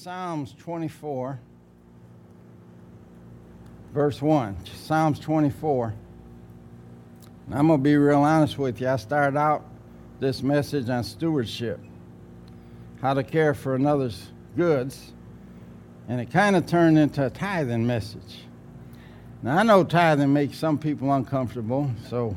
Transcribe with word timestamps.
Psalms 0.00 0.54
24, 0.60 1.40
verse 3.92 4.22
1. 4.22 4.56
Psalms 4.64 5.18
24. 5.18 5.92
And 7.46 7.54
I'm 7.56 7.66
going 7.66 7.80
to 7.80 7.82
be 7.82 7.96
real 7.96 8.20
honest 8.20 8.58
with 8.58 8.80
you. 8.80 8.88
I 8.88 8.94
started 8.94 9.36
out 9.36 9.64
this 10.20 10.40
message 10.40 10.88
on 10.88 11.02
stewardship, 11.02 11.80
how 13.02 13.12
to 13.12 13.24
care 13.24 13.54
for 13.54 13.74
another's 13.74 14.28
goods, 14.56 15.14
and 16.08 16.20
it 16.20 16.30
kind 16.30 16.54
of 16.54 16.64
turned 16.64 16.96
into 16.96 17.26
a 17.26 17.30
tithing 17.30 17.84
message. 17.84 18.44
Now, 19.42 19.58
I 19.58 19.64
know 19.64 19.82
tithing 19.82 20.32
makes 20.32 20.58
some 20.58 20.78
people 20.78 21.12
uncomfortable, 21.12 21.90
so 22.08 22.36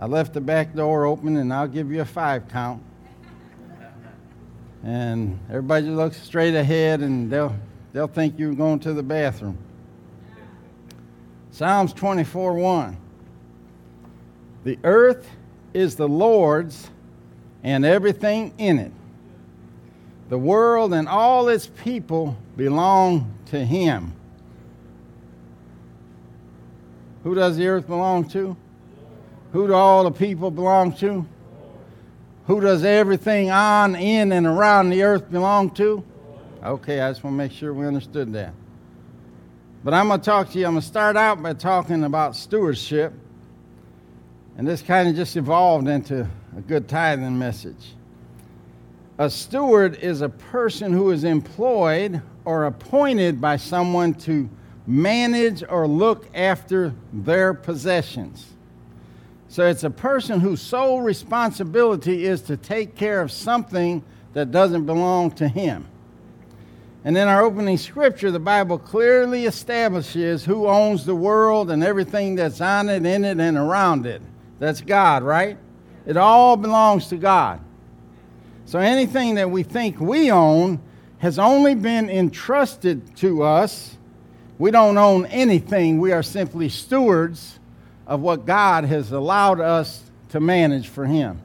I 0.00 0.06
left 0.06 0.32
the 0.32 0.40
back 0.40 0.74
door 0.74 1.06
open, 1.06 1.36
and 1.36 1.52
I'll 1.52 1.68
give 1.68 1.92
you 1.92 2.00
a 2.00 2.04
five 2.04 2.48
count 2.48 2.82
and 4.82 5.38
everybody 5.48 5.86
looks 5.86 6.20
straight 6.22 6.54
ahead 6.54 7.00
and 7.00 7.30
they'll, 7.30 7.54
they'll 7.92 8.06
think 8.06 8.38
you're 8.38 8.54
going 8.54 8.80
to 8.80 8.92
the 8.92 9.02
bathroom. 9.02 9.58
Psalms 11.50 11.92
24 11.92 12.54
1. 12.54 12.96
The 14.64 14.78
earth 14.84 15.28
is 15.74 15.96
the 15.96 16.08
Lord's 16.08 16.90
and 17.62 17.84
everything 17.84 18.54
in 18.58 18.78
it. 18.78 18.92
The 20.28 20.38
world 20.38 20.94
and 20.94 21.08
all 21.08 21.48
its 21.48 21.66
people 21.66 22.36
belong 22.56 23.34
to 23.46 23.64
Him. 23.64 24.14
Who 27.24 27.34
does 27.34 27.56
the 27.56 27.66
earth 27.66 27.86
belong 27.86 28.28
to? 28.30 28.56
Who 29.52 29.66
do 29.66 29.74
all 29.74 30.04
the 30.04 30.12
people 30.12 30.50
belong 30.50 30.94
to? 30.98 31.26
Who 32.50 32.60
does 32.60 32.82
everything 32.82 33.52
on, 33.52 33.94
in, 33.94 34.32
and 34.32 34.44
around 34.44 34.90
the 34.90 35.04
earth 35.04 35.30
belong 35.30 35.70
to? 35.74 36.02
Okay, 36.64 37.00
I 37.00 37.08
just 37.08 37.22
want 37.22 37.34
to 37.34 37.38
make 37.38 37.52
sure 37.52 37.72
we 37.72 37.86
understood 37.86 38.32
that. 38.32 38.52
But 39.84 39.94
I'm 39.94 40.08
going 40.08 40.18
to 40.18 40.24
talk 40.26 40.50
to 40.50 40.58
you, 40.58 40.66
I'm 40.66 40.72
going 40.72 40.80
to 40.80 40.86
start 40.88 41.16
out 41.16 41.40
by 41.40 41.52
talking 41.52 42.02
about 42.02 42.34
stewardship. 42.34 43.12
And 44.58 44.66
this 44.66 44.82
kind 44.82 45.08
of 45.08 45.14
just 45.14 45.36
evolved 45.36 45.86
into 45.86 46.28
a 46.56 46.60
good 46.60 46.88
tithing 46.88 47.38
message. 47.38 47.94
A 49.18 49.30
steward 49.30 49.94
is 49.98 50.20
a 50.20 50.28
person 50.28 50.92
who 50.92 51.12
is 51.12 51.22
employed 51.22 52.20
or 52.44 52.64
appointed 52.64 53.40
by 53.40 53.58
someone 53.58 54.12
to 54.14 54.50
manage 54.88 55.62
or 55.68 55.86
look 55.86 56.26
after 56.34 56.92
their 57.12 57.54
possessions. 57.54 58.44
So 59.50 59.66
it's 59.66 59.82
a 59.82 59.90
person 59.90 60.38
whose 60.38 60.62
sole 60.62 61.00
responsibility 61.00 62.24
is 62.24 62.40
to 62.42 62.56
take 62.56 62.94
care 62.94 63.20
of 63.20 63.32
something 63.32 64.04
that 64.32 64.52
doesn't 64.52 64.86
belong 64.86 65.32
to 65.32 65.48
him. 65.48 65.88
And 67.04 67.18
in 67.18 67.26
our 67.26 67.42
opening 67.42 67.76
scripture, 67.76 68.30
the 68.30 68.38
Bible 68.38 68.78
clearly 68.78 69.46
establishes 69.46 70.44
who 70.44 70.68
owns 70.68 71.04
the 71.04 71.16
world 71.16 71.72
and 71.72 71.82
everything 71.82 72.36
that's 72.36 72.60
on 72.60 72.88
it, 72.88 73.04
in 73.04 73.24
it, 73.24 73.40
and 73.40 73.56
around 73.56 74.06
it. 74.06 74.22
That's 74.60 74.80
God, 74.82 75.24
right? 75.24 75.58
It 76.06 76.16
all 76.16 76.56
belongs 76.56 77.08
to 77.08 77.16
God. 77.16 77.60
So 78.66 78.78
anything 78.78 79.34
that 79.34 79.50
we 79.50 79.64
think 79.64 79.98
we 79.98 80.30
own 80.30 80.80
has 81.18 81.40
only 81.40 81.74
been 81.74 82.08
entrusted 82.08 83.16
to 83.16 83.42
us. 83.42 83.96
We 84.58 84.70
don't 84.70 84.96
own 84.96 85.26
anything, 85.26 85.98
we 85.98 86.12
are 86.12 86.22
simply 86.22 86.68
stewards 86.68 87.59
of 88.10 88.20
what 88.20 88.44
God 88.44 88.84
has 88.84 89.12
allowed 89.12 89.60
us 89.60 90.02
to 90.30 90.40
manage 90.40 90.88
for 90.88 91.06
Him. 91.06 91.40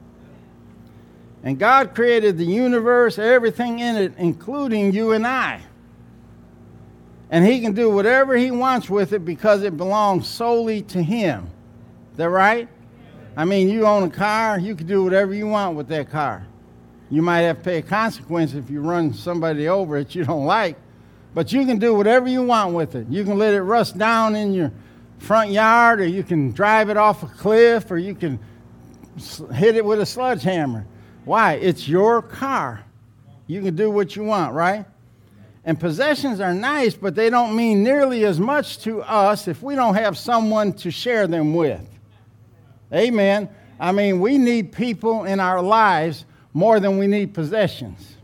And 1.44 1.60
God 1.60 1.94
created 1.94 2.38
the 2.38 2.44
universe, 2.44 3.20
everything 3.20 3.78
in 3.78 3.94
it, 3.94 4.14
including 4.18 4.92
you 4.92 5.12
and 5.12 5.24
I. 5.24 5.60
And 7.30 7.46
He 7.46 7.60
can 7.60 7.72
do 7.72 7.88
whatever 7.88 8.36
He 8.36 8.50
wants 8.50 8.90
with 8.90 9.12
it 9.12 9.24
because 9.24 9.62
it 9.62 9.76
belongs 9.76 10.26
solely 10.26 10.82
to 10.82 11.00
Him. 11.00 11.48
Is 12.10 12.16
that 12.16 12.30
right? 12.30 12.68
I 13.36 13.44
mean, 13.44 13.68
you 13.68 13.86
own 13.86 14.02
a 14.02 14.10
car, 14.10 14.58
you 14.58 14.74
can 14.74 14.88
do 14.88 15.04
whatever 15.04 15.32
you 15.34 15.46
want 15.46 15.76
with 15.76 15.86
that 15.88 16.10
car. 16.10 16.44
You 17.10 17.22
might 17.22 17.42
have 17.42 17.58
to 17.58 17.62
pay 17.62 17.78
a 17.78 17.82
consequence 17.82 18.54
if 18.54 18.68
you 18.70 18.80
run 18.80 19.14
somebody 19.14 19.68
over 19.68 20.02
that 20.02 20.16
you 20.16 20.24
don't 20.24 20.46
like, 20.46 20.76
but 21.32 21.52
you 21.52 21.64
can 21.64 21.78
do 21.78 21.94
whatever 21.94 22.26
you 22.26 22.42
want 22.42 22.74
with 22.74 22.96
it. 22.96 23.06
You 23.08 23.22
can 23.22 23.38
let 23.38 23.54
it 23.54 23.62
rust 23.62 23.96
down 23.96 24.34
in 24.34 24.52
your 24.52 24.72
front 25.18 25.50
yard, 25.50 26.00
or 26.00 26.06
you 26.06 26.22
can 26.22 26.52
drive 26.52 26.90
it 26.90 26.96
off 26.96 27.22
a 27.22 27.26
cliff, 27.26 27.90
or 27.90 27.98
you 27.98 28.14
can 28.14 28.38
hit 29.52 29.76
it 29.76 29.84
with 29.84 30.00
a 30.00 30.06
sledgehammer. 30.06 30.86
Why? 31.24 31.54
It's 31.54 31.88
your 31.88 32.22
car. 32.22 32.84
You 33.46 33.62
can 33.62 33.76
do 33.76 33.90
what 33.90 34.16
you 34.16 34.24
want, 34.24 34.54
right? 34.54 34.84
And 35.64 35.78
possessions 35.78 36.38
are 36.40 36.54
nice, 36.54 36.94
but 36.94 37.14
they 37.14 37.28
don't 37.28 37.56
mean 37.56 37.82
nearly 37.82 38.24
as 38.24 38.38
much 38.38 38.78
to 38.80 39.02
us 39.02 39.48
if 39.48 39.62
we 39.62 39.74
don't 39.74 39.94
have 39.94 40.16
someone 40.16 40.72
to 40.74 40.90
share 40.90 41.26
them 41.26 41.54
with. 41.54 41.80
Amen. 42.92 43.48
I 43.80 43.90
mean, 43.92 44.20
we 44.20 44.38
need 44.38 44.72
people 44.72 45.24
in 45.24 45.40
our 45.40 45.60
lives 45.60 46.24
more 46.54 46.78
than 46.78 46.98
we 46.98 47.08
need 47.08 47.34
possessions. 47.34 48.16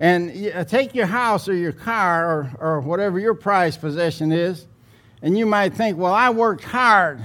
And 0.00 0.68
take 0.68 0.94
your 0.94 1.06
house 1.06 1.48
or 1.48 1.54
your 1.54 1.72
car 1.72 2.26
or, 2.26 2.56
or 2.58 2.80
whatever 2.80 3.18
your 3.18 3.34
prized 3.34 3.80
possession 3.80 4.32
is, 4.32 4.66
and 5.22 5.36
you 5.36 5.46
might 5.46 5.74
think, 5.74 5.98
well, 5.98 6.14
I 6.14 6.30
worked 6.30 6.64
hard 6.64 7.24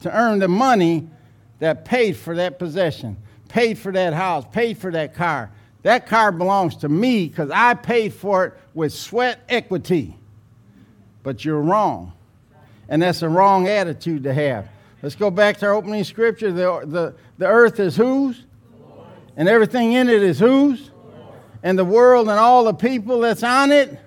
to 0.00 0.16
earn 0.16 0.38
the 0.38 0.48
money 0.48 1.08
that 1.58 1.84
paid 1.84 2.16
for 2.16 2.36
that 2.36 2.58
possession, 2.58 3.16
paid 3.48 3.78
for 3.78 3.92
that 3.92 4.14
house, 4.14 4.44
paid 4.52 4.78
for 4.78 4.90
that 4.92 5.14
car. 5.14 5.50
That 5.82 6.06
car 6.06 6.32
belongs 6.32 6.76
to 6.76 6.88
me 6.88 7.28
because 7.28 7.50
I 7.50 7.74
paid 7.74 8.14
for 8.14 8.46
it 8.46 8.54
with 8.72 8.92
sweat 8.92 9.40
equity. 9.48 10.16
But 11.22 11.44
you're 11.44 11.60
wrong. 11.60 12.12
And 12.88 13.02
that's 13.02 13.22
a 13.22 13.28
wrong 13.28 13.68
attitude 13.68 14.24
to 14.24 14.34
have. 14.34 14.68
Let's 15.02 15.14
go 15.14 15.30
back 15.30 15.58
to 15.58 15.66
our 15.66 15.74
opening 15.74 16.04
scripture. 16.04 16.52
The, 16.52 16.82
the, 16.86 17.14
the 17.36 17.46
earth 17.46 17.78
is 17.80 17.96
whose? 17.96 18.44
And 19.36 19.48
everything 19.48 19.92
in 19.92 20.08
it 20.08 20.22
is 20.22 20.38
whose? 20.38 20.90
And 21.62 21.78
the 21.78 21.84
world 21.84 22.28
and 22.28 22.38
all 22.38 22.64
the 22.64 22.74
people 22.74 23.20
that's 23.20 23.42
on 23.42 23.70
it? 23.70 23.98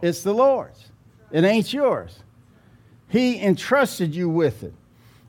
It's 0.00 0.22
the 0.22 0.32
Lord's. 0.32 0.82
It 1.30 1.44
ain't 1.44 1.72
yours. 1.72 2.18
He 3.14 3.40
entrusted 3.40 4.12
you 4.12 4.28
with 4.28 4.64
it. 4.64 4.74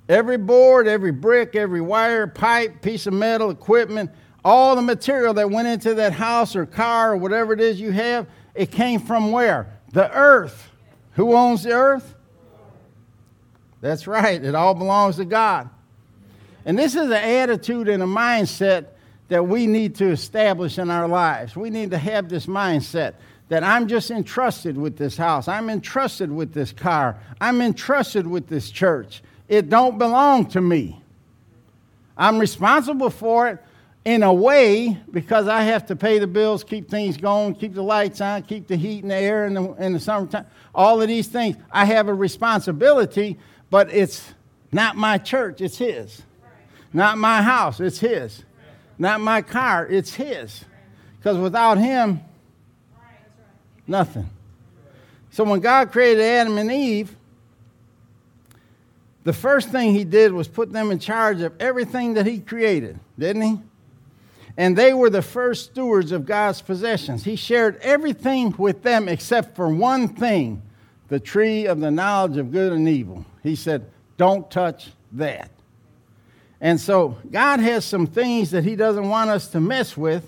Every 0.10 0.38
board, 0.38 0.88
every 0.88 1.12
brick, 1.12 1.56
every 1.56 1.82
wire, 1.82 2.26
pipe, 2.26 2.82
piece 2.82 3.06
of 3.06 3.14
metal, 3.14 3.52
equipment, 3.52 4.10
all 4.44 4.76
the 4.76 4.82
material 4.82 5.36
that 5.36 5.52
went 5.52 5.68
into 5.68 5.94
that 5.94 6.12
house 6.12 6.56
or 6.56 6.66
car 6.66 7.14
or 7.14 7.18
whatever 7.18 7.54
it 7.54 7.62
is 7.62 7.80
you 7.80 7.92
have, 7.92 8.26
it 8.56 8.72
came 8.72 9.00
from 9.00 9.32
where? 9.32 9.72
The 9.94 10.12
earth. 10.12 10.68
Who 11.12 11.36
owns 11.36 11.62
the 11.62 11.74
earth? 11.74 12.16
That's 13.82 14.08
right, 14.08 14.44
it 14.44 14.56
all 14.56 14.74
belongs 14.74 15.18
to 15.18 15.26
God. 15.26 15.70
And 16.66 16.80
this 16.80 16.96
is 16.96 17.06
an 17.06 17.14
attitude 17.14 17.88
and 17.88 18.02
a 18.02 18.08
mindset 18.08 18.88
that 19.28 19.48
we 19.48 19.68
need 19.68 19.94
to 19.98 20.10
establish 20.10 20.80
in 20.80 20.90
our 20.90 21.08
lives. 21.08 21.56
We 21.56 21.70
need 21.70 21.92
to 21.92 22.00
have 22.00 22.30
this 22.30 22.48
mindset 22.48 23.14
that 23.50 23.64
I'm 23.64 23.88
just 23.88 24.10
entrusted 24.12 24.78
with 24.78 24.98
this 24.98 25.18
house. 25.18 25.48
I'm 25.48 25.70
entrusted 25.70 26.32
with 26.32 26.54
this 26.54 26.72
car. 26.72 27.20
I'm 27.40 27.62
entrusted 27.62 28.26
with 28.26 28.48
this 28.48 28.72
church. 28.72 29.22
It 29.48 29.70
don't 29.70 29.98
belong 29.98 30.48
to 30.48 30.62
me. 30.62 31.02
I'm 32.18 32.40
responsible 32.40 33.10
for 33.10 33.50
it 33.50 33.60
in 34.04 34.24
a 34.24 34.34
way 34.34 34.98
because 35.12 35.48
I 35.48 35.64
have 35.64 35.88
to 35.88 35.96
pay 35.96 36.20
the 36.20 36.28
bills, 36.28 36.64
keep 36.64 36.90
things 36.90 37.18
going, 37.18 37.56
keep 37.56 37.74
the 37.74 37.84
lights 37.84 38.22
on, 38.22 38.44
keep 38.44 38.68
the 38.68 38.76
heat 38.76 39.04
and 39.04 39.12
the 39.12 39.16
air 39.16 39.46
in 39.46 39.56
the, 39.56 39.74
in 39.74 39.94
the 39.94 40.00
summertime. 40.00 40.46
All 40.74 41.02
of 41.02 41.08
these 41.08 41.28
things. 41.28 41.58
I 41.72 41.86
have 41.86 42.08
a 42.08 42.14
responsibility, 42.14 43.38
but 43.70 43.92
it's 43.94 44.34
not 44.72 44.96
my 44.96 45.18
church, 45.18 45.62
it's 45.62 45.78
his. 45.78 46.22
Not 46.94 47.18
my 47.18 47.42
house, 47.42 47.80
it's 47.80 48.00
his. 48.00 48.44
Not 48.98 49.22
my 49.22 49.42
car, 49.42 49.86
it's 49.88 50.14
his. 50.14 50.64
Because 51.18 51.38
without 51.38 51.78
him, 51.78 52.22
Nothing. 53.88 54.30
So 55.32 55.44
when 55.44 55.60
God 55.60 55.92
created 55.92 56.24
Adam 56.24 56.58
and 56.58 56.72
Eve, 56.72 57.16
the 59.24 59.34
first 59.34 59.70
thing 59.70 59.94
he 59.94 60.04
did 60.04 60.32
was 60.32 60.48
put 60.48 60.72
them 60.72 60.92
in 60.92 61.00
charge 61.00 61.42
of 61.42 61.54
everything 61.60 62.14
that 62.14 62.26
he 62.26 62.40
created, 62.40 63.00
didn't 63.18 63.42
he? 63.42 63.60
and 64.58 64.78
they 64.78 64.94
were 64.94 65.10
the 65.10 65.22
first 65.22 65.66
stewards 65.66 66.12
of 66.12 66.26
God's 66.26 66.62
possessions. 66.62 67.24
He 67.24 67.36
shared 67.36 67.78
everything 67.82 68.56
with 68.58 68.84
them 68.84 69.10
except 69.10 69.56
for 69.56 69.68
one 69.68 70.08
thing 70.08 70.62
the 71.08 71.20
tree 71.20 71.66
of 71.68 71.80
the 71.80 71.92
knowledge 71.92 72.38
of 72.38 72.52
good 72.52 72.72
and 72.74 72.88
evil. 72.88 73.26
He 73.44 73.56
said, 73.56 73.90
Don't 74.18 74.50
touch 74.50 74.92
that. 75.14 75.52
And 76.62 76.80
so, 76.80 77.18
God 77.30 77.60
has 77.60 77.86
some 77.86 78.08
things 78.08 78.52
that 78.52 78.64
He 78.64 78.76
doesn't 78.76 79.08
want 79.08 79.30
us 79.30 79.50
to 79.50 79.60
mess 79.60 79.96
with, 79.96 80.28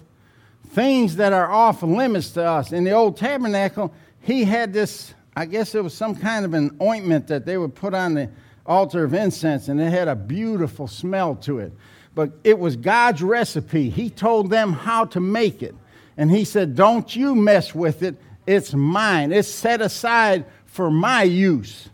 things 0.70 1.16
that 1.18 1.34
are 1.34 1.50
off 1.52 1.84
limits 1.84 2.32
to 2.32 2.44
us. 2.44 2.72
In 2.72 2.84
the 2.84 2.92
old 2.92 3.18
tabernacle, 3.18 3.94
He 4.22 4.44
had 4.44 4.74
this, 4.74 5.14
I 5.36 5.46
guess 5.46 5.76
it 5.76 5.84
was 5.84 5.94
some 5.94 6.16
kind 6.16 6.46
of 6.46 6.54
an 6.54 6.78
ointment 6.82 7.28
that 7.28 7.46
they 7.46 7.58
would 7.58 7.76
put 7.76 7.94
on 7.94 8.14
the 8.14 8.30
altar 8.66 9.04
of 9.04 9.14
incense, 9.14 9.68
and 9.70 9.80
it 9.80 9.92
had 9.92 10.08
a 10.08 10.16
beautiful 10.16 10.88
smell 10.88 11.36
to 11.36 11.60
it. 11.60 11.72
But 12.14 12.32
it 12.44 12.58
was 12.58 12.76
God's 12.76 13.22
recipe. 13.22 13.90
He 13.90 14.10
told 14.10 14.50
them 14.50 14.74
how 14.74 15.06
to 15.06 15.20
make 15.20 15.62
it. 15.62 15.76
And 16.18 16.32
He 16.32 16.44
said, 16.44 16.76
Don't 16.76 17.16
you 17.16 17.36
mess 17.36 17.74
with 17.74 18.04
it. 18.04 18.16
It's 18.46 18.74
mine. 18.74 19.32
It's 19.32 19.48
set 19.48 19.82
aside 19.82 20.46
for 20.66 20.90
my 20.90 21.24
use. 21.24 21.90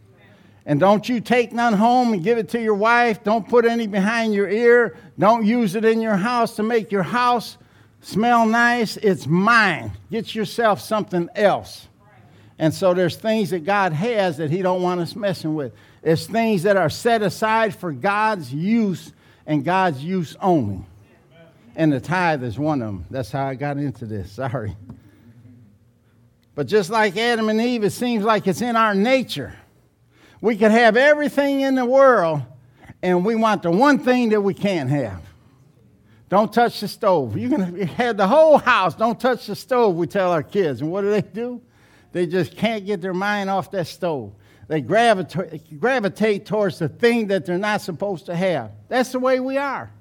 And 0.65 0.79
don't 0.79 1.07
you 1.09 1.19
take 1.19 1.51
none 1.51 1.73
home 1.73 2.13
and 2.13 2.23
give 2.23 2.37
it 2.37 2.49
to 2.49 2.61
your 2.61 2.75
wife. 2.75 3.23
Don't 3.23 3.47
put 3.47 3.65
any 3.65 3.85
behind 3.85 4.33
your 4.33 4.49
ear. 4.49 4.97
Don't 5.19 5.45
use 5.45 5.75
it 5.75 5.83
in 5.83 5.99
your 5.99 6.15
house 6.15 6.55
to 6.55 6.63
make 6.63 6.91
your 6.91 7.03
house 7.03 7.57
smell 8.03 8.45
nice. 8.45 8.97
It's 8.97 9.25
mine. 9.25 9.91
Get 10.11 10.35
yourself 10.35 10.79
something 10.79 11.29
else. 11.35 11.87
And 12.59 12.71
so 12.71 12.93
there's 12.93 13.15
things 13.15 13.49
that 13.49 13.65
God 13.65 13.93
has 13.93 14.37
that 14.37 14.51
He 14.51 14.61
don't 14.61 14.83
want 14.83 15.01
us 15.01 15.15
messing 15.15 15.55
with. 15.55 15.73
It's 16.03 16.27
things 16.27 16.63
that 16.63 16.77
are 16.77 16.89
set 16.89 17.21
aside 17.21 17.75
for 17.75 17.91
God's 17.91 18.53
use 18.53 19.11
and 19.47 19.65
God's 19.65 20.03
use 20.03 20.35
only. 20.39 20.85
And 21.75 21.91
the 21.91 21.99
tithe 21.99 22.43
is 22.43 22.59
one 22.59 22.81
of 22.81 22.87
them. 22.87 23.05
That's 23.09 23.31
how 23.31 23.47
I 23.47 23.55
got 23.55 23.77
into 23.77 24.05
this. 24.05 24.31
Sorry. 24.33 24.75
But 26.53 26.67
just 26.67 26.91
like 26.91 27.17
Adam 27.17 27.49
and 27.49 27.59
Eve, 27.59 27.83
it 27.83 27.89
seems 27.89 28.23
like 28.23 28.45
it's 28.45 28.61
in 28.61 28.75
our 28.75 28.93
nature 28.93 29.55
we 30.43 30.57
could 30.57 30.71
have 30.71 30.97
everything 30.97 31.61
in 31.61 31.75
the 31.75 31.85
world, 31.85 32.41
and 33.01 33.23
we 33.23 33.33
want 33.33 33.63
the 33.63 33.71
one 33.71 33.97
thing 33.97 34.27
that 34.29 34.41
we 34.41 34.53
can't 34.53 34.89
have. 34.89 35.21
Don't 36.33 36.51
touch 36.51 36.79
the 36.79 36.87
stove. 36.87 37.37
You're 37.37 37.51
going 37.51 37.75
to 37.75 37.85
have 37.85 38.17
the 38.17 38.27
whole 38.27 38.57
house. 38.57 38.95
Don't 38.95 39.19
touch 39.19 39.45
the 39.45 39.55
stove, 39.55 39.95
we 39.95 40.07
tell 40.07 40.31
our 40.31 40.41
kids. 40.41 40.81
And 40.81 40.91
what 40.91 41.01
do 41.01 41.11
they 41.11 41.21
do? 41.21 41.61
They 42.11 42.25
just 42.25 42.57
can't 42.57 42.87
get 42.87 43.01
their 43.01 43.13
mind 43.13 43.51
off 43.51 43.69
that 43.69 43.85
stove. 43.85 44.33
They 44.67 44.81
gravitate, 44.81 45.79
gravitate 45.79 46.47
towards 46.47 46.79
the 46.79 46.89
thing 46.89 47.27
that 47.27 47.45
they're 47.45 47.59
not 47.59 47.81
supposed 47.81 48.25
to 48.25 48.35
have. 48.35 48.71
That's 48.87 49.11
the 49.11 49.19
way 49.19 49.39
we 49.41 49.57
are. 49.57 49.91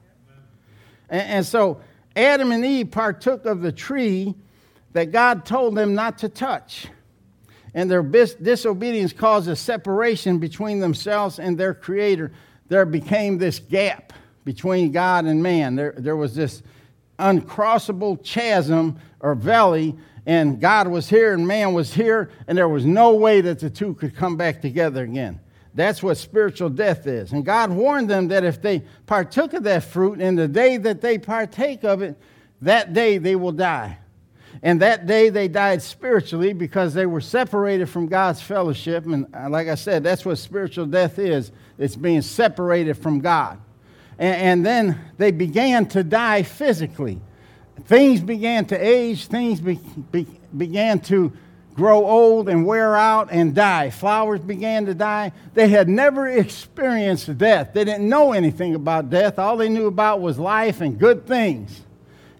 And, 1.10 1.20
and 1.20 1.46
so 1.46 1.82
Adam 2.16 2.50
and 2.50 2.64
Eve 2.64 2.90
partook 2.90 3.44
of 3.44 3.60
the 3.60 3.70
tree 3.70 4.34
that 4.94 5.12
God 5.12 5.44
told 5.44 5.74
them 5.74 5.94
not 5.94 6.16
to 6.20 6.30
touch 6.30 6.86
and 7.74 7.90
their 7.90 8.02
bis- 8.02 8.36
disobedience 8.36 9.12
caused 9.12 9.50
a 9.50 9.56
separation 9.56 10.38
between 10.38 10.80
themselves 10.80 11.38
and 11.38 11.58
their 11.58 11.74
Creator, 11.74 12.32
there 12.68 12.86
became 12.86 13.36
this 13.36 13.58
gap 13.58 14.14
between 14.44 14.92
God 14.92 15.24
and 15.24 15.42
man. 15.42 15.76
There, 15.76 15.94
there 15.96 16.16
was 16.16 16.34
this 16.34 16.62
uncrossable 17.18 18.22
chasm 18.24 18.98
or 19.20 19.34
valley, 19.34 19.96
and 20.26 20.60
God 20.60 20.88
was 20.88 21.08
here 21.08 21.32
and 21.34 21.46
man 21.46 21.74
was 21.74 21.92
here, 21.92 22.30
and 22.46 22.56
there 22.56 22.68
was 22.68 22.84
no 22.84 23.14
way 23.14 23.40
that 23.40 23.60
the 23.60 23.70
two 23.70 23.94
could 23.94 24.14
come 24.14 24.36
back 24.36 24.60
together 24.60 25.04
again. 25.04 25.40
That's 25.74 26.02
what 26.02 26.16
spiritual 26.18 26.68
death 26.68 27.06
is. 27.06 27.32
And 27.32 27.44
God 27.44 27.70
warned 27.70 28.10
them 28.10 28.28
that 28.28 28.44
if 28.44 28.60
they 28.60 28.80
partook 29.06 29.54
of 29.54 29.62
that 29.64 29.84
fruit, 29.84 30.20
in 30.20 30.34
the 30.36 30.48
day 30.48 30.76
that 30.76 31.00
they 31.00 31.16
partake 31.18 31.82
of 31.82 32.02
it, 32.02 32.16
that 32.60 32.92
day 32.92 33.18
they 33.18 33.36
will 33.36 33.52
die. 33.52 33.98
And 34.62 34.80
that 34.82 35.06
day 35.06 35.30
they 35.30 35.48
died 35.48 35.82
spiritually 35.82 36.52
because 36.52 36.92
they 36.92 37.06
were 37.06 37.22
separated 37.22 37.88
from 37.88 38.06
God's 38.06 38.42
fellowship. 38.42 39.06
And 39.06 39.26
uh, 39.34 39.48
like 39.48 39.68
I 39.68 39.74
said, 39.74 40.04
that's 40.04 40.24
what 40.24 40.36
spiritual 40.36 40.86
death 40.86 41.18
is 41.18 41.52
it's 41.78 41.96
being 41.96 42.22
separated 42.22 42.94
from 42.94 43.20
God. 43.20 43.58
And, 44.22 44.36
and 44.36 44.66
then 44.66 45.00
they 45.18 45.32
began 45.32 45.86
to 45.86 46.04
die 46.04 46.44
physically. 46.44 47.20
Things 47.86 48.20
began 48.20 48.64
to 48.66 48.76
age, 48.76 49.26
things 49.26 49.60
be, 49.60 49.80
be, 50.12 50.28
began 50.56 51.00
to 51.00 51.32
grow 51.74 52.06
old 52.06 52.48
and 52.48 52.64
wear 52.64 52.94
out 52.94 53.32
and 53.32 53.52
die. 53.52 53.90
Flowers 53.90 54.38
began 54.38 54.86
to 54.86 54.94
die. 54.94 55.32
They 55.54 55.66
had 55.66 55.88
never 55.88 56.28
experienced 56.28 57.36
death. 57.36 57.70
They 57.72 57.84
didn't 57.84 58.08
know 58.08 58.32
anything 58.32 58.76
about 58.76 59.10
death. 59.10 59.40
All 59.40 59.56
they 59.56 59.68
knew 59.68 59.88
about 59.88 60.20
was 60.20 60.38
life 60.38 60.80
and 60.80 61.00
good 61.00 61.26
things. 61.26 61.80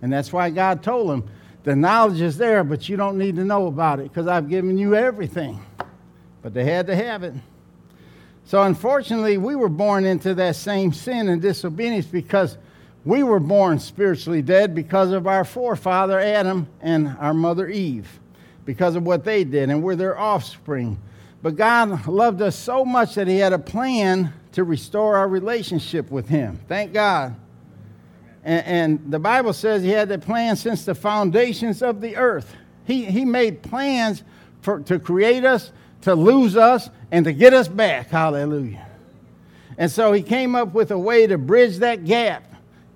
And 0.03 0.13
that's 0.13 0.33
why 0.33 0.51
God 0.51 0.85
told 0.85 1.11
them 1.11 1.29
the 1.65 1.75
knowledge 1.75 2.21
is 2.21 2.37
there, 2.37 2.63
but 2.63 2.89
you 2.89 2.97
don't 2.97 3.19
need 3.19 3.35
to 3.37 3.45
know 3.45 3.67
about 3.67 3.99
it 3.99 4.05
because 4.05 4.29
I've 4.29 4.49
given 4.49 4.79
you 4.79 4.95
everything. 4.95 5.61
But 6.43 6.55
they 6.55 6.65
had 6.65 6.87
to 6.87 6.95
have 6.95 7.25
it. 7.25 7.35
So, 8.45 8.63
unfortunately, 8.63 9.39
we 9.39 9.55
were 9.57 9.69
born 9.69 10.05
into 10.05 10.35
that 10.35 10.57
same 10.57 10.93
sin 10.93 11.29
and 11.29 11.41
disobedience 11.41 12.07
because 12.07 12.59
we 13.05 13.23
were 13.23 13.41
born 13.41 13.79
spiritually 13.79 14.43
dead 14.43 14.75
because 14.75 15.11
of 15.13 15.27
our 15.27 15.45
forefather 15.45 16.21
Adam 16.21 16.69
and 16.81 17.17
our 17.19 17.35
mother 17.35 17.69
Eve, 17.69 18.21
because 18.65 18.97
of 18.97 19.05
what 19.05 19.25
they 19.25 19.45
did, 19.45 19.71
and 19.71 19.83
we're 19.83 19.97
their 19.97 20.19
offspring. 20.19 20.99
But 21.43 21.57
God 21.57 22.07
loved 22.07 22.43
us 22.43 22.57
so 22.57 22.85
much 22.85 23.15
that 23.15 23.27
He 23.27 23.39
had 23.39 23.53
a 23.53 23.59
plan 23.59 24.33
to 24.53 24.65
restore 24.65 25.17
our 25.17 25.29
relationship 25.29 26.11
with 26.11 26.29
Him. 26.29 26.61
Thank 26.69 26.93
God. 26.93 27.37
And, 28.45 28.67
and 28.67 29.13
the 29.13 29.19
Bible 29.19 29.53
says 29.53 29.83
he 29.83 29.91
had 29.91 30.09
that 30.09 30.23
plan 30.23 30.57
since 30.57 30.85
the 30.85 30.95
foundations 30.95 31.83
of 31.83 32.01
the 32.01 32.17
earth. 32.17 32.55
He, 32.85 33.05
he 33.05 33.25
made 33.25 33.63
plans 33.63 34.25
for, 34.61 34.81
to 34.81 34.99
create 34.99 35.45
us, 35.45 35.73
to 36.03 36.15
lose 36.15 36.57
us, 36.57 36.91
and 37.11 37.25
to 37.25 37.33
get 37.33 37.55
us 37.55 37.69
back. 37.69 38.09
Hallelujah. 38.09 38.87
And 39.79 39.91
so 39.91 40.13
he 40.13 40.23
came 40.23 40.55
up 40.55 40.75
with 40.75 40.91
a 40.91 40.99
way 40.99 41.27
to 41.27 41.39
bridge 41.39 41.79
that 41.79 42.05
gap, 42.05 42.45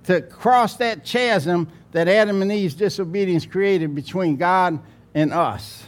to 0.04 0.22
cross 0.22 0.76
that 0.76 1.04
chasm 1.04 1.68
that 1.92 2.08
Adam 2.08 2.42
and 2.42 2.52
Eve's 2.52 2.74
disobedience 2.74 3.46
created 3.46 3.94
between 3.94 4.36
God 4.36 4.78
and 5.14 5.32
us. 5.32 5.84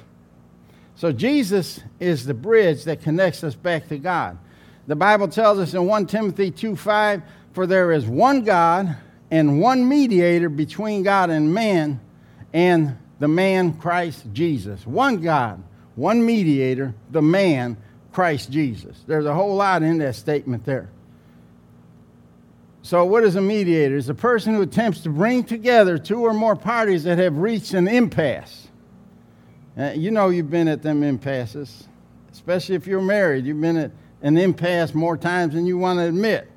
So 0.97 1.13
Jesus 1.13 1.81
is 2.01 2.25
the 2.25 2.35
bridge 2.35 2.85
that 2.85 3.03
connects 3.03 3.45
us 3.45 3.55
back 3.55 3.89
to 3.89 3.99
God. 3.99 4.39
The 4.87 4.97
Bible 4.97 5.29
tells 5.29 5.59
us 5.59 5.75
in 5.75 5.87
1 5.87 6.07
Timothy 6.07 6.51
2 6.51 6.75
5, 6.75 7.23
for 7.53 7.67
there 7.67 7.93
is 7.93 8.07
one 8.07 8.43
God 8.43 8.97
and 9.31 9.61
one 9.61 9.87
mediator 9.87 10.49
between 10.49 11.03
God 11.03 11.31
and 11.31 11.53
man, 11.53 12.01
and 12.53 12.97
the 13.19 13.29
man 13.29 13.75
Christ 13.75 14.25
Jesus. 14.33 14.87
One 14.87 15.21
God, 15.21 15.63
one 15.99 16.25
mediator, 16.25 16.95
the 17.11 17.23
man 17.23 17.77
Christ 18.13 18.51
Jesus. 18.51 18.97
There's 19.07 19.27
a 19.27 19.35
whole 19.35 19.55
lot 19.55 19.83
in 19.83 19.99
that 19.99 20.15
statement 20.15 20.65
there. 20.65 20.89
So, 22.83 23.05
what 23.05 23.25
is 23.25 23.37
a 23.37 23.43
mediator? 23.43 23.97
It's 23.97 24.09
a 24.09 24.15
person 24.15 24.55
who 24.55 24.63
attempts 24.63 25.01
to 25.01 25.11
bring 25.11 25.45
together 25.45 25.99
two 25.99 26.25
or 26.25 26.33
more 26.33 26.57
parties 26.57 27.05
that 27.05 27.19
have 27.19 27.37
reached 27.37 27.75
an 27.75 27.89
impasse. 27.89 28.69
Uh, 29.77 29.93
you 29.95 30.11
know, 30.11 30.29
you've 30.29 30.51
been 30.51 30.69
at 30.69 30.83
them 30.83 31.03
impasses, 31.03 31.87
especially 32.33 32.77
if 32.77 32.87
you're 32.87 33.03
married. 33.03 33.45
You've 33.45 33.61
been 33.61 33.77
at 33.77 33.91
an 34.23 34.39
impasse 34.39 34.95
more 34.95 35.17
times 35.17 35.55
than 35.55 35.67
you 35.67 35.77
want 35.77 35.99
to 35.99 36.05
admit 36.05 36.51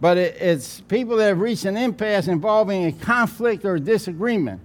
but 0.00 0.16
it, 0.16 0.36
it's 0.40 0.80
people 0.82 1.16
that 1.16 1.28
have 1.28 1.40
reached 1.40 1.64
an 1.64 1.76
impasse 1.76 2.26
involving 2.26 2.86
a 2.86 2.92
conflict 2.92 3.64
or 3.64 3.78
disagreement. 3.78 4.60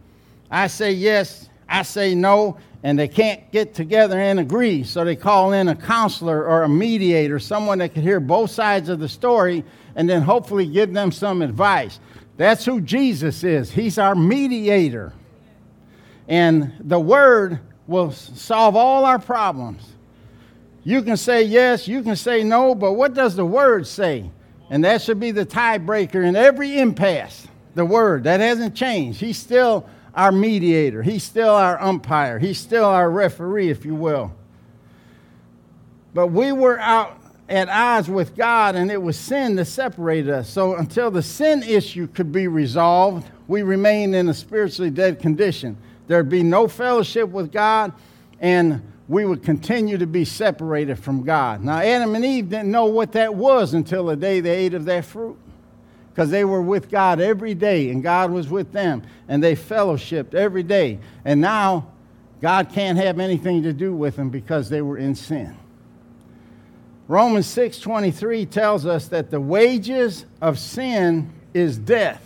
I 0.49 0.67
say 0.67 0.91
yes, 0.91 1.49
I 1.67 1.83
say 1.83 2.15
no, 2.15 2.57
and 2.85 2.99
they 2.99 3.07
can't 3.07 3.51
get 3.51 3.73
together 3.73 4.19
and 4.19 4.39
agree. 4.39 4.83
So 4.83 5.03
they 5.03 5.15
call 5.15 5.53
in 5.53 5.69
a 5.69 5.75
counselor 5.75 6.45
or 6.45 6.61
a 6.61 6.69
mediator, 6.69 7.39
someone 7.39 7.79
that 7.79 7.95
can 7.95 8.03
hear 8.03 8.19
both 8.19 8.51
sides 8.51 8.89
of 8.89 8.99
the 8.99 9.09
story 9.09 9.63
and 9.95 10.07
then 10.07 10.21
hopefully 10.21 10.67
give 10.67 10.93
them 10.93 11.11
some 11.11 11.41
advice. 11.41 11.99
That's 12.37 12.63
who 12.63 12.79
Jesus 12.79 13.43
is. 13.43 13.71
He's 13.71 13.97
our 13.97 14.13
mediator. 14.13 15.13
And 16.27 16.73
the 16.79 16.99
Word 16.99 17.59
will 17.87 18.11
solve 18.11 18.75
all 18.75 19.03
our 19.03 19.17
problems. 19.17 19.81
You 20.83 21.01
can 21.01 21.17
say 21.17 21.41
yes, 21.41 21.87
you 21.87 22.03
can 22.03 22.15
say 22.15 22.43
no, 22.43 22.75
but 22.75 22.93
what 22.93 23.15
does 23.15 23.35
the 23.35 23.47
Word 23.47 23.87
say? 23.87 24.29
And 24.69 24.83
that 24.83 25.01
should 25.01 25.19
be 25.19 25.31
the 25.31 25.45
tiebreaker 25.45 26.23
in 26.23 26.35
every 26.35 26.77
impasse. 26.77 27.47
The 27.73 27.83
word, 27.83 28.25
that 28.25 28.41
hasn't 28.41 28.75
changed. 28.75 29.19
He's 29.19 29.39
still 29.39 29.89
our 30.15 30.31
mediator, 30.31 31.03
he's 31.03 31.23
still 31.23 31.49
our 31.49 31.79
umpire, 31.81 32.39
he's 32.39 32.57
still 32.57 32.85
our 32.85 33.09
referee, 33.09 33.69
if 33.69 33.85
you 33.85 33.93
will. 33.93 34.33
But 36.13 36.27
we 36.27 36.53
were 36.53 36.79
out 36.79 37.19
at 37.49 37.67
odds 37.69 38.09
with 38.09 38.35
God, 38.35 38.75
and 38.75 38.89
it 38.89 39.01
was 39.01 39.17
sin 39.17 39.55
that 39.55 39.65
separated 39.65 40.31
us. 40.31 40.49
So 40.49 40.75
until 40.75 41.11
the 41.11 41.21
sin 41.21 41.61
issue 41.61 42.07
could 42.07 42.31
be 42.31 42.47
resolved, 42.47 43.29
we 43.47 43.61
remained 43.61 44.15
in 44.15 44.29
a 44.29 44.33
spiritually 44.33 44.89
dead 44.89 45.19
condition. 45.19 45.77
There'd 46.07 46.29
be 46.29 46.43
no 46.43 46.67
fellowship 46.67 47.29
with 47.29 47.51
God, 47.51 47.91
and 48.39 48.81
we 49.07 49.25
would 49.25 49.43
continue 49.43 49.97
to 49.97 50.07
be 50.07 50.25
separated 50.25 50.97
from 50.97 51.23
God. 51.23 51.63
Now, 51.63 51.79
Adam 51.79 52.15
and 52.15 52.25
Eve 52.25 52.49
didn't 52.49 52.71
know 52.71 52.85
what 52.85 53.11
that 53.11 53.35
was 53.35 53.73
until 53.73 54.05
the 54.05 54.15
day 54.15 54.39
they 54.39 54.65
ate 54.65 54.73
of 54.73 54.85
that 54.85 55.05
fruit. 55.05 55.37
Because 56.15 56.29
they 56.29 56.45
were 56.45 56.61
with 56.61 56.89
God 56.89 57.19
every 57.19 57.53
day 57.53 57.89
and 57.89 58.01
God 58.01 58.31
was 58.31 58.47
with 58.47 58.71
them 58.71 59.03
and 59.27 59.43
they 59.43 59.53
fellowshipped 59.53 60.33
every 60.33 60.63
day. 60.63 60.97
And 61.25 61.41
now 61.41 61.87
God 62.41 62.69
can't 62.71 62.97
have 62.97 63.19
anything 63.19 63.63
to 63.63 63.73
do 63.73 63.93
with 63.93 64.15
them 64.15 64.29
because 64.29 64.69
they 64.69 64.81
were 64.81 64.97
in 64.97 65.13
sin. 65.15 65.57
Romans 67.09 67.47
6:23 67.47 68.45
tells 68.45 68.85
us 68.85 69.09
that 69.09 69.29
the 69.29 69.41
wages 69.41 70.25
of 70.41 70.57
sin 70.57 71.33
is 71.53 71.77
death. 71.77 72.23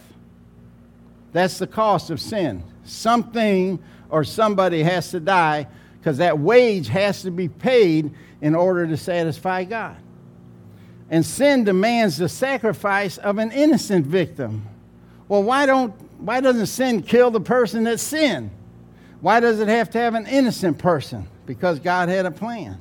That's 1.33 1.57
the 1.57 1.67
cost 1.67 2.11
of 2.11 2.21
sin. 2.21 2.63
Something 2.83 3.79
or 4.11 4.23
somebody 4.23 4.83
has 4.83 5.09
to 5.11 5.19
die 5.19 5.65
because 5.99 6.19
that 6.19 6.37
wage 6.37 6.89
has 6.89 7.23
to 7.23 7.31
be 7.31 7.47
paid 7.47 8.11
in 8.39 8.53
order 8.53 8.85
to 8.85 8.97
satisfy 8.97 9.63
God. 9.63 9.97
And 11.09 11.25
sin 11.25 11.63
demands 11.63 12.17
the 12.17 12.29
sacrifice 12.29 13.17
of 13.17 13.37
an 13.39 13.51
innocent 13.51 14.05
victim. 14.05 14.67
Well, 15.27 15.43
why 15.43 15.65
don't 15.65 15.93
why 16.19 16.41
doesn't 16.41 16.67
sin 16.67 17.01
kill 17.01 17.31
the 17.31 17.41
person 17.41 17.85
that 17.85 17.99
sinned? 17.99 18.51
Why 19.21 19.39
does 19.39 19.59
it 19.59 19.67
have 19.67 19.89
to 19.91 19.97
have 19.97 20.13
an 20.13 20.27
innocent 20.27 20.77
person? 20.77 21.27
Because 21.45 21.79
God 21.79 22.09
had 22.09 22.25
a 22.25 22.31
plan. 22.31 22.77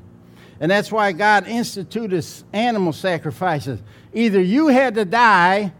And 0.60 0.70
that's 0.70 0.90
why 0.90 1.12
God 1.12 1.46
instituted 1.46 2.26
animal 2.52 2.92
sacrifices. 2.92 3.80
Either 4.12 4.40
you 4.40 4.68
had 4.68 4.96
to 4.96 5.04
die 5.04 5.72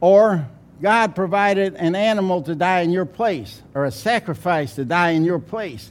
or 0.00 0.46
God 0.82 1.14
provided 1.14 1.74
an 1.74 1.94
animal 1.94 2.42
to 2.42 2.54
die 2.54 2.80
in 2.80 2.90
your 2.90 3.06
place 3.06 3.62
or 3.74 3.86
a 3.86 3.90
sacrifice 3.90 4.74
to 4.74 4.84
die 4.84 5.10
in 5.10 5.24
your 5.24 5.38
place. 5.38 5.90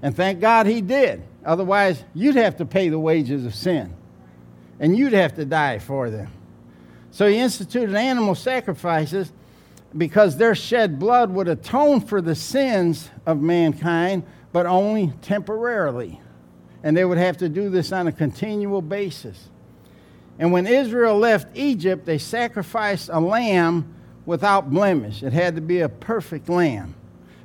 And 0.00 0.16
thank 0.16 0.40
God 0.40 0.66
he 0.66 0.80
did. 0.80 1.22
Otherwise, 1.44 2.02
you'd 2.14 2.36
have 2.36 2.56
to 2.56 2.64
pay 2.64 2.88
the 2.88 2.98
wages 2.98 3.44
of 3.44 3.54
sin 3.54 3.94
and 4.82 4.96
you'd 4.96 5.12
have 5.12 5.34
to 5.36 5.44
die 5.46 5.78
for 5.78 6.10
them. 6.10 6.30
So 7.12 7.28
he 7.28 7.38
instituted 7.38 7.94
animal 7.94 8.34
sacrifices 8.34 9.32
because 9.96 10.36
their 10.36 10.54
shed 10.54 10.98
blood 10.98 11.30
would 11.30 11.46
atone 11.46 12.00
for 12.00 12.20
the 12.20 12.34
sins 12.34 13.08
of 13.24 13.40
mankind, 13.40 14.24
but 14.52 14.66
only 14.66 15.12
temporarily. 15.22 16.20
And 16.82 16.96
they 16.96 17.04
would 17.04 17.18
have 17.18 17.36
to 17.38 17.48
do 17.48 17.70
this 17.70 17.92
on 17.92 18.08
a 18.08 18.12
continual 18.12 18.82
basis. 18.82 19.48
And 20.38 20.50
when 20.50 20.66
Israel 20.66 21.16
left 21.16 21.56
Egypt, 21.56 22.04
they 22.04 22.18
sacrificed 22.18 23.08
a 23.12 23.20
lamb 23.20 23.94
without 24.26 24.70
blemish. 24.70 25.22
It 25.22 25.32
had 25.32 25.54
to 25.54 25.60
be 25.60 25.80
a 25.80 25.88
perfect 25.88 26.48
lamb, 26.48 26.96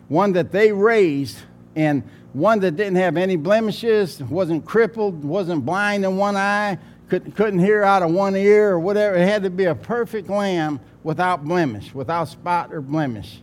one 0.08 0.34
that 0.34 0.52
they 0.52 0.72
raised, 0.72 1.38
and 1.76 2.02
one 2.34 2.62
that 2.62 2.78
didn't 2.78 2.96
have 2.96 3.18
any 3.18 3.36
blemishes, 3.36 4.24
wasn't 4.24 4.66
crippled, 4.66 5.24
wasn't 5.24 5.66
blind 5.66 6.06
in 6.06 6.18
one 6.18 6.36
eye, 6.36 6.80
could, 7.10 7.36
couldn't 7.36 7.60
hear 7.60 7.84
out 7.84 8.04
of 8.04 8.12
one 8.12 8.36
ear 8.36 8.72
or 8.72 8.80
whatever. 8.80 9.16
It 9.16 9.28
had 9.28 9.44
to 9.44 9.50
be 9.50 9.66
a 9.66 9.76
perfect 9.76 10.30
lamb 10.30 10.80
without 11.04 11.44
blemish, 11.44 11.94
without 11.94 12.28
spot 12.28 12.74
or 12.74 12.82
blemish. 12.82 13.42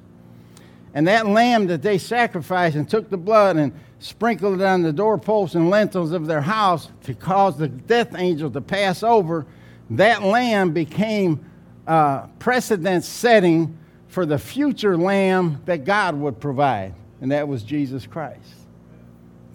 And 0.93 1.09
that 1.09 1.27
lamb 1.27 1.67
that 1.67 1.83
they 1.83 1.99
sacrificed 1.99 2.77
and 2.77 2.89
took 2.89 3.11
the 3.11 3.17
blood 3.17 3.57
and 3.57 3.73
sprinkled 3.99 4.61
it 4.61 4.65
on 4.65 4.83
the 4.83 4.93
doorposts 4.93 5.55
and 5.55 5.71
lintels 5.71 6.13
of 6.13 6.27
their 6.27 6.43
house 6.43 6.91
to 7.05 7.15
cause 7.15 7.57
the 7.57 7.69
death 7.69 8.15
angel 8.17 8.51
to 8.51 8.61
pass 8.61 9.03
over, 9.03 9.47
that 9.91 10.23
lamb 10.23 10.73
became 10.73 11.45
uh, 11.87 12.27
precedent 12.39 13.05
setting 13.05 13.77
for 14.09 14.25
the 14.25 14.39
future 14.39 14.97
lamb 14.97 15.61
that 15.65 15.85
God 15.85 16.15
would 16.15 16.39
provide, 16.39 16.95
and 17.21 17.33
that 17.33 17.49
was 17.49 17.63
Jesus 17.63 18.07
Christ. 18.07 18.55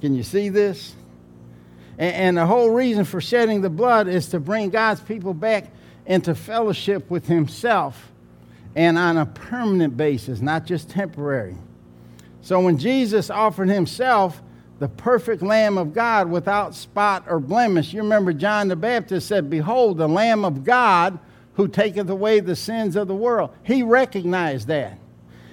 Can 0.01 0.15
you 0.15 0.23
see 0.23 0.49
this? 0.49 0.95
And, 1.99 2.37
the 2.37 2.45
whole 2.45 2.69
reason 2.69 3.03
for 3.03 3.19
shedding 3.19 3.61
the 3.61 3.69
blood 3.69 4.07
is 4.07 4.29
to 4.29 4.39
bring 4.39 4.69
God's 4.69 5.01
people 5.01 5.33
back 5.33 5.65
into 6.05 6.33
fellowship 6.33 7.09
with 7.11 7.27
Himself 7.27 8.11
and 8.73 8.97
on 8.97 9.17
a 9.17 9.25
permanent 9.25 9.97
basis, 9.97 10.39
not 10.39 10.65
just 10.65 10.89
temporary. 10.89 11.57
So 12.41 12.61
when 12.61 12.77
Jesus 12.77 13.29
offered 13.29 13.67
Himself, 13.67 14.41
the 14.79 14.87
perfect 14.87 15.41
Lamb 15.41 15.77
of 15.77 15.93
God 15.93 16.31
without 16.31 16.73
spot 16.73 17.25
or 17.27 17.37
blemish, 17.37 17.93
you 17.93 18.01
remember 18.01 18.31
John 18.31 18.69
the 18.69 18.77
Baptist 18.77 19.27
said, 19.27 19.49
Behold, 19.49 19.97
the 19.97 20.07
Lamb 20.07 20.45
of 20.45 20.63
God 20.63 21.19
who 21.55 21.67
taketh 21.67 22.09
away 22.09 22.39
the 22.39 22.55
sins 22.55 22.95
of 22.95 23.09
the 23.09 23.15
world. 23.15 23.51
He 23.63 23.83
recognized 23.83 24.69
that. 24.69 24.97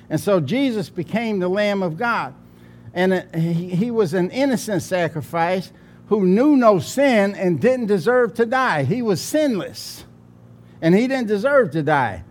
And 0.08 0.20
so 0.20 0.38
Jesus 0.38 0.88
became 0.88 1.40
the 1.40 1.48
Lamb 1.48 1.82
of 1.82 1.98
God. 1.98 2.34
And 2.94 3.12
uh, 3.12 3.36
he 3.36 3.90
was 3.90 4.14
an 4.14 4.30
innocent 4.30 4.82
sacrifice 4.82 5.72
who 6.08 6.24
knew 6.24 6.56
no 6.56 6.78
sin 6.78 7.34
and 7.34 7.60
didn't 7.60 7.86
deserve 7.86 8.34
to 8.34 8.46
die. 8.46 8.84
He 8.84 9.02
was 9.02 9.20
sinless, 9.20 10.04
and 10.80 10.94
he 10.94 11.08
didn't 11.08 11.28
deserve 11.28 11.72
to 11.72 11.82
die. 11.82 12.24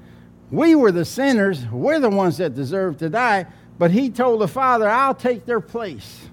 We 0.51 0.75
were 0.75 0.91
the 0.91 1.05
sinners, 1.05 1.65
we're 1.67 1.99
the 1.99 2.09
ones 2.09 2.37
that 2.37 2.55
deserve 2.55 2.97
to 2.99 3.09
die, 3.09 3.47
but 3.77 3.91
he 3.91 4.09
told 4.09 4.41
the 4.41 4.47
Father, 4.47 4.87
I'll 4.87 5.15
take 5.15 5.45
their 5.45 5.59
place. 5.59 6.29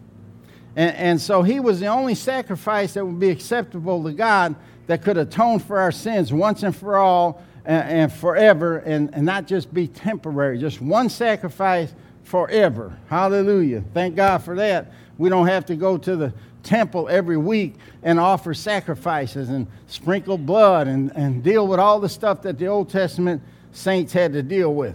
And, 0.77 0.95
and 0.97 1.21
so 1.21 1.43
he 1.43 1.61
was 1.61 1.81
the 1.81 1.87
only 1.87 2.15
sacrifice 2.15 2.95
that 2.95 3.05
would 3.05 3.19
be 3.19 3.31
acceptable 3.31 4.05
to 4.05 4.13
God 4.13 4.55
that 4.87 5.03
could 5.03 5.17
atone 5.17 5.59
for 5.59 5.79
our 5.79 5.93
sins 5.93 6.33
once 6.33 6.63
and 6.63 6.75
for 6.75 6.97
all 6.97 7.43
and, 7.65 7.89
and 7.89 8.13
forever 8.13 8.79
and, 8.79 9.15
and 9.15 9.25
not 9.25 9.47
just 9.47 9.73
be 9.73 9.87
temporary, 9.87 10.59
just 10.59 10.81
one 10.81 11.09
sacrifice 11.09 11.95
forever. 12.23 12.97
Hallelujah. 13.09 13.83
Thank 13.93 14.17
God 14.17 14.39
for 14.39 14.57
that. 14.57 14.93
We 15.19 15.29
don't 15.29 15.47
have 15.47 15.67
to 15.67 15.77
go 15.77 15.99
to 15.99 16.17
the 16.17 16.35
temple 16.62 17.09
every 17.09 17.37
week 17.37 17.75
and 18.02 18.19
offer 18.19 18.54
sacrifices 18.54 19.49
and 19.49 19.66
sprinkle 19.87 20.38
blood 20.38 20.88
and, 20.88 21.11
and 21.14 21.42
deal 21.42 21.66
with 21.66 21.81
all 21.81 22.00
the 22.00 22.09
stuff 22.09 22.42
that 22.42 22.59
the 22.59 22.66
Old 22.66 22.88
Testament 22.88 23.42
saints 23.73 24.12
had 24.12 24.33
to 24.33 24.42
deal 24.42 24.75
with. 24.75 24.95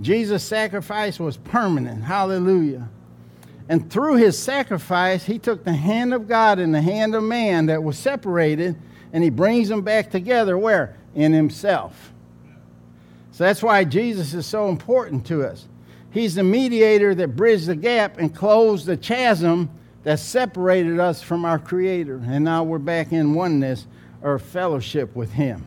Jesus' 0.00 0.44
sacrifice 0.44 1.18
was 1.18 1.36
permanent. 1.36 2.04
Hallelujah. 2.04 2.88
And 3.68 3.90
through 3.90 4.16
his 4.16 4.38
sacrifice, 4.38 5.24
he 5.24 5.38
took 5.38 5.64
the 5.64 5.72
hand 5.72 6.14
of 6.14 6.28
God 6.28 6.58
and 6.58 6.74
the 6.74 6.80
hand 6.80 7.14
of 7.14 7.22
man 7.22 7.66
that 7.66 7.82
was 7.82 7.98
separated 7.98 8.76
and 9.12 9.24
he 9.24 9.30
brings 9.30 9.68
them 9.68 9.82
back 9.82 10.10
together 10.10 10.56
where? 10.56 10.96
In 11.14 11.32
himself. 11.32 12.12
So 13.32 13.44
that's 13.44 13.62
why 13.62 13.84
Jesus 13.84 14.34
is 14.34 14.46
so 14.46 14.68
important 14.68 15.26
to 15.26 15.44
us. 15.44 15.66
He's 16.10 16.34
the 16.34 16.42
mediator 16.42 17.14
that 17.14 17.36
bridged 17.36 17.66
the 17.66 17.76
gap 17.76 18.18
and 18.18 18.34
closed 18.34 18.86
the 18.86 18.96
chasm 18.96 19.70
that 20.04 20.18
separated 20.18 21.00
us 21.00 21.22
from 21.22 21.44
our 21.44 21.58
Creator. 21.58 22.22
And 22.26 22.44
now 22.44 22.64
we're 22.64 22.78
back 22.78 23.12
in 23.12 23.34
oneness 23.34 23.86
or 24.22 24.38
fellowship 24.38 25.14
with 25.14 25.32
Him. 25.32 25.66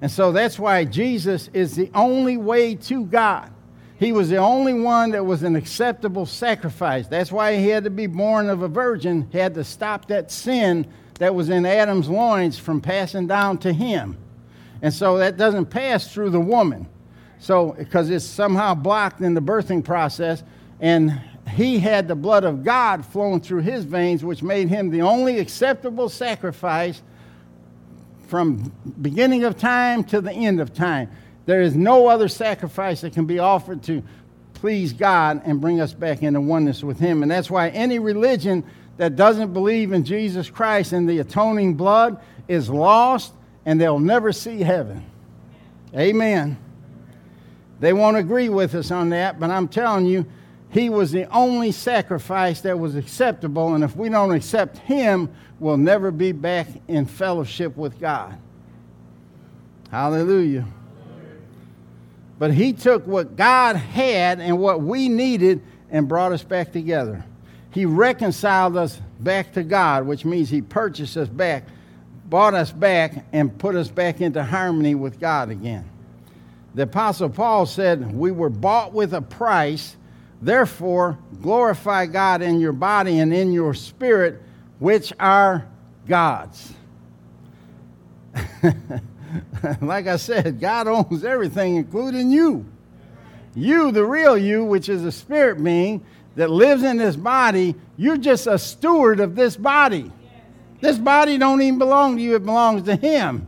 And 0.00 0.10
so 0.10 0.32
that's 0.32 0.58
why 0.58 0.84
Jesus 0.84 1.48
is 1.52 1.76
the 1.76 1.90
only 1.94 2.36
way 2.36 2.74
to 2.74 3.04
God. 3.06 3.50
He 3.96 4.12
was 4.12 4.28
the 4.28 4.36
only 4.36 4.74
one 4.74 5.12
that 5.12 5.24
was 5.24 5.42
an 5.44 5.56
acceptable 5.56 6.26
sacrifice. 6.26 7.06
That's 7.06 7.30
why 7.30 7.56
he 7.56 7.68
had 7.68 7.84
to 7.84 7.90
be 7.90 8.06
born 8.06 8.50
of 8.50 8.62
a 8.62 8.68
virgin. 8.68 9.28
He 9.30 9.38
had 9.38 9.54
to 9.54 9.64
stop 9.64 10.08
that 10.08 10.30
sin 10.30 10.86
that 11.20 11.34
was 11.34 11.48
in 11.48 11.64
Adam's 11.64 12.08
loins 12.08 12.58
from 12.58 12.80
passing 12.80 13.28
down 13.28 13.58
to 13.58 13.72
him. 13.72 14.18
And 14.82 14.92
so 14.92 15.18
that 15.18 15.36
doesn't 15.36 15.66
pass 15.66 16.12
through 16.12 16.30
the 16.30 16.40
woman. 16.40 16.88
So, 17.38 17.72
because 17.72 18.10
it's 18.10 18.24
somehow 18.24 18.74
blocked 18.74 19.20
in 19.20 19.34
the 19.34 19.40
birthing 19.40 19.84
process, 19.84 20.42
and 20.80 21.20
he 21.48 21.78
had 21.78 22.08
the 22.08 22.14
blood 22.14 22.44
of 22.44 22.64
God 22.64 23.04
flowing 23.04 23.40
through 23.40 23.60
his 23.60 23.84
veins, 23.84 24.24
which 24.24 24.42
made 24.42 24.68
him 24.68 24.90
the 24.90 25.02
only 25.02 25.38
acceptable 25.38 26.08
sacrifice 26.08 27.02
from 28.26 28.72
beginning 29.00 29.44
of 29.44 29.58
time 29.58 30.04
to 30.04 30.20
the 30.20 30.32
end 30.32 30.60
of 30.60 30.72
time. 30.72 31.10
There 31.46 31.60
is 31.60 31.76
no 31.76 32.08
other 32.08 32.28
sacrifice 32.28 33.02
that 33.02 33.12
can 33.12 33.26
be 33.26 33.38
offered 33.38 33.82
to 33.84 34.02
please 34.54 34.94
God 34.94 35.42
and 35.44 35.60
bring 35.60 35.80
us 35.80 35.92
back 35.92 36.22
into 36.22 36.40
oneness 36.40 36.82
with 36.82 36.98
him. 36.98 37.22
And 37.22 37.30
that's 37.30 37.50
why 37.50 37.68
any 37.68 37.98
religion 37.98 38.64
that 38.96 39.14
doesn't 39.14 39.52
believe 39.52 39.92
in 39.92 40.04
Jesus 40.04 40.48
Christ 40.48 40.92
and 40.92 41.08
the 41.08 41.18
atoning 41.18 41.74
blood 41.74 42.20
is 42.48 42.70
lost 42.70 43.34
and 43.66 43.80
they'll 43.80 43.98
never 43.98 44.32
see 44.32 44.60
heaven. 44.60 45.04
Amen. 45.94 46.56
They 47.80 47.92
won't 47.92 48.16
agree 48.16 48.48
with 48.48 48.74
us 48.74 48.90
on 48.90 49.10
that, 49.10 49.38
but 49.38 49.50
I'm 49.50 49.68
telling 49.68 50.06
you, 50.06 50.24
he 50.74 50.90
was 50.90 51.12
the 51.12 51.30
only 51.30 51.70
sacrifice 51.70 52.62
that 52.62 52.76
was 52.76 52.96
acceptable, 52.96 53.76
and 53.76 53.84
if 53.84 53.94
we 53.94 54.08
don't 54.08 54.32
accept 54.32 54.76
him, 54.78 55.32
we'll 55.60 55.76
never 55.76 56.10
be 56.10 56.32
back 56.32 56.66
in 56.88 57.06
fellowship 57.06 57.76
with 57.76 58.00
God. 58.00 58.36
Hallelujah. 59.92 60.66
But 62.40 62.52
he 62.52 62.72
took 62.72 63.06
what 63.06 63.36
God 63.36 63.76
had 63.76 64.40
and 64.40 64.58
what 64.58 64.82
we 64.82 65.08
needed 65.08 65.62
and 65.92 66.08
brought 66.08 66.32
us 66.32 66.42
back 66.42 66.72
together. 66.72 67.24
He 67.70 67.86
reconciled 67.86 68.76
us 68.76 69.00
back 69.20 69.52
to 69.52 69.62
God, 69.62 70.08
which 70.08 70.24
means 70.24 70.50
he 70.50 70.60
purchased 70.60 71.16
us 71.16 71.28
back, 71.28 71.68
bought 72.24 72.54
us 72.54 72.72
back, 72.72 73.24
and 73.32 73.56
put 73.56 73.76
us 73.76 73.88
back 73.88 74.20
into 74.20 74.42
harmony 74.42 74.96
with 74.96 75.20
God 75.20 75.50
again. 75.50 75.88
The 76.74 76.82
Apostle 76.82 77.28
Paul 77.28 77.64
said, 77.64 78.12
We 78.12 78.32
were 78.32 78.50
bought 78.50 78.92
with 78.92 79.14
a 79.14 79.22
price 79.22 79.94
Therefore, 80.44 81.18
glorify 81.40 82.04
God 82.04 82.42
in 82.42 82.60
your 82.60 82.74
body 82.74 83.18
and 83.20 83.32
in 83.32 83.50
your 83.50 83.72
spirit, 83.72 84.42
which 84.78 85.10
are 85.18 85.66
God's. 86.06 86.74
like 89.80 90.06
I 90.06 90.16
said, 90.16 90.60
God 90.60 90.86
owns 90.86 91.24
everything, 91.24 91.76
including 91.76 92.30
you. 92.30 92.66
You, 93.54 93.90
the 93.90 94.04
real 94.04 94.36
you, 94.36 94.66
which 94.66 94.90
is 94.90 95.02
a 95.06 95.12
spirit 95.12 95.64
being 95.64 96.04
that 96.36 96.50
lives 96.50 96.82
in 96.82 96.98
this 96.98 97.16
body, 97.16 97.74
you're 97.96 98.18
just 98.18 98.46
a 98.46 98.58
steward 98.58 99.20
of 99.20 99.34
this 99.34 99.56
body. 99.56 100.12
This 100.82 100.98
body 100.98 101.38
don't 101.38 101.62
even 101.62 101.78
belong 101.78 102.16
to 102.16 102.22
you, 102.22 102.34
it 102.34 102.44
belongs 102.44 102.82
to 102.82 102.96
him. 102.96 103.46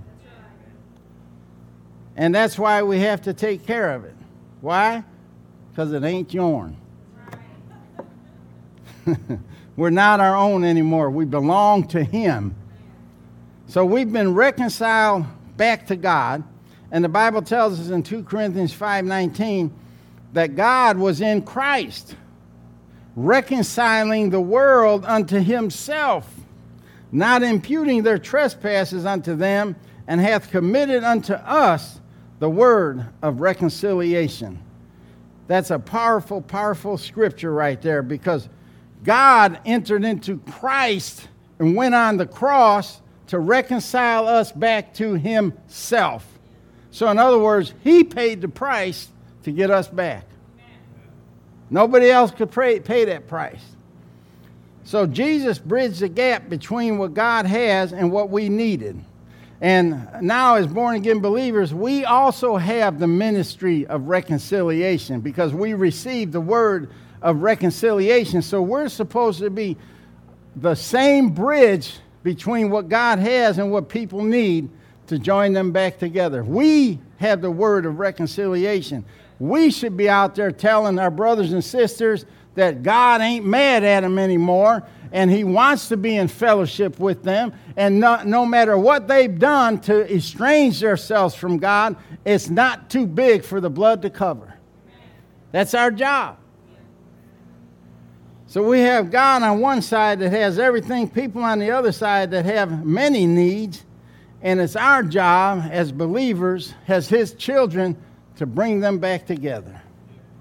And 2.17 2.35
that's 2.35 2.59
why 2.59 2.83
we 2.85 3.01
have 3.01 3.21
to 3.23 3.35
take 3.35 3.67
care 3.67 3.93
of 3.93 4.07
it. 4.07 4.17
Why? 4.63 5.05
Because 5.71 5.93
it 5.93 6.03
ain't 6.03 6.33
yours. 6.33 6.73
We're 9.77 9.91
not 9.91 10.21
our 10.21 10.37
own 10.37 10.65
anymore. 10.65 11.11
We 11.11 11.25
belong 11.25 11.89
to 11.89 12.03
him. 12.03 12.55
So 13.69 13.85
we've 13.85 14.13
been 14.13 14.35
reconciled 14.35 15.27
back 15.57 15.87
to 15.89 15.97
God. 15.97 16.45
And 16.91 17.05
the 17.05 17.09
Bible 17.09 17.43
tells 17.43 17.81
us 17.81 17.91
in 17.91 18.03
2 18.03 18.23
Corinthians 18.23 18.73
5:19 18.73 19.71
that 20.33 20.55
God 20.55 20.99
was 20.99 21.21
in 21.21 21.43
Christ, 21.43 22.15
reconciling 23.17 24.31
the 24.31 24.41
world 24.41 25.05
unto 25.05 25.39
himself, 25.39 26.33
not 27.11 27.43
imputing 27.43 28.03
their 28.03 28.19
trespasses 28.19 29.05
unto 29.05 29.35
them, 29.35 29.75
and 30.07 30.21
hath 30.21 30.51
committed 30.51 31.03
unto 31.03 31.33
us 31.33 32.01
the 32.39 32.51
word 32.51 33.05
of 33.23 33.41
reconciliation. 33.41 34.59
That's 35.49 35.71
a 35.71 35.79
powerful, 35.79 36.41
powerful 36.41 36.99
scripture 36.99 37.53
right 37.53 37.81
there 37.81 38.03
because 38.03 38.49
God 39.07 39.61
entered 39.65 40.05
into 40.05 40.39
Christ 40.39 41.29
and 41.61 41.77
went 41.77 41.95
on 41.95 42.17
the 42.17 42.27
cross 42.27 43.01
to 43.29 43.39
reconcile 43.39 44.27
us 44.27 44.51
back 44.51 44.93
to 44.95 45.15
himself. 45.15 46.27
So, 46.91 47.09
in 47.09 47.19
other 47.19 47.39
words, 47.39 47.73
he 47.85 48.03
paid 48.03 48.41
the 48.41 48.49
price 48.49 49.09
to 49.45 49.53
get 49.53 49.71
us 49.71 49.87
back. 49.87 50.25
Nobody 51.71 52.11
else 52.11 52.33
could 52.33 52.51
pay, 52.51 52.81
pay 52.81 53.05
that 53.05 53.29
price. 53.29 53.63
So, 54.85 55.07
Jesus 55.07 55.59
bridged 55.59 56.01
the 56.01 56.09
gap 56.09 56.49
between 56.49 56.99
what 56.99 57.15
God 57.15 57.47
has 57.47 57.93
and 57.93 58.11
what 58.11 58.31
we 58.31 58.49
needed. 58.49 59.01
And 59.61 60.09
now, 60.21 60.57
as 60.57 60.67
born 60.67 60.97
again 60.97 61.21
believers, 61.21 61.73
we 61.73 62.05
also 62.05 62.57
have 62.57 62.99
the 62.99 63.07
ministry 63.07 63.87
of 63.87 64.09
reconciliation 64.09 65.21
because 65.21 65.55
we 65.55 65.75
received 65.75 66.33
the 66.33 66.41
word 66.41 66.91
of 67.27 67.43
reconciliation. 67.43 68.41
So, 68.41 68.63
we're 68.63 68.89
supposed 68.89 69.41
to 69.41 69.51
be 69.51 69.77
the 70.55 70.77
same 70.77 71.31
bridge 71.31 71.99
between 72.23 72.71
what 72.71 72.89
God 72.89 73.19
has 73.19 73.59
and 73.59 73.71
what 73.71 73.89
people 73.89 74.23
need 74.23 74.71
to 75.09 75.19
join 75.19 75.53
them 75.53 75.73
back 75.73 75.99
together. 75.99 76.45
We 76.45 77.01
have 77.19 77.41
the 77.41 77.51
word 77.51 77.85
of 77.85 77.99
reconciliation. 77.99 79.05
We 79.39 79.71
should 79.71 79.97
be 79.97 80.09
out 80.09 80.35
there 80.37 80.51
telling 80.53 80.99
our 80.99 81.11
brothers 81.11 81.53
and 81.53 81.63
sisters 81.63 82.25
that 82.55 82.83
God 82.83 83.21
ain't 83.21 83.45
mad 83.45 83.85
at 83.85 84.01
them 84.01 84.19
anymore 84.19 84.87
and 85.13 85.31
He 85.31 85.45
wants 85.45 85.89
to 85.89 85.97
be 85.97 86.17
in 86.17 86.29
fellowship 86.29 86.99
with 86.99 87.23
them. 87.23 87.53
And 87.77 88.01
no, 88.01 88.23
no 88.23 88.47
matter 88.47 88.79
what 88.79 89.09
they've 89.09 89.39
done 89.39 89.81
to 89.83 90.13
estrange 90.13 90.81
themselves 90.81 91.35
from 91.35 91.59
God, 91.59 91.97
it's 92.25 92.49
not 92.49 92.89
too 92.89 93.07
big 93.07 93.45
for 93.45 93.61
the 93.61 93.71
blood 93.71 94.03
to 94.03 94.11
cover. 94.11 94.55
That's 95.53 95.75
our 95.75 95.91
job. 95.91 96.39
So 98.49 98.63
we 98.63 98.81
have 98.81 99.11
God 99.11 99.43
on 99.43 99.61
one 99.61 99.83
side 99.83 100.21
that 100.21 100.31
has 100.31 100.59
everything, 100.59 101.09
people 101.09 101.43
on 101.43 101.59
the 101.59 101.73
other 101.73 101.91
side 101.91 102.31
that 102.31 102.45
have 102.45 102.85
many 102.87 103.27
needs, 103.27 103.85
and 104.41 104.61
it's 104.61 104.77
our 104.77 105.03
job 105.03 105.65
as 105.71 105.91
believers, 105.91 106.73
as 106.87 107.09
His 107.09 107.35
children, 107.35 107.97
to 108.37 108.47
bring 108.47 108.81
them 108.81 108.99
back 108.99 109.27
together. 109.27 109.81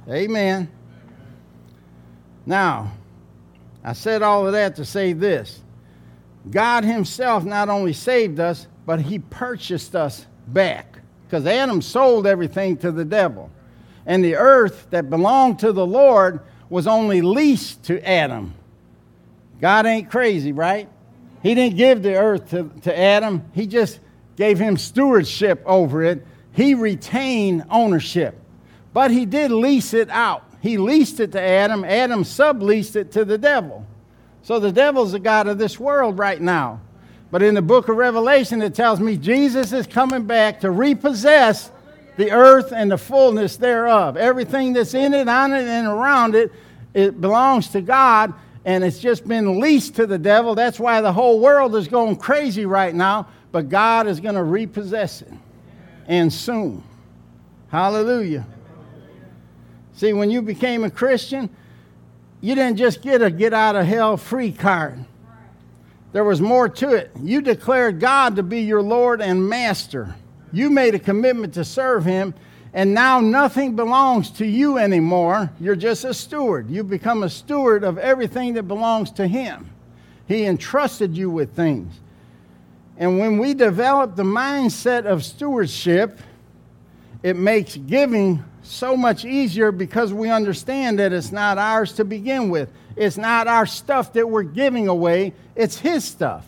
Amen. 0.08 0.70
Now, 2.46 2.91
I 3.84 3.94
said 3.94 4.22
all 4.22 4.46
of 4.46 4.54
that 4.54 4.76
to 4.76 4.86
say 4.86 5.13
this 5.13 5.62
God 6.52 6.84
Himself 6.84 7.44
not 7.44 7.70
only 7.70 7.94
saved 7.94 8.39
us, 8.39 8.68
but 8.86 9.02
He 9.02 9.18
purchased 9.18 9.96
us 9.96 10.28
back. 10.48 11.00
Because 11.26 11.48
Adam 11.48 11.82
sold 11.82 12.28
everything 12.28 12.78
to 12.78 12.91
the 12.91 13.06
devil. 13.06 13.50
And 14.06 14.24
the 14.24 14.36
earth 14.36 14.86
that 14.91 15.10
belonged 15.10 15.58
to 15.60 15.72
the 15.72 15.86
Lord 15.86 16.41
was 16.69 16.88
only 16.88 17.21
leased 17.21 17.84
to 17.84 18.08
Adam. 18.08 18.54
God 19.62 19.86
ain't 19.86 20.10
crazy, 20.10 20.51
right? 20.51 20.89
He 21.43 21.56
didn't 21.56 21.78
give 21.78 22.01
the 22.01 22.15
earth 22.15 22.49
to, 22.49 22.71
to 22.82 22.97
Adam, 22.97 23.43
He 23.54 23.67
just 23.67 23.99
gave 24.36 24.60
him 24.60 24.78
stewardship 24.78 25.63
over 25.65 26.04
it. 26.04 26.25
He 26.51 26.73
retained 26.73 27.65
ownership, 27.69 28.36
but 28.93 29.12
He 29.12 29.25
did 29.25 29.51
lease 29.51 29.93
it 29.93 30.10
out. 30.10 30.43
He 30.62 30.78
leased 30.78 31.19
it 31.19 31.32
to 31.34 31.41
Adam, 31.41 31.86
Adam 31.86 32.23
subleased 32.23 32.95
it 32.95 33.12
to 33.12 33.23
the 33.25 33.38
devil. 33.38 33.86
So 34.41 34.60
the 34.60 34.71
devil's 34.71 35.12
the 35.12 35.19
God 35.19 35.47
of 35.47 35.58
this 35.58 35.80
world 35.80 36.17
right 36.17 36.41
now. 36.41 36.82
But 37.32 37.43
in 37.43 37.56
the 37.56 37.62
book 37.62 37.89
of 37.89 37.97
Revelation, 37.97 38.62
it 38.62 38.75
tells 38.75 38.99
me 38.99 39.17
Jesus 39.17 39.73
is 39.73 39.88
coming 39.88 40.25
back 40.25 40.62
to 40.62 40.71
repossess 40.71 41.71
the 42.17 42.32
earth 42.32 42.71
and 42.71 42.91
the 42.91 42.97
fullness 42.97 43.58
thereof. 43.58 44.17
Everything 44.17 44.73
that's 44.73 44.93
in 44.93 45.13
it, 45.13 45.28
on 45.28 45.54
it, 45.54 45.65
and 45.65 45.88
around 45.88 46.36
it, 46.36 46.51
it 46.93 47.19
belongs 47.19 47.69
to 47.69 47.82
God, 47.82 48.34
and 48.63 48.84
it's 48.84 48.99
just 48.99 49.28
been 49.28 49.60
leased 49.60 49.95
to 49.95 50.08
the 50.08 50.17
devil. 50.17 50.56
That's 50.56 50.80
why 50.80 51.01
the 51.01 51.12
whole 51.12 51.39
world 51.39 51.75
is 51.75 51.88
going 51.88 52.15
crazy 52.15 52.65
right 52.65 52.95
now, 52.95 53.28
but 53.51 53.69
God 53.69 54.08
is 54.08 54.19
going 54.19 54.36
to 54.36 54.43
repossess 54.43 55.21
it, 55.21 55.34
and 56.08 56.32
soon. 56.32 56.84
Hallelujah. 57.67 58.45
See, 59.93 60.13
when 60.13 60.30
you 60.30 60.41
became 60.41 60.84
a 60.84 60.89
Christian, 60.89 61.49
you 62.41 62.56
didn't 62.56 62.78
just 62.78 63.01
get 63.01 63.21
a 63.21 63.32
get 63.32 63.54
out 63.54 63.75
of 63.75 63.86
hell 63.86 64.17
free 64.17 64.51
card. 64.51 65.04
There 66.12 66.23
was 66.23 66.39
more 66.39 66.69
to 66.69 66.93
it. 66.93 67.12
You 67.21 67.41
declared 67.41 67.99
God 67.99 68.38
to 68.38 68.43
be 68.43 68.62
your 68.62 68.82
Lord 68.82 69.21
and 69.21 69.49
Master. 69.49 70.15
You 70.56 70.70
made 70.70 70.96
a 70.96 71.00
commitment 71.00 71.54
to 71.56 71.65
serve 71.65 72.06
him, 72.06 72.34
and 72.74 72.94
now 72.94 73.20
nothing 73.20 73.76
belongs 73.76 74.32
to 74.32 74.46
you 74.46 74.78
anymore. 74.78 75.52
You're 75.60 75.76
just 75.76 76.06
a 76.06 76.13
steward. 76.13 76.70
You've 76.70 76.89
become 76.89 77.24
a 77.24 77.30
steward 77.30 77.84
of 77.84 77.98
everything 77.98 78.54
that 78.54 78.63
belongs 78.63 79.12
to 79.12 79.28
him. 79.28 79.70
He 80.30 80.46
entrusted 80.46 81.18
you 81.18 81.30
with 81.30 81.54
things. 81.54 81.94
And 82.96 83.20
when 83.20 83.38
we 83.38 83.54
develop 83.54 84.15
the 84.15 84.24
mindset 84.24 85.06
of 85.06 85.26
stewardship, 85.26 86.20
it 87.22 87.36
makes 87.36 87.76
giving 87.76 88.41
so 88.63 88.96
much 88.96 89.26
easier 89.26 89.74
because 89.74 90.13
we 90.13 90.30
understand 90.30 91.00
that 91.00 91.12
it's 91.12 91.34
not 91.34 91.58
ours 91.58 91.91
to 91.94 92.06
begin 92.06 92.50
with. 92.50 92.72
It's 92.96 93.18
not 93.18 93.48
our 93.48 93.65
stuff 93.65 94.13
that 94.13 94.30
we're 94.30 94.44
giving 94.44 94.88
away, 94.88 95.34
it's 95.54 95.78
His 95.78 96.06
stuff. 96.06 96.46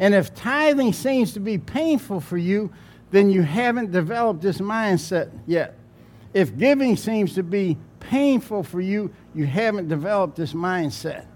And 0.00 0.12
if 0.12 0.34
tithing 0.34 0.92
seems 0.92 1.34
to 1.34 1.40
be 1.40 1.56
painful 1.56 2.20
for 2.20 2.36
you, 2.36 2.72
then 3.10 3.30
you 3.30 3.42
haven't 3.42 3.92
developed 3.92 4.40
this 4.40 4.58
mindset 4.58 5.30
yet. 5.46 5.74
If 6.34 6.56
giving 6.56 6.96
seems 6.96 7.34
to 7.34 7.42
be 7.42 7.78
painful 8.00 8.62
for 8.62 8.80
you, 8.80 9.12
you 9.34 9.46
haven't 9.46 9.88
developed 9.88 10.36
this 10.36 10.52
mindset. 10.52 11.26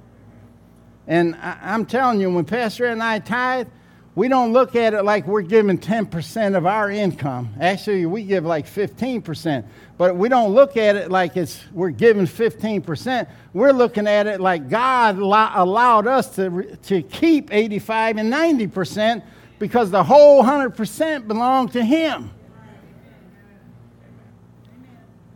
And 1.06 1.34
I, 1.36 1.74
am 1.74 1.86
telling 1.86 2.20
you, 2.20 2.30
when 2.30 2.44
Pastor 2.44 2.86
and 2.86 3.02
I 3.02 3.18
tithe, 3.18 3.68
we 4.14 4.28
don't 4.28 4.52
look 4.52 4.76
at 4.76 4.92
it 4.92 5.04
like 5.04 5.26
we're 5.26 5.42
giving 5.42 5.78
10% 5.78 6.56
of 6.56 6.66
our 6.66 6.90
income. 6.90 7.54
Actually, 7.60 8.06
we 8.06 8.24
give 8.24 8.44
like 8.44 8.66
15%. 8.66 9.64
But 9.96 10.16
we 10.16 10.28
don't 10.28 10.52
look 10.52 10.76
at 10.76 10.96
it 10.96 11.10
like 11.10 11.36
it's 11.36 11.64
we're 11.72 11.90
giving 11.90 12.26
15%. 12.26 13.28
We're 13.52 13.72
looking 13.72 14.06
at 14.06 14.26
it 14.26 14.40
like 14.40 14.68
God 14.68 15.18
allowed 15.18 16.06
us 16.06 16.34
to, 16.36 16.76
to 16.76 17.02
keep 17.02 17.52
85 17.52 18.16
and 18.18 18.32
90% 18.32 19.22
because 19.60 19.90
the 19.90 20.02
whole 20.02 20.42
100% 20.42 21.28
belonged 21.28 21.72
to 21.72 21.84
Him. 21.84 22.32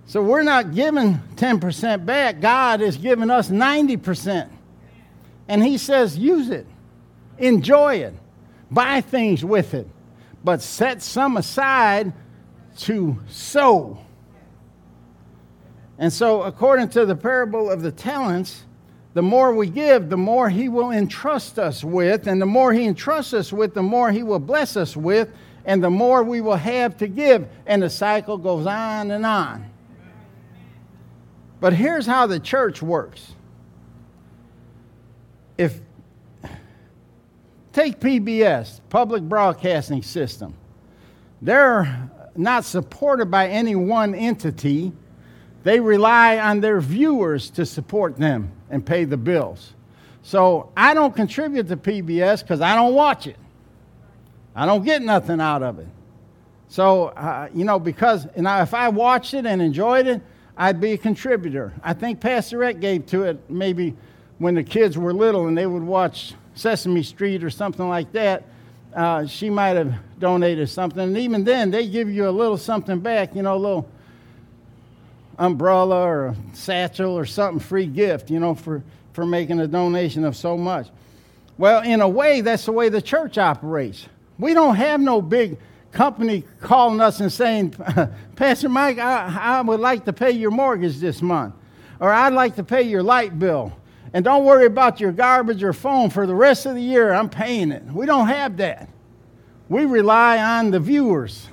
So 0.06 0.22
we're 0.22 0.42
not 0.42 0.74
giving 0.74 1.20
10% 1.36 2.06
back. 2.06 2.40
God 2.40 2.80
is 2.80 2.96
giving 2.96 3.30
us 3.30 3.50
90%. 3.50 4.48
And 5.46 5.62
He 5.62 5.76
says, 5.76 6.16
use 6.16 6.48
it, 6.48 6.66
enjoy 7.38 7.96
it, 7.96 8.14
buy 8.70 9.02
things 9.02 9.44
with 9.44 9.74
it, 9.74 9.86
but 10.42 10.62
set 10.62 11.02
some 11.02 11.36
aside 11.36 12.12
to 12.78 13.20
sow. 13.28 13.98
And 15.98 16.12
so, 16.12 16.42
according 16.42 16.88
to 16.90 17.06
the 17.06 17.14
parable 17.14 17.70
of 17.70 17.82
the 17.82 17.92
talents, 17.92 18.64
the 19.14 19.22
more 19.22 19.54
we 19.54 19.68
give, 19.68 20.10
the 20.10 20.16
more 20.16 20.50
He 20.50 20.68
will 20.68 20.90
entrust 20.90 21.58
us 21.58 21.84
with. 21.84 22.26
And 22.26 22.42
the 22.42 22.46
more 22.46 22.72
He 22.72 22.84
entrusts 22.84 23.32
us 23.32 23.52
with, 23.52 23.72
the 23.72 23.82
more 23.82 24.10
He 24.10 24.24
will 24.24 24.40
bless 24.40 24.76
us 24.76 24.96
with. 24.96 25.30
And 25.64 25.82
the 25.82 25.90
more 25.90 26.22
we 26.22 26.40
will 26.40 26.56
have 26.56 26.96
to 26.98 27.06
give. 27.06 27.48
And 27.64 27.82
the 27.82 27.88
cycle 27.88 28.36
goes 28.36 28.66
on 28.66 29.12
and 29.12 29.24
on. 29.24 29.70
But 31.60 31.72
here's 31.72 32.06
how 32.06 32.26
the 32.26 32.40
church 32.40 32.82
works. 32.82 33.32
If 35.56 35.80
take 37.72 38.00
PBS, 38.00 38.80
public 38.90 39.22
broadcasting 39.22 40.02
system. 40.02 40.54
they're 41.40 42.10
not 42.36 42.64
supported 42.64 43.30
by 43.30 43.46
any 43.46 43.76
one 43.76 44.12
entity. 44.12 44.92
They 45.62 45.78
rely 45.78 46.38
on 46.38 46.60
their 46.60 46.80
viewers 46.80 47.48
to 47.50 47.64
support 47.64 48.16
them 48.16 48.50
and 48.70 48.84
pay 48.84 49.04
the 49.04 49.16
bills. 49.16 49.72
So 50.22 50.70
I 50.76 50.94
don't 50.94 51.14
contribute 51.14 51.68
to 51.68 51.76
PBS 51.76 52.42
because 52.42 52.60
I 52.60 52.74
don't 52.74 52.94
watch 52.94 53.26
it. 53.26 53.36
I 54.56 54.66
don't 54.66 54.84
get 54.84 55.02
nothing 55.02 55.40
out 55.40 55.62
of 55.62 55.78
it. 55.78 55.88
So, 56.68 57.06
uh, 57.08 57.48
you 57.54 57.64
know, 57.64 57.78
because 57.78 58.26
you 58.36 58.42
know, 58.42 58.62
if 58.62 58.74
I 58.74 58.88
watched 58.88 59.34
it 59.34 59.46
and 59.46 59.60
enjoyed 59.60 60.06
it, 60.06 60.22
I'd 60.56 60.80
be 60.80 60.92
a 60.92 60.98
contributor. 60.98 61.72
I 61.82 61.92
think 61.92 62.20
Pastor 62.20 62.58
Rhett 62.58 62.80
gave 62.80 63.06
to 63.06 63.24
it 63.24 63.38
maybe 63.50 63.94
when 64.38 64.54
the 64.54 64.62
kids 64.62 64.96
were 64.96 65.12
little 65.12 65.46
and 65.46 65.56
they 65.56 65.66
would 65.66 65.82
watch 65.82 66.34
Sesame 66.54 67.02
Street 67.02 67.42
or 67.44 67.50
something 67.50 67.88
like 67.88 68.12
that. 68.12 68.44
Uh, 68.94 69.26
she 69.26 69.50
might 69.50 69.76
have 69.76 69.94
donated 70.20 70.68
something. 70.68 71.00
And 71.00 71.18
even 71.18 71.42
then, 71.44 71.70
they 71.70 71.88
give 71.88 72.08
you 72.08 72.28
a 72.28 72.30
little 72.30 72.56
something 72.56 73.00
back, 73.00 73.34
you 73.34 73.42
know, 73.42 73.56
a 73.56 73.58
little 73.58 73.88
umbrella 75.38 76.02
or 76.02 76.26
a 76.26 76.36
satchel 76.52 77.16
or 77.16 77.24
something 77.26 77.60
free 77.60 77.86
gift, 77.86 78.30
you 78.30 78.40
know, 78.40 78.54
for, 78.54 78.82
for 79.12 79.26
making 79.26 79.60
a 79.60 79.66
donation 79.66 80.24
of 80.24 80.36
so 80.36 80.56
much. 80.56 80.88
Well, 81.56 81.82
in 81.82 82.00
a 82.00 82.08
way, 82.08 82.40
that's 82.40 82.66
the 82.66 82.72
way 82.72 82.88
the 82.88 83.02
church 83.02 83.38
operates. 83.38 84.08
We 84.38 84.54
don't 84.54 84.74
have 84.76 85.00
no 85.00 85.22
big 85.22 85.58
company 85.92 86.44
calling 86.60 87.00
us 87.00 87.20
and 87.20 87.32
saying, 87.32 87.70
Pastor 88.36 88.68
Mike, 88.68 88.98
I, 88.98 89.38
I 89.40 89.60
would 89.60 89.80
like 89.80 90.04
to 90.06 90.12
pay 90.12 90.32
your 90.32 90.50
mortgage 90.50 90.98
this 90.98 91.22
month, 91.22 91.54
or 92.00 92.12
I'd 92.12 92.32
like 92.32 92.56
to 92.56 92.64
pay 92.64 92.82
your 92.82 93.02
light 93.02 93.38
bill. 93.38 93.72
And 94.12 94.24
don't 94.24 94.44
worry 94.44 94.66
about 94.66 95.00
your 95.00 95.12
garbage 95.12 95.62
or 95.62 95.72
phone 95.72 96.10
for 96.10 96.26
the 96.26 96.34
rest 96.34 96.66
of 96.66 96.74
the 96.74 96.82
year. 96.82 97.12
I'm 97.12 97.28
paying 97.28 97.72
it. 97.72 97.82
We 97.84 98.06
don't 98.06 98.28
have 98.28 98.56
that. 98.58 98.88
We 99.68 99.86
rely 99.86 100.38
on 100.38 100.70
the 100.70 100.78
viewers. 100.78 101.48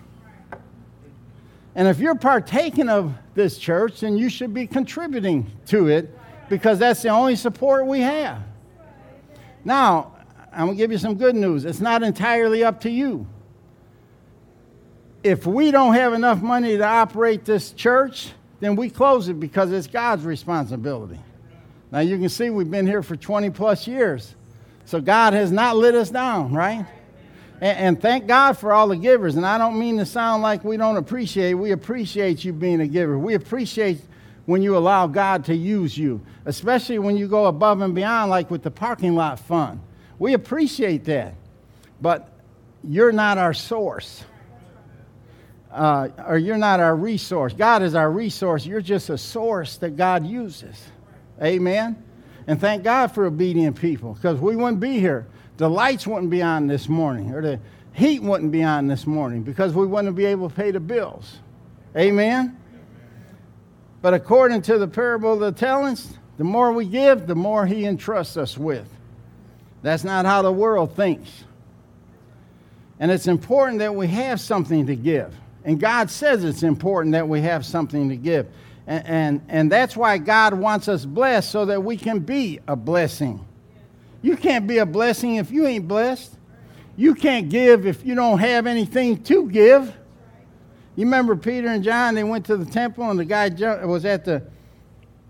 And 1.73 1.87
if 1.87 1.99
you're 1.99 2.15
partaking 2.15 2.89
of 2.89 3.15
this 3.33 3.57
church, 3.57 4.01
then 4.01 4.17
you 4.17 4.29
should 4.29 4.53
be 4.53 4.67
contributing 4.67 5.49
to 5.67 5.87
it 5.87 6.17
because 6.49 6.79
that's 6.79 7.01
the 7.01 7.09
only 7.09 7.35
support 7.35 7.87
we 7.87 8.01
have. 8.01 8.41
Now, 9.63 10.13
I'm 10.51 10.65
going 10.65 10.77
to 10.77 10.83
give 10.83 10.91
you 10.91 10.97
some 10.97 11.15
good 11.15 11.35
news. 11.35 11.65
It's 11.65 11.79
not 11.79 12.03
entirely 12.03 12.63
up 12.63 12.81
to 12.81 12.89
you. 12.89 13.25
If 15.23 15.45
we 15.45 15.71
don't 15.71 15.93
have 15.93 16.13
enough 16.13 16.41
money 16.41 16.77
to 16.77 16.83
operate 16.83 17.45
this 17.45 17.71
church, 17.71 18.31
then 18.59 18.75
we 18.75 18.89
close 18.89 19.29
it 19.29 19.39
because 19.39 19.71
it's 19.71 19.87
God's 19.87 20.23
responsibility. 20.23 21.19
Now, 21.91 21.99
you 21.99 22.17
can 22.17 22.29
see 22.29 22.49
we've 22.49 22.71
been 22.71 22.87
here 22.87 23.03
for 23.03 23.15
20 23.15 23.49
plus 23.51 23.87
years. 23.87 24.35
So 24.85 24.99
God 24.99 25.33
has 25.33 25.51
not 25.51 25.77
let 25.77 25.95
us 25.95 26.09
down, 26.09 26.53
right? 26.53 26.85
And, 27.61 28.01
thank 28.01 28.25
God 28.25 28.53
for 28.57 28.73
all 28.73 28.87
the 28.87 28.97
givers. 28.97 29.35
And 29.35 29.45
I 29.45 29.59
don't 29.59 29.77
mean 29.77 29.97
to 29.99 30.05
sound 30.05 30.41
like 30.41 30.63
we 30.63 30.77
don't 30.77 30.97
appreciate. 30.97 31.53
We 31.53 31.71
appreciate 31.71 32.43
you 32.43 32.53
being 32.53 32.81
a 32.81 32.87
giver. 32.87 33.19
We 33.19 33.35
appreciate 33.35 34.01
when 34.47 34.63
you 34.63 34.75
allow 34.75 35.05
God 35.05 35.45
to 35.45 35.55
use 35.55 35.95
you, 35.95 36.21
especially 36.45 36.97
when 36.97 37.17
you 37.17 37.27
go 37.27 37.45
above 37.45 37.81
and 37.81 37.93
beyond, 37.93 38.31
like 38.31 38.49
with 38.49 38.63
the 38.63 38.71
parking 38.71 39.13
lot 39.13 39.39
fund. 39.39 39.79
We 40.17 40.33
appreciate 40.33 41.05
that. 41.05 41.35
But 42.01 42.33
you're 42.83 43.11
not 43.11 43.37
our 43.37 43.53
source. 43.53 44.23
Uh, 45.71 46.09
or 46.27 46.39
you're 46.39 46.57
not 46.57 46.79
our 46.79 46.95
resource. 46.95 47.53
God 47.53 47.83
is 47.83 47.93
our 47.93 48.11
resource. 48.11 48.65
You're 48.65 48.81
just 48.81 49.11
a 49.11 49.19
source 49.19 49.77
that 49.77 49.95
God 49.95 50.25
uses. 50.25 50.83
Amen. 51.39 52.03
And 52.47 52.59
thank 52.59 52.83
God 52.83 53.13
for 53.13 53.25
obedient 53.25 53.79
people 53.79 54.15
because 54.15 54.39
we 54.39 54.55
wouldn't 54.55 54.79
be 54.79 54.99
here 54.99 55.27
the 55.61 55.69
lights 55.69 56.07
wouldn't 56.07 56.31
be 56.31 56.41
on 56.41 56.65
this 56.65 56.89
morning, 56.89 57.35
or 57.35 57.41
the 57.43 57.59
heat 57.93 58.23
wouldn't 58.23 58.51
be 58.51 58.63
on 58.63 58.87
this 58.87 59.05
morning 59.05 59.43
because 59.43 59.75
we 59.75 59.85
wouldn't 59.85 60.15
be 60.15 60.25
able 60.25 60.49
to 60.49 60.55
pay 60.55 60.71
the 60.71 60.79
bills. 60.79 61.37
Amen? 61.95 62.57
But 64.01 64.15
according 64.15 64.63
to 64.63 64.79
the 64.79 64.87
parable 64.87 65.33
of 65.33 65.39
the 65.39 65.51
talents, 65.51 66.17
the 66.39 66.43
more 66.43 66.71
we 66.71 66.85
give, 66.85 67.27
the 67.27 67.35
more 67.35 67.67
he 67.67 67.85
entrusts 67.85 68.37
us 68.37 68.57
with. 68.57 68.89
That's 69.83 70.03
not 70.03 70.25
how 70.25 70.41
the 70.41 70.51
world 70.51 70.95
thinks. 70.95 71.29
And 72.99 73.11
it's 73.11 73.27
important 73.27 73.77
that 73.79 73.93
we 73.93 74.07
have 74.07 74.41
something 74.41 74.87
to 74.87 74.95
give. 74.95 75.35
And 75.63 75.79
God 75.79 76.09
says 76.09 76.43
it's 76.43 76.63
important 76.63 77.11
that 77.11 77.27
we 77.27 77.41
have 77.41 77.67
something 77.67 78.09
to 78.09 78.15
give. 78.15 78.47
And, 78.87 79.05
and, 79.05 79.41
and 79.47 79.71
that's 79.71 79.95
why 79.95 80.17
God 80.17 80.55
wants 80.55 80.87
us 80.87 81.05
blessed 81.05 81.51
so 81.51 81.65
that 81.65 81.83
we 81.83 81.97
can 81.97 82.17
be 82.17 82.59
a 82.67 82.75
blessing. 82.75 83.45
You 84.21 84.37
can't 84.37 84.67
be 84.67 84.77
a 84.77 84.85
blessing 84.85 85.35
if 85.35 85.51
you 85.51 85.65
ain't 85.65 85.87
blessed. 85.87 86.37
You 86.95 87.15
can't 87.15 87.49
give 87.49 87.87
if 87.87 88.05
you 88.05 88.15
don't 88.15 88.39
have 88.39 88.67
anything 88.67 89.23
to 89.23 89.49
give. 89.49 89.95
You 90.95 91.05
remember 91.05 91.35
Peter 91.35 91.69
and 91.69 91.83
John, 91.83 92.15
they 92.15 92.23
went 92.23 92.45
to 92.47 92.57
the 92.57 92.65
temple 92.65 93.09
and 93.09 93.19
the 93.19 93.25
guy 93.25 93.49
was 93.85 94.05
at 94.05 94.25
the 94.25 94.43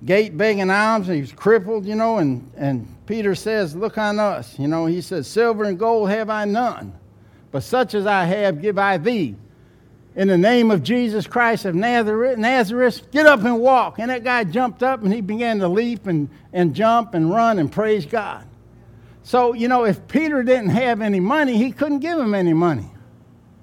gate 0.04 0.36
begging 0.36 0.70
alms 0.70 1.08
and 1.08 1.16
he 1.16 1.22
was 1.22 1.32
crippled, 1.32 1.86
you 1.86 1.96
know, 1.96 2.18
and, 2.18 2.52
and 2.58 2.88
Peter 3.06 3.36
says, 3.36 3.76
Look 3.76 3.98
on 3.98 4.20
us. 4.20 4.58
You 4.58 4.68
know, 4.68 4.88
he 4.88 5.02
says, 5.02 5.28
Silver 5.28 5.66
and 5.66 5.78
gold 5.78 6.10
have 6.10 6.30
I 6.30 6.46
none, 6.46 6.94
but 7.52 7.64
such 7.64 7.94
as 7.94 8.06
I 8.06 8.26
have 8.26 8.62
give 8.62 8.78
I 8.78 8.98
thee. 8.98 9.36
In 10.16 10.28
the 10.28 10.38
name 10.38 10.72
of 10.72 10.84
Jesus 10.84 11.26
Christ 11.26 11.64
of 11.64 11.74
Nazareth, 11.74 12.38
Nazareth, 12.38 13.10
get 13.12 13.26
up 13.26 13.44
and 13.46 13.60
walk. 13.60 13.98
And 13.98 14.10
that 14.10 14.26
guy 14.26 14.44
jumped 14.44 14.84
up 14.84 15.04
and 15.04 15.14
he 15.14 15.22
began 15.22 15.60
to 15.60 15.70
leap 15.70 16.06
and, 16.06 16.28
and 16.52 16.76
jump 16.76 17.14
and 17.14 17.32
run 17.32 17.60
and 17.60 17.72
praise 17.72 18.06
God. 18.06 18.46
So, 19.24 19.54
you 19.54 19.68
know, 19.68 19.86
if 19.86 20.08
Peter 20.08 20.44
didn't 20.44 20.70
have 20.70 21.02
any 21.02 21.20
money, 21.20 21.58
he 21.58 21.72
couldn't 21.72 22.00
give 22.00 22.18
him 22.18 22.34
any 22.34 22.54
money. 22.54 22.90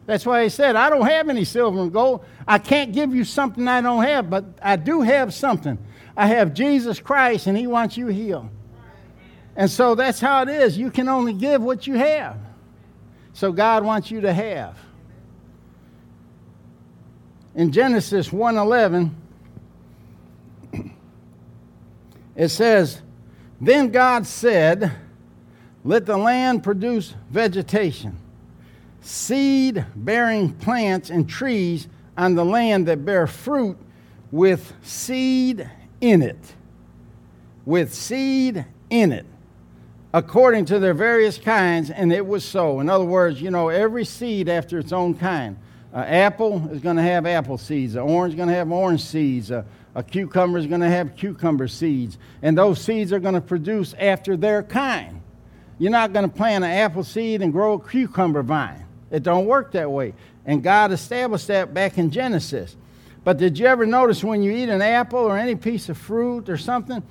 That's 0.07 0.25
why 0.25 0.43
he 0.45 0.49
said, 0.49 0.77
I 0.77 0.89
don't 0.89 1.07
have 1.07 1.29
any 1.29 1.45
silver 1.45 1.81
and 1.81 1.93
gold. 1.93 2.25
I 2.47 2.59
can't 2.59 2.93
give 2.93 3.15
you 3.15 3.25
something 3.25 3.69
I 3.69 3.81
don't 3.81 4.03
have, 4.05 4.31
but 4.31 4.45
I 4.63 4.77
do 4.77 5.03
have 5.03 5.35
something. 5.35 5.79
I 6.17 6.29
have 6.29 6.55
Jesus 6.55 6.99
Christ, 6.99 7.47
and 7.47 7.59
he 7.59 7.67
wants 7.67 7.97
you 7.97 8.07
healed. 8.07 8.49
And 9.55 9.71
so 9.71 9.95
that's 9.95 10.21
how 10.21 10.43
it 10.43 10.49
is. 10.49 10.79
You 10.79 10.91
can 10.91 11.09
only 11.09 11.33
give 11.35 11.63
what 11.63 11.87
you 11.87 11.95
have. 11.95 12.39
So 13.35 13.53
God 13.53 13.85
wants 13.85 14.11
you 14.11 14.21
to 14.23 14.33
have. 14.33 14.79
In 17.55 17.73
Genesis 17.73 18.31
1:11 18.31 19.11
it 22.37 22.49
says, 22.49 23.03
"Then 23.61 23.91
God 23.91 24.27
said, 24.27 24.93
let 25.85 26.07
the 26.07 26.17
land 26.17 26.63
produce 26.63 27.15
vegetation, 27.31 28.17
seed 29.01 29.85
bearing 29.95 30.53
plants 30.53 31.11
and 31.11 31.29
trees 31.29 31.89
on 32.17 32.35
the 32.35 32.45
land 32.45 32.87
that 32.89 33.05
bear 33.05 33.27
fruit 33.27 33.79
with 34.31 34.73
seed 34.83 35.69
in 36.01 36.23
it. 36.23 36.55
With 37.65 37.95
seed 37.95 38.65
in 38.91 39.13
it, 39.13 39.27
according 40.13 40.65
to 40.67 40.79
their 40.79 40.95
various 40.95 41.39
kinds, 41.39 41.91
and 41.91 42.13
it 42.13 42.27
was 42.27 42.45
so. 42.45 42.81
In 42.81 42.89
other 42.89 43.05
words, 43.05 43.41
you 43.41 43.51
know, 43.51 43.69
every 43.69 44.05
seed 44.05 44.49
after 44.49 44.79
its 44.79 44.93
own 44.93 45.15
kind. 45.15 45.57
An 45.93 46.05
apple 46.05 46.69
is 46.71 46.81
going 46.81 46.97
to 46.97 47.03
have 47.03 47.27
apple 47.27 47.59
seeds, 47.59 47.95
an 47.95 48.03
orange 48.03 48.35
is 48.35 48.37
going 48.37 48.49
to 48.49 48.55
have 48.55 48.71
orange 48.71 49.03
seeds, 49.03 49.51
a, 49.51 49.65
a 49.95 50.03
cucumber 50.03 50.59
is 50.59 50.67
going 50.67 50.81
to 50.81 50.89
have 50.89 51.17
cucumber 51.17 51.69
seeds, 51.69 52.19
and 52.43 52.57
those 52.57 52.81
seeds 52.81 53.13
are 53.13 53.19
going 53.19 53.35
to 53.35 53.41
produce 53.41 53.95
after 53.99 54.37
their 54.37 54.63
kind. 54.63 55.18
You're 55.79 55.93
not 55.93 56.13
going 56.13 56.29
to 56.29 56.35
plant 56.35 56.65
an 56.65 56.71
apple 56.71 57.05
seed 57.05 57.43
and 57.43 57.53
grow 57.53 57.75
a 57.75 57.81
cucumber 57.81 58.43
vine. 58.43 58.85
It 59.11 59.23
don't 59.23 59.47
work 59.47 59.73
that 59.73 59.91
way. 59.91 60.15
And 60.45 60.63
God 60.63 60.93
established 60.93 61.47
that 61.49 61.73
back 61.73 61.99
in 61.99 62.11
Genesis. 62.11 62.77
But 63.25 63.39
did 63.39 63.59
you 63.59 63.67
ever 63.67 63.87
notice 63.87 64.25
when 64.25 64.43
you 64.43 64.53
eat 64.53 64.69
an 64.69 64.83
apple 64.83 65.21
or 65.21 65.37
any 65.37 65.55
piece 65.55 65.89
of 65.89 65.99
fruit 65.99 66.49
or 66.49 66.57
something 66.57 67.03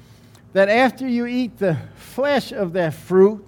that 0.53 0.69
after 0.69 1.07
you 1.07 1.25
eat 1.25 1.57
the 1.57 1.77
flesh 1.95 2.51
of 2.51 2.73
that 2.73 2.93
fruit, 2.93 3.45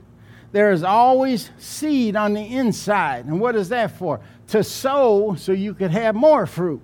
there 0.52 0.72
is 0.72 0.84
always 0.84 1.50
seed 1.58 2.16
on 2.16 2.34
the 2.34 2.42
inside. 2.42 3.26
And 3.26 3.40
what 3.40 3.56
is 3.56 3.70
that 3.70 3.92
for? 3.92 4.20
To 4.48 4.64
sow 4.64 5.36
so 5.36 5.52
you 5.52 5.74
could 5.74 5.92
have 5.92 6.16
more 6.16 6.46
fruit. 6.46 6.82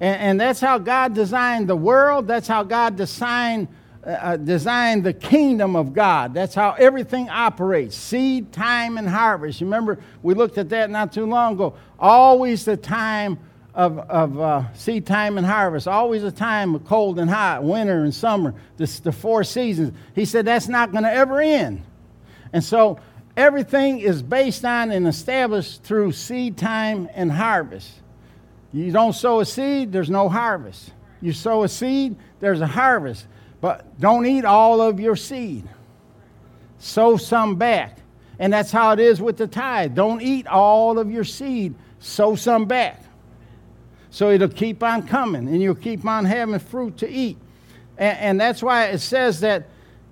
And, 0.00 0.20
and 0.20 0.40
that's 0.40 0.60
how 0.60 0.78
God 0.78 1.14
designed 1.14 1.68
the 1.68 1.76
world. 1.76 2.26
That's 2.26 2.48
how 2.48 2.62
God 2.62 2.96
designed 2.96 3.68
uh, 4.04 4.10
uh, 4.10 4.36
designed 4.36 5.04
the 5.04 5.12
kingdom 5.12 5.76
of 5.76 5.92
God. 5.92 6.34
That's 6.34 6.54
how 6.54 6.72
everything 6.72 7.30
operates 7.30 7.94
seed, 7.94 8.52
time, 8.52 8.98
and 8.98 9.08
harvest. 9.08 9.60
Remember, 9.60 9.98
we 10.22 10.34
looked 10.34 10.58
at 10.58 10.68
that 10.70 10.90
not 10.90 11.12
too 11.12 11.26
long 11.26 11.54
ago. 11.54 11.74
Always 12.00 12.64
the 12.64 12.76
time 12.76 13.38
of, 13.74 13.98
of 13.98 14.40
uh, 14.40 14.72
seed 14.74 15.06
time 15.06 15.38
and 15.38 15.46
harvest, 15.46 15.88
always 15.88 16.24
a 16.24 16.32
time 16.32 16.74
of 16.74 16.84
cold 16.84 17.18
and 17.18 17.30
hot, 17.30 17.62
winter 17.62 18.04
and 18.04 18.14
summer, 18.14 18.54
this, 18.76 19.00
the 19.00 19.12
four 19.12 19.44
seasons. 19.44 19.96
He 20.14 20.24
said 20.24 20.44
that's 20.44 20.68
not 20.68 20.92
going 20.92 21.04
to 21.04 21.12
ever 21.12 21.40
end. 21.40 21.82
And 22.52 22.62
so 22.62 22.98
everything 23.36 24.00
is 24.00 24.22
based 24.22 24.64
on 24.64 24.90
and 24.90 25.06
established 25.06 25.84
through 25.84 26.12
seed 26.12 26.58
time 26.58 27.08
and 27.14 27.30
harvest. 27.30 27.90
You 28.72 28.90
don't 28.90 29.12
sow 29.12 29.40
a 29.40 29.44
seed, 29.44 29.92
there's 29.92 30.10
no 30.10 30.28
harvest. 30.28 30.92
You 31.20 31.32
sow 31.32 31.62
a 31.62 31.68
seed, 31.68 32.16
there's 32.40 32.60
a 32.60 32.66
harvest. 32.66 33.26
But 33.62 33.98
don't 34.00 34.26
eat 34.26 34.44
all 34.44 34.82
of 34.82 35.00
your 35.00 35.16
seed. 35.16 35.66
Sow 36.78 37.16
some 37.16 37.56
back. 37.56 37.96
And 38.40 38.52
that's 38.52 38.72
how 38.72 38.90
it 38.90 38.98
is 38.98 39.22
with 39.22 39.36
the 39.36 39.46
tithe. 39.46 39.94
Don't 39.94 40.20
eat 40.20 40.48
all 40.48 40.98
of 40.98 41.10
your 41.10 41.22
seed. 41.22 41.74
sow 42.00 42.34
some 42.34 42.66
back. 42.66 43.00
So 44.10 44.30
it'll 44.30 44.48
keep 44.48 44.82
on 44.82 45.06
coming 45.06 45.46
and 45.46 45.62
you'll 45.62 45.76
keep 45.76 46.04
on 46.04 46.24
having 46.24 46.58
fruit 46.58 46.98
to 46.98 47.08
eat. 47.08 47.38
And, 47.96 48.18
and 48.18 48.40
that's 48.40 48.64
why 48.64 48.86
it 48.86 48.98
says 48.98 49.40
that 49.40 49.68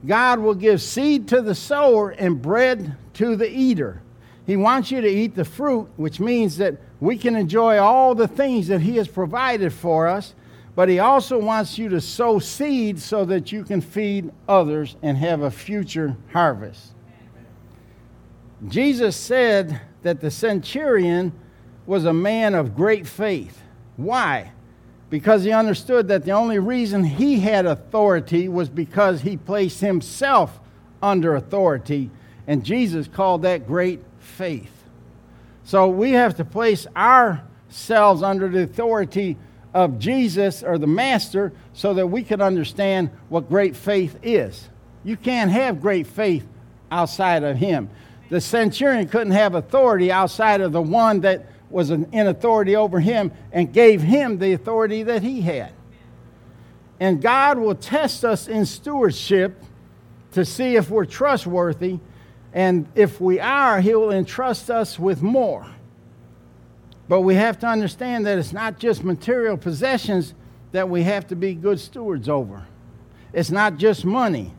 God 0.06 0.38
will 0.38 0.54
give 0.54 0.80
seed 0.80 1.26
to 1.28 1.42
the 1.42 1.54
sower 1.54 2.10
and 2.10 2.40
bread 2.40 2.96
to 3.14 3.34
the 3.34 3.50
eater. 3.50 4.00
He 4.46 4.56
wants 4.56 4.92
you 4.92 5.00
to 5.00 5.08
eat 5.08 5.34
the 5.34 5.44
fruit, 5.44 5.88
which 5.96 6.20
means 6.20 6.56
that 6.58 6.76
we 7.00 7.18
can 7.18 7.34
enjoy 7.34 7.78
all 7.78 8.14
the 8.14 8.28
things 8.28 8.68
that 8.68 8.80
He 8.80 8.96
has 8.96 9.08
provided 9.08 9.72
for 9.72 10.06
us, 10.06 10.34
but 10.74 10.88
He 10.88 10.98
also 10.98 11.38
wants 11.38 11.78
you 11.78 11.88
to 11.90 12.00
sow 12.00 12.38
seed 12.38 12.98
so 12.98 13.24
that 13.24 13.52
you 13.52 13.64
can 13.64 13.80
feed 13.80 14.30
others 14.48 14.96
and 15.02 15.16
have 15.18 15.42
a 15.42 15.50
future 15.50 16.16
harvest. 16.32 16.92
Jesus 18.68 19.16
said 19.16 19.80
that 20.02 20.20
the 20.20 20.30
centurion 20.30 21.32
was 21.86 22.04
a 22.04 22.12
man 22.12 22.54
of 22.54 22.76
great 22.76 23.06
faith. 23.06 23.62
Why? 23.96 24.52
Because 25.08 25.42
he 25.42 25.50
understood 25.50 26.08
that 26.08 26.24
the 26.24 26.30
only 26.30 26.58
reason 26.58 27.02
he 27.02 27.40
had 27.40 27.66
authority 27.66 28.48
was 28.48 28.68
because 28.68 29.22
he 29.22 29.36
placed 29.36 29.80
himself 29.80 30.60
under 31.02 31.34
authority, 31.34 32.10
and 32.46 32.64
Jesus 32.64 33.08
called 33.08 33.42
that 33.42 33.66
great 33.66 34.02
faith. 34.18 34.72
So 35.64 35.88
we 35.88 36.12
have 36.12 36.36
to 36.36 36.44
place 36.44 36.86
ourselves 36.96 38.22
under 38.22 38.48
the 38.48 38.62
authority 38.62 39.36
of 39.72 39.98
Jesus 39.98 40.62
or 40.62 40.78
the 40.78 40.86
Master 40.86 41.52
so 41.72 41.94
that 41.94 42.06
we 42.06 42.22
can 42.22 42.40
understand 42.40 43.10
what 43.28 43.48
great 43.48 43.76
faith 43.76 44.18
is. 44.22 44.68
You 45.04 45.16
can't 45.16 45.50
have 45.50 45.80
great 45.80 46.06
faith 46.06 46.46
outside 46.90 47.42
of 47.42 47.56
Him. 47.56 47.90
The 48.28 48.40
centurion 48.40 49.08
couldn't 49.08 49.32
have 49.32 49.54
authority 49.54 50.12
outside 50.12 50.60
of 50.60 50.72
the 50.72 50.82
one 50.82 51.20
that 51.20 51.46
was 51.70 51.90
in 51.90 52.26
authority 52.26 52.74
over 52.76 52.98
him 52.98 53.30
and 53.52 53.72
gave 53.72 54.02
him 54.02 54.38
the 54.38 54.52
authority 54.52 55.04
that 55.04 55.22
he 55.22 55.40
had. 55.40 55.72
And 56.98 57.22
God 57.22 57.58
will 57.58 57.74
test 57.74 58.24
us 58.24 58.46
in 58.46 58.66
stewardship 58.66 59.62
to 60.32 60.44
see 60.44 60.76
if 60.76 60.90
we're 60.90 61.06
trustworthy. 61.06 61.98
And 62.52 62.86
if 62.94 63.20
we 63.20 63.40
are, 63.40 63.80
He 63.80 63.94
will 63.94 64.10
entrust 64.10 64.70
us 64.70 64.98
with 64.98 65.22
more. 65.22 65.66
But 67.10 67.22
we 67.22 67.34
have 67.34 67.58
to 67.58 67.66
understand 67.66 68.24
that 68.26 68.38
it's 68.38 68.52
not 68.52 68.78
just 68.78 69.02
material 69.02 69.56
possessions 69.56 70.32
that 70.70 70.88
we 70.88 71.02
have 71.02 71.26
to 71.26 71.34
be 71.34 71.54
good 71.54 71.80
stewards 71.80 72.28
over. 72.28 72.64
It's 73.32 73.50
not 73.50 73.78
just 73.78 74.04
money. 74.04 74.54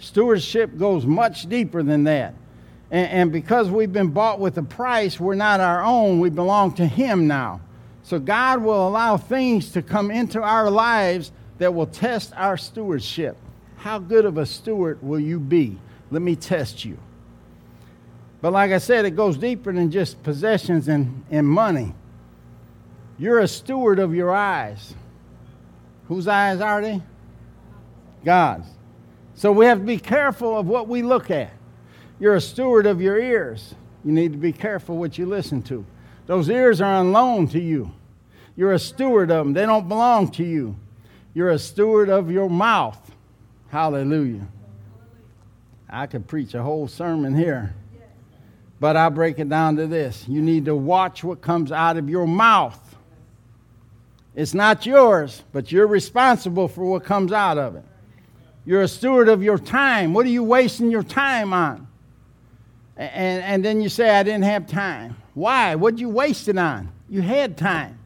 Stewardship 0.00 0.76
goes 0.76 1.06
much 1.06 1.48
deeper 1.48 1.80
than 1.80 2.02
that. 2.02 2.34
And, 2.90 3.08
and 3.08 3.32
because 3.32 3.70
we've 3.70 3.92
been 3.92 4.08
bought 4.08 4.40
with 4.40 4.58
a 4.58 4.64
price, 4.64 5.20
we're 5.20 5.36
not 5.36 5.60
our 5.60 5.84
own. 5.84 6.18
We 6.18 6.28
belong 6.28 6.72
to 6.72 6.86
Him 6.88 7.28
now. 7.28 7.60
So 8.02 8.18
God 8.18 8.64
will 8.64 8.88
allow 8.88 9.16
things 9.16 9.70
to 9.70 9.80
come 9.80 10.10
into 10.10 10.42
our 10.42 10.72
lives 10.72 11.30
that 11.58 11.72
will 11.72 11.86
test 11.86 12.32
our 12.34 12.56
stewardship. 12.56 13.36
How 13.76 14.00
good 14.00 14.24
of 14.24 14.38
a 14.38 14.46
steward 14.46 15.00
will 15.04 15.20
you 15.20 15.38
be? 15.38 15.78
Let 16.10 16.22
me 16.22 16.34
test 16.34 16.84
you. 16.84 16.98
But 18.42 18.52
like 18.52 18.72
I 18.72 18.78
said, 18.78 19.06
it 19.06 19.12
goes 19.12 19.38
deeper 19.38 19.72
than 19.72 19.90
just 19.90 20.22
possessions 20.22 20.88
and, 20.88 21.24
and 21.30 21.46
money. 21.46 21.94
You're 23.16 23.38
a 23.38 23.48
steward 23.48 24.00
of 24.00 24.14
your 24.14 24.32
eyes. 24.32 24.94
Whose 26.08 26.28
eyes 26.28 26.60
are 26.60 26.82
they? 26.82 27.00
God's. 28.24 28.66
So 29.34 29.52
we 29.52 29.64
have 29.66 29.78
to 29.78 29.84
be 29.84 29.96
careful 29.96 30.58
of 30.58 30.66
what 30.66 30.88
we 30.88 31.02
look 31.02 31.30
at. 31.30 31.52
You're 32.18 32.34
a 32.34 32.40
steward 32.40 32.84
of 32.86 33.00
your 33.00 33.18
ears. 33.18 33.74
You 34.04 34.12
need 34.12 34.32
to 34.32 34.38
be 34.38 34.52
careful 34.52 34.98
what 34.98 35.16
you 35.16 35.26
listen 35.26 35.62
to. 35.62 35.86
Those 36.26 36.50
ears 36.50 36.80
are 36.80 36.94
on 36.94 37.12
loan 37.12 37.46
to 37.48 37.60
you. 37.60 37.92
You're 38.56 38.72
a 38.72 38.78
steward 38.78 39.30
of 39.30 39.46
them, 39.46 39.54
they 39.54 39.66
don't 39.66 39.88
belong 39.88 40.30
to 40.32 40.44
you. 40.44 40.76
You're 41.32 41.50
a 41.50 41.58
steward 41.58 42.10
of 42.10 42.30
your 42.30 42.50
mouth. 42.50 43.10
Hallelujah. 43.68 44.46
I 45.88 46.06
could 46.06 46.26
preach 46.26 46.54
a 46.54 46.62
whole 46.62 46.88
sermon 46.88 47.34
here, 47.34 47.74
but 48.82 48.96
I'll 48.96 49.10
break 49.10 49.38
it 49.38 49.48
down 49.48 49.76
to 49.76 49.86
this. 49.86 50.26
You 50.26 50.42
need 50.42 50.64
to 50.64 50.74
watch 50.74 51.22
what 51.22 51.40
comes 51.40 51.70
out 51.70 51.96
of 51.96 52.10
your 52.10 52.26
mouth. 52.26 52.96
It's 54.34 54.54
not 54.54 54.84
yours, 54.84 55.44
but 55.52 55.70
you're 55.70 55.86
responsible 55.86 56.66
for 56.66 56.84
what 56.84 57.04
comes 57.04 57.30
out 57.30 57.58
of 57.58 57.76
it. 57.76 57.84
You're 58.64 58.82
a 58.82 58.88
steward 58.88 59.28
of 59.28 59.40
your 59.40 59.56
time. 59.56 60.12
What 60.12 60.26
are 60.26 60.30
you 60.30 60.42
wasting 60.42 60.90
your 60.90 61.04
time 61.04 61.52
on? 61.52 61.86
And, 62.96 63.44
and 63.44 63.64
then 63.64 63.80
you 63.80 63.88
say, 63.88 64.10
I 64.10 64.24
didn't 64.24 64.42
have 64.42 64.66
time. 64.66 65.16
Why? 65.34 65.76
What'd 65.76 66.00
you 66.00 66.08
waste 66.08 66.48
it 66.48 66.58
on? 66.58 66.90
You 67.08 67.22
had 67.22 67.56
time. 67.56 68.00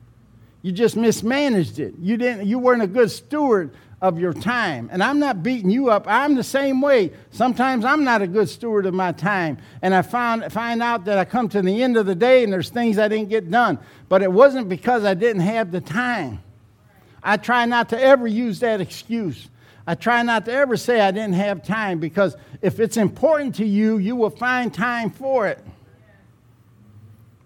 You 0.60 0.72
just 0.72 0.94
mismanaged 0.94 1.78
it. 1.78 1.94
You, 1.98 2.18
didn't, 2.18 2.46
you 2.48 2.58
weren't 2.58 2.82
a 2.82 2.86
good 2.86 3.10
steward 3.10 3.74
of 4.02 4.18
your 4.18 4.34
time. 4.34 4.90
And 4.92 5.02
I'm 5.02 5.18
not 5.18 5.42
beating 5.42 5.70
you 5.70 5.90
up. 5.90 6.06
I'm 6.06 6.34
the 6.34 6.44
same 6.44 6.80
way. 6.80 7.12
Sometimes 7.30 7.84
I'm 7.84 8.04
not 8.04 8.20
a 8.20 8.26
good 8.26 8.48
steward 8.48 8.84
of 8.84 8.92
my 8.92 9.12
time. 9.12 9.58
And 9.80 9.94
I 9.94 10.02
found, 10.02 10.52
find 10.52 10.82
out 10.82 11.06
that 11.06 11.18
I 11.18 11.24
come 11.24 11.48
to 11.50 11.62
the 11.62 11.82
end 11.82 11.96
of 11.96 12.04
the 12.04 12.14
day 12.14 12.44
and 12.44 12.52
there's 12.52 12.68
things 12.68 12.98
I 12.98 13.08
didn't 13.08 13.30
get 13.30 13.50
done. 13.50 13.78
But 14.08 14.22
it 14.22 14.30
wasn't 14.30 14.68
because 14.68 15.04
I 15.04 15.14
didn't 15.14 15.42
have 15.42 15.72
the 15.72 15.80
time. 15.80 16.42
I 17.22 17.38
try 17.38 17.64
not 17.64 17.88
to 17.88 18.00
ever 18.00 18.26
use 18.26 18.60
that 18.60 18.80
excuse. 18.80 19.48
I 19.86 19.94
try 19.94 20.22
not 20.22 20.44
to 20.44 20.52
ever 20.52 20.76
say 20.76 21.00
I 21.00 21.10
didn't 21.10 21.34
have 21.34 21.64
time 21.64 21.98
because 21.98 22.36
if 22.60 22.80
it's 22.80 22.96
important 22.96 23.54
to 23.56 23.64
you, 23.64 23.98
you 23.98 24.14
will 24.14 24.30
find 24.30 24.74
time 24.74 25.10
for 25.10 25.46
it. 25.46 25.58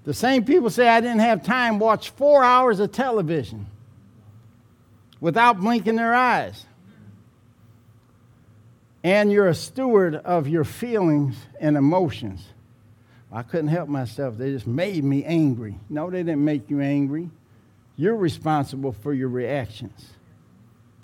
The 0.05 0.15
same 0.15 0.45
people 0.45 0.71
say 0.71 0.89
I 0.89 1.01
didn't 1.01 1.21
have 1.21 1.45
time 1.45 1.79
watch 1.79 2.11
four 2.11 2.43
hours 2.43 2.81
of 2.81 2.91
television 2.91 3.67
without 5.21 5.61
blinking 5.61 5.97
their 5.97 6.15
eyes. 6.15 6.65
And 9.03 9.33
you're 9.33 9.49
a 9.49 9.55
steward 9.55 10.15
of 10.15 10.47
your 10.49 10.65
feelings 10.65 11.37
and 11.59 11.77
emotions. 11.77 12.45
I 13.33 13.43
couldn't 13.43 13.69
help 13.69 13.89
myself. 13.89 14.37
They 14.37 14.51
just 14.51 14.67
made 14.67 15.05
me 15.05 15.25
angry. 15.25 15.79
No, 15.89 16.11
they 16.11 16.23
didn't 16.23 16.45
make 16.45 16.69
you 16.69 16.81
angry. 16.81 17.31
You're 17.97 18.17
responsible 18.17 18.93
for 18.93 19.15
your 19.15 19.29
reactions. 19.29 20.11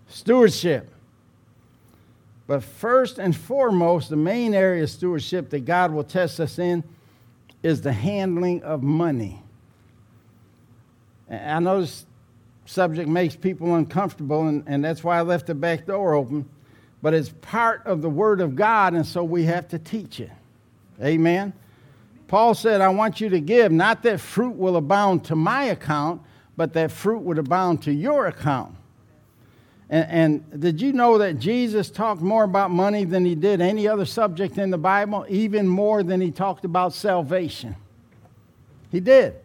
Stewardship. 0.09 0.91
But 2.47 2.63
first 2.63 3.19
and 3.19 3.35
foremost, 3.37 4.09
the 4.09 4.17
main 4.17 4.55
area 4.55 4.85
of 4.85 4.91
stewardship 4.91 5.51
that 5.51 5.65
God 5.65 5.93
will 5.93 6.05
test 6.05 6.39
us 6.41 6.59
in 6.59 6.85
is 7.63 7.81
the 7.81 7.93
handling 7.93 8.63
of 8.63 8.83
money. 8.83 9.43
And 11.29 11.69
I 11.69 11.81
this 11.81 12.07
subject 12.67 13.09
makes 13.09 13.35
people 13.35 13.75
uncomfortable, 13.75 14.49
and, 14.49 14.65
and 14.67 14.85
that's 14.85 15.03
why 15.03 15.19
I 15.19 15.23
left 15.23 15.47
the 15.47 15.55
back 15.55 15.87
door 15.87 16.15
open. 16.15 16.49
But 17.03 17.15
it's 17.15 17.31
part 17.41 17.87
of 17.87 18.03
the 18.03 18.11
Word 18.11 18.41
of 18.41 18.57
God, 18.57 18.95
and 18.95 19.07
so 19.07 19.25
we 19.25 19.45
have 19.45 19.69
to 19.69 19.79
teach 19.79 20.21
it. 20.21 20.31
Amen. 21.03 21.53
Paul 22.29 22.55
said, 22.55 22.81
I 22.81 22.89
want 22.89 23.21
you 23.21 23.29
to 23.29 23.41
give, 23.41 23.71
not 23.71 24.03
that 24.03 24.21
fruit 24.21 24.57
will 24.57 24.77
abound 24.77 25.25
to 25.27 25.37
my 25.37 25.65
account, 25.65 26.21
but 26.57 26.73
that 26.73 26.91
fruit 26.91 27.19
would 27.19 27.39
abound 27.39 27.83
to 27.85 27.93
your 27.93 28.27
account. 28.27 28.75
And, 29.89 30.43
and, 30.51 30.61
did 30.61 30.81
you 30.81 30.93
know 30.93 31.19
that 31.19 31.39
Jesus 31.39 31.91
talked 31.91 32.21
more 32.21 32.43
about 32.43 32.73
money 32.73 33.05
than 33.05 33.25
he 33.25 33.37
did 33.37 33.61
any 33.61 33.87
other 33.87 34.05
subject 34.05 34.59
in 34.59 34.71
the 34.71 34.79
Bible, 34.79 35.25
even 35.29 35.69
more 35.69 36.03
than 36.03 36.21
he 36.21 36.33
talked 36.33 36.65
about 36.65 36.93
salvation? 36.93 37.77
He 38.91 38.99
did. 38.99 39.37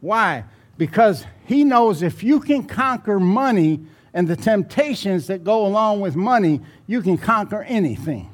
Why? 0.00 0.44
Because 0.78 1.26
he 1.52 1.64
knows 1.64 2.02
if 2.02 2.22
you 2.22 2.40
can 2.40 2.64
conquer 2.64 3.20
money 3.20 3.80
and 4.14 4.26
the 4.26 4.36
temptations 4.36 5.26
that 5.26 5.44
go 5.44 5.66
along 5.66 6.00
with 6.00 6.16
money, 6.16 6.60
you 6.86 7.02
can 7.02 7.18
conquer 7.18 7.62
anything. 7.62 8.30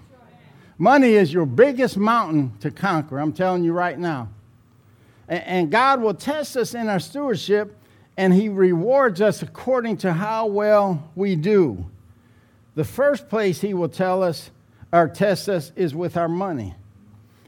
Money 0.78 1.14
is 1.14 1.32
your 1.32 1.44
biggest 1.44 1.96
mountain 1.96 2.52
to 2.60 2.70
conquer, 2.70 3.18
I'm 3.18 3.32
telling 3.32 3.64
you 3.64 3.72
right 3.72 3.98
now. 3.98 4.28
And, 5.26 5.70
God 5.70 6.00
will 6.00 6.14
test 6.14 6.56
us 6.56 6.74
in 6.74 6.88
our 6.88 7.00
stewardship 7.00 7.76
and 8.16 8.32
he 8.32 8.48
rewards 8.48 9.20
us 9.20 9.42
according 9.42 9.98
to 9.98 10.12
how 10.12 10.46
well 10.46 11.10
we 11.14 11.36
do. 11.36 11.90
The 12.76 12.84
first 12.84 13.28
place 13.28 13.60
he 13.60 13.74
will 13.74 13.88
tell 13.88 14.22
us 14.22 14.50
or 14.92 15.08
test 15.08 15.48
us 15.48 15.72
is 15.76 15.94
with 15.94 16.16
our 16.16 16.28
money. 16.28 16.74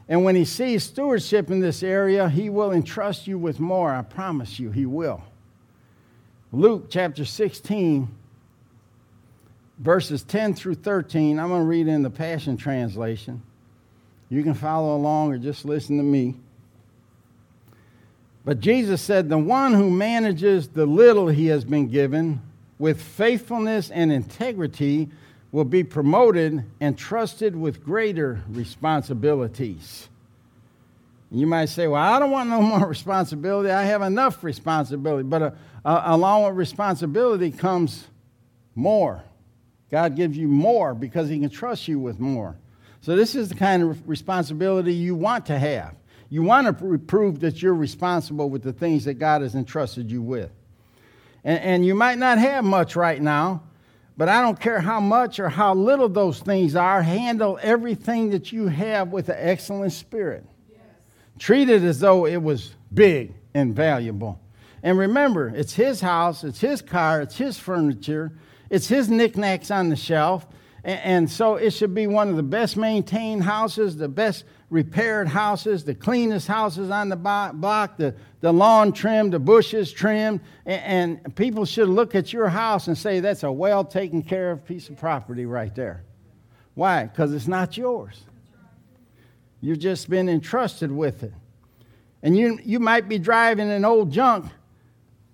And 0.07 0.23
when 0.23 0.35
he 0.35 0.45
sees 0.45 0.83
stewardship 0.83 1.49
in 1.49 1.61
this 1.61 1.81
area, 1.81 2.29
he 2.29 2.49
will 2.49 2.71
entrust 2.71 3.25
you 3.25 3.39
with 3.39 3.59
more. 3.59 3.91
I 3.91 4.01
promise 4.01 4.59
you, 4.59 4.69
he 4.71 4.85
will. 4.85 5.23
Luke 6.53 6.87
chapter 6.89 7.23
16, 7.23 8.09
verses 9.79 10.23
10 10.23 10.53
through 10.53 10.75
13. 10.75 11.39
I'm 11.39 11.47
going 11.47 11.61
to 11.61 11.65
read 11.65 11.87
in 11.87 12.03
the 12.03 12.09
Passion 12.09 12.57
Translation. 12.57 13.41
You 14.27 14.43
can 14.43 14.53
follow 14.53 14.97
along 14.97 15.31
or 15.31 15.37
just 15.37 15.63
listen 15.63 15.95
to 15.95 16.03
me. 16.03 16.35
But 18.43 18.59
Jesus 18.59 19.01
said, 19.01 19.29
The 19.29 19.37
one 19.37 19.73
who 19.73 19.89
manages 19.89 20.67
the 20.67 20.85
little 20.85 21.29
he 21.29 21.47
has 21.47 21.63
been 21.63 21.87
given 21.87 22.41
with 22.79 23.01
faithfulness 23.01 23.89
and 23.89 24.11
integrity 24.11 25.09
will 25.53 25.63
be 25.63 25.85
promoted 25.85 26.65
and 26.81 26.97
trusted 26.97 27.55
with 27.55 27.81
greater 27.81 28.41
responsibilities. 28.49 30.09
You 31.31 31.47
might 31.47 31.69
say, 31.69 31.87
Well, 31.87 32.01
I 32.01 32.19
don't 32.19 32.31
want 32.31 32.49
no 32.49 32.61
more 32.61 32.85
responsibility. 32.85 33.69
I 33.69 33.83
have 33.83 34.01
enough 34.01 34.43
responsibility. 34.43 35.23
But 35.23 35.41
uh, 35.41 35.51
uh, 35.83 36.01
along 36.05 36.45
with 36.45 36.55
responsibility 36.55 37.51
comes 37.51 38.07
more. 38.75 39.23
God 39.89 40.15
gives 40.15 40.37
you 40.37 40.47
more 40.47 40.93
because 40.93 41.29
He 41.29 41.39
can 41.39 41.49
trust 41.49 41.87
you 41.87 41.99
with 41.99 42.19
more. 42.19 42.57
So, 43.01 43.15
this 43.15 43.35
is 43.35 43.49
the 43.49 43.55
kind 43.55 43.83
of 43.83 44.07
responsibility 44.07 44.93
you 44.93 45.15
want 45.15 45.47
to 45.47 45.57
have. 45.57 45.95
You 46.29 46.43
want 46.43 46.79
to 46.79 46.97
prove 46.97 47.41
that 47.41 47.61
you're 47.61 47.75
responsible 47.75 48.49
with 48.49 48.63
the 48.63 48.71
things 48.71 49.05
that 49.05 49.15
God 49.15 49.41
has 49.41 49.53
entrusted 49.53 50.09
you 50.09 50.21
with. 50.21 50.49
And, 51.43 51.59
and 51.59 51.85
you 51.85 51.93
might 51.93 52.17
not 52.17 52.37
have 52.37 52.63
much 52.63 52.95
right 52.95 53.21
now, 53.21 53.63
but 54.15 54.29
I 54.29 54.41
don't 54.41 54.59
care 54.59 54.79
how 54.79 55.01
much 55.01 55.39
or 55.39 55.49
how 55.49 55.73
little 55.73 56.07
those 56.07 56.39
things 56.39 56.75
are, 56.75 57.01
handle 57.01 57.59
everything 57.61 58.29
that 58.29 58.51
you 58.51 58.67
have 58.67 59.09
with 59.09 59.29
an 59.29 59.37
excellent 59.39 59.91
spirit. 59.91 60.45
Yes. 60.69 60.79
Treat 61.39 61.69
it 61.69 61.83
as 61.83 61.99
though 61.99 62.25
it 62.25 62.41
was 62.41 62.75
big 62.93 63.33
and 63.53 63.75
valuable. 63.75 64.39
And 64.83 64.97
remember, 64.97 65.49
it's 65.49 65.73
his 65.73 66.01
house, 66.01 66.43
it's 66.43 66.59
his 66.59 66.81
car, 66.81 67.21
it's 67.21 67.37
his 67.37 67.57
furniture, 67.59 68.31
it's 68.69 68.87
his 68.87 69.09
knickknacks 69.09 69.69
on 69.69 69.89
the 69.89 69.95
shelf. 69.95 70.47
And, 70.83 71.29
so 71.29 71.57
it 71.57 71.73
should 71.73 71.93
be 71.93 72.07
one 72.07 72.29
of 72.29 72.37
the 72.37 72.43
best 72.43 72.75
maintained 72.75 73.43
houses, 73.43 73.97
the 73.97 74.07
best 74.07 74.45
repaired 74.71 75.27
houses, 75.27 75.83
the 75.83 75.93
cleanest 75.93 76.47
houses 76.47 76.89
on 76.89 77.09
the 77.09 77.15
block, 77.15 77.97
the, 77.97 78.15
the 78.39 78.51
lawn 78.51 78.91
trimmed, 78.91 79.33
the 79.33 79.39
bushes 79.39 79.91
trimmed. 79.91 80.39
And, 80.65 81.35
people 81.35 81.65
should 81.65 81.87
look 81.87 82.15
at 82.15 82.33
your 82.33 82.49
house 82.49 82.87
and 82.87 82.97
say, 82.97 83.19
that's 83.19 83.43
a 83.43 83.51
well 83.51 83.85
taken 83.85 84.23
care 84.23 84.49
of 84.49 84.65
piece 84.65 84.89
of 84.89 84.97
property 84.97 85.45
right 85.45 85.75
there. 85.75 86.03
Why? 86.73 87.03
Because 87.03 87.31
it's 87.33 87.47
not 87.47 87.77
yours. 87.77 88.19
You've 89.59 89.79
just 89.79 90.09
been 90.09 90.27
entrusted 90.29 90.91
with 90.91 91.21
it. 91.21 91.33
And 92.23 92.35
you, 92.35 92.57
you 92.63 92.79
might 92.79 93.07
be 93.07 93.19
driving 93.19 93.69
an 93.69 93.85
old 93.85 94.11
junk, 94.11 94.45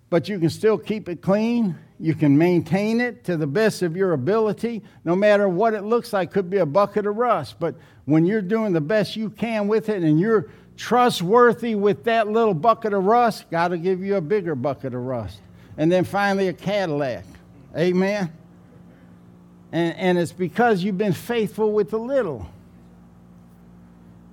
but 0.09 0.29
you 0.29 0.39
can 0.39 0.49
still 0.49 0.77
keep 0.77 1.09
it 1.09 1.21
clean 1.21 1.77
you 1.99 2.13
can 2.13 2.37
maintain 2.37 3.01
it 3.01 3.23
to 3.23 3.37
the 3.37 3.47
best 3.47 3.81
of 3.81 3.95
your 3.95 4.13
ability, 4.13 4.83
no 5.03 5.15
matter 5.15 5.49
what 5.49 5.73
it 5.73 5.81
looks 5.81 6.13
like. 6.13 6.31
Could 6.31 6.49
be 6.49 6.57
a 6.57 6.65
bucket 6.65 7.07
of 7.07 7.15
rust, 7.15 7.55
but 7.59 7.75
when 8.05 8.25
you're 8.25 8.41
doing 8.41 8.73
the 8.73 8.81
best 8.81 9.15
you 9.15 9.29
can 9.29 9.67
with 9.67 9.89
it 9.89 10.03
and 10.03 10.19
you're 10.19 10.49
trustworthy 10.75 11.73
with 11.73 12.03
that 12.03 12.27
little 12.27 12.53
bucket 12.53 12.93
of 12.93 13.03
rust, 13.05 13.49
God 13.49 13.71
will 13.71 13.79
give 13.79 14.03
you 14.03 14.15
a 14.15 14.21
bigger 14.21 14.53
bucket 14.53 14.93
of 14.93 15.01
rust. 15.01 15.39
And 15.77 15.91
then 15.91 16.03
finally, 16.03 16.47
a 16.49 16.53
Cadillac. 16.53 17.25
Amen. 17.75 18.31
And, 19.71 19.97
and 19.97 20.17
it's 20.19 20.31
because 20.31 20.83
you've 20.83 20.97
been 20.97 21.13
faithful 21.13 21.71
with 21.71 21.89
the 21.89 21.99
little. 21.99 22.47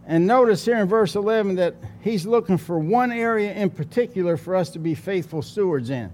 And 0.06 0.26
notice 0.26 0.64
here 0.64 0.76
in 0.76 0.86
verse 0.86 1.14
11 1.14 1.56
that 1.56 1.74
he's 2.02 2.26
looking 2.26 2.58
for 2.58 2.78
one 2.78 3.10
area 3.10 3.52
in 3.54 3.70
particular 3.70 4.36
for 4.36 4.54
us 4.54 4.70
to 4.70 4.78
be 4.78 4.94
faithful 4.94 5.40
stewards 5.40 5.90
in. 5.90 6.12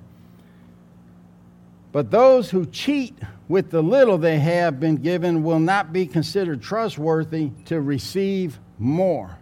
But 1.92 2.10
those 2.10 2.50
who 2.50 2.66
cheat 2.66 3.18
with 3.48 3.70
the 3.70 3.82
little 3.82 4.16
they 4.16 4.38
have 4.38 4.78
been 4.78 4.96
given 4.96 5.42
will 5.42 5.58
not 5.58 5.92
be 5.92 6.06
considered 6.06 6.62
trustworthy 6.62 7.50
to 7.64 7.80
receive 7.80 8.60
more. 8.78 9.36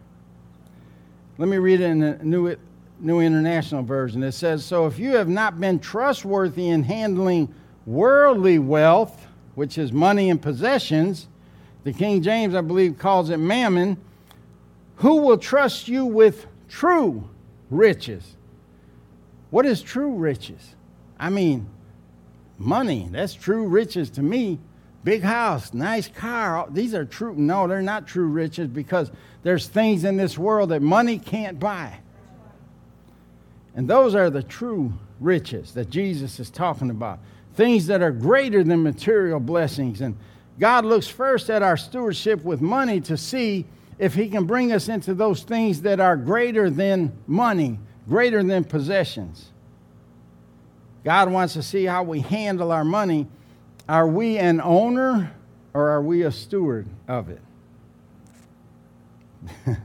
Let 1.37 1.49
me 1.49 1.59
read 1.59 1.81
it 1.81 1.85
in 1.85 1.99
the 2.01 2.19
New, 2.23 2.57
New 3.01 3.21
International 3.21 3.83
Version. 3.83 4.23
It 4.23 4.33
says 4.33 4.65
So 4.65 4.87
if 4.87 4.99
you 4.99 5.17
have 5.17 5.29
not 5.29 5.61
been 5.61 5.79
trustworthy 5.79 6.69
in 6.69 6.85
handling 6.85 7.55
worldly 7.85 8.59
wealth, 8.59 9.27
which 9.55 9.77
is 9.77 9.93
money 9.93 10.31
and 10.31 10.41
possessions, 10.41 11.29
the 11.85 11.93
King 11.93 12.23
James, 12.23 12.55
I 12.55 12.63
believe, 12.63 12.99
calls 12.99 13.29
it 13.29 13.37
mammon, 13.37 13.99
who 14.99 15.23
will 15.23 15.39
trust 15.39 15.89
you 15.89 16.05
with 16.05 16.47
true 16.69 17.29
riches? 17.71 18.37
What 19.51 19.65
is 19.65 19.81
true 19.81 20.15
riches? 20.15 20.75
I 21.19 21.31
mean, 21.31 21.69
money. 22.59 23.09
That's 23.11 23.35
true 23.35 23.67
riches 23.67 24.11
to 24.11 24.23
me. 24.23 24.59
Big 25.05 25.23
house, 25.23 25.73
nice 25.73 26.09
car. 26.09 26.67
These 26.71 26.95
are 26.95 27.05
true. 27.05 27.35
No, 27.35 27.67
they're 27.67 27.81
not 27.81 28.07
true 28.07 28.27
riches 28.27 28.69
because 28.69 29.11
there's 29.43 29.69
things 29.69 30.05
in 30.05 30.17
this 30.17 30.37
world 30.37 30.71
that 30.71 30.83
money 30.83 31.19
can't 31.19 31.59
buy. 31.59 32.01
And 33.75 33.89
those 33.89 34.17
are 34.17 34.29
the 34.29 34.43
true 34.43 34.93
riches 35.21 35.75
that 35.75 35.89
Jesus 35.89 36.41
is 36.41 36.51
talking 36.51 36.91
about. 36.91 37.21
Things 37.55 37.87
that 37.87 38.03
are 38.03 38.11
greater 38.11 38.65
than 38.65 38.83
material 38.83 39.39
blessings. 39.39 40.01
And 40.01 40.17
God 40.59 40.85
looks 40.85 41.07
first 41.07 41.49
at 41.49 41.63
our 41.63 41.77
stewardship 41.77 42.43
with 42.45 42.61
money 42.61 43.01
to 43.03 43.17
see 43.17 43.65
if 43.99 44.15
He 44.15 44.29
can 44.29 44.45
bring 44.45 44.73
us 44.73 44.89
into 44.89 45.15
those 45.15 45.43
things 45.43 45.83
that 45.83 46.01
are 46.01 46.17
greater 46.17 46.71
than 46.71 47.13
money, 47.27 47.79
greater 48.09 48.43
than 48.43 48.65
possessions. 48.65 49.51
God 51.05 51.31
wants 51.31 51.55
to 51.55 51.63
see 51.63 51.85
how 51.85 52.03
we 52.03 52.21
handle 52.21 52.71
our 52.73 52.85
money. 52.85 53.27
Are 53.89 54.07
we 54.07 54.37
an 54.39 54.61
owner 54.61 55.33
or 55.73 55.89
are 55.89 56.03
we 56.03 56.23
a 56.23 56.33
steward 56.33 56.87
of 57.07 57.29
it? 57.31 57.41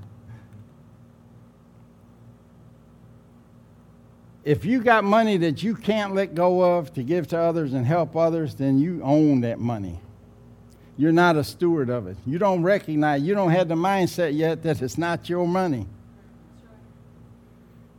if 4.43 4.65
you 4.65 4.81
got 4.81 5.03
money 5.03 5.37
that 5.37 5.63
you 5.63 5.75
can't 5.75 6.13
let 6.13 6.35
go 6.35 6.77
of 6.77 6.93
to 6.93 7.03
give 7.03 7.27
to 7.29 7.37
others 7.37 7.73
and 7.73 7.85
help 7.85 8.15
others, 8.15 8.55
then 8.55 8.79
you 8.79 9.01
own 9.03 9.41
that 9.41 9.59
money. 9.59 9.99
You're 10.97 11.11
not 11.11 11.35
a 11.35 11.43
steward 11.43 11.89
of 11.89 12.07
it. 12.07 12.17
You 12.25 12.37
don't 12.37 12.63
recognize, 12.63 13.23
you 13.23 13.33
don't 13.33 13.51
have 13.51 13.67
the 13.67 13.75
mindset 13.75 14.35
yet 14.35 14.63
that 14.63 14.81
it's 14.81 14.97
not 14.97 15.27
your 15.27 15.47
money. 15.47 15.87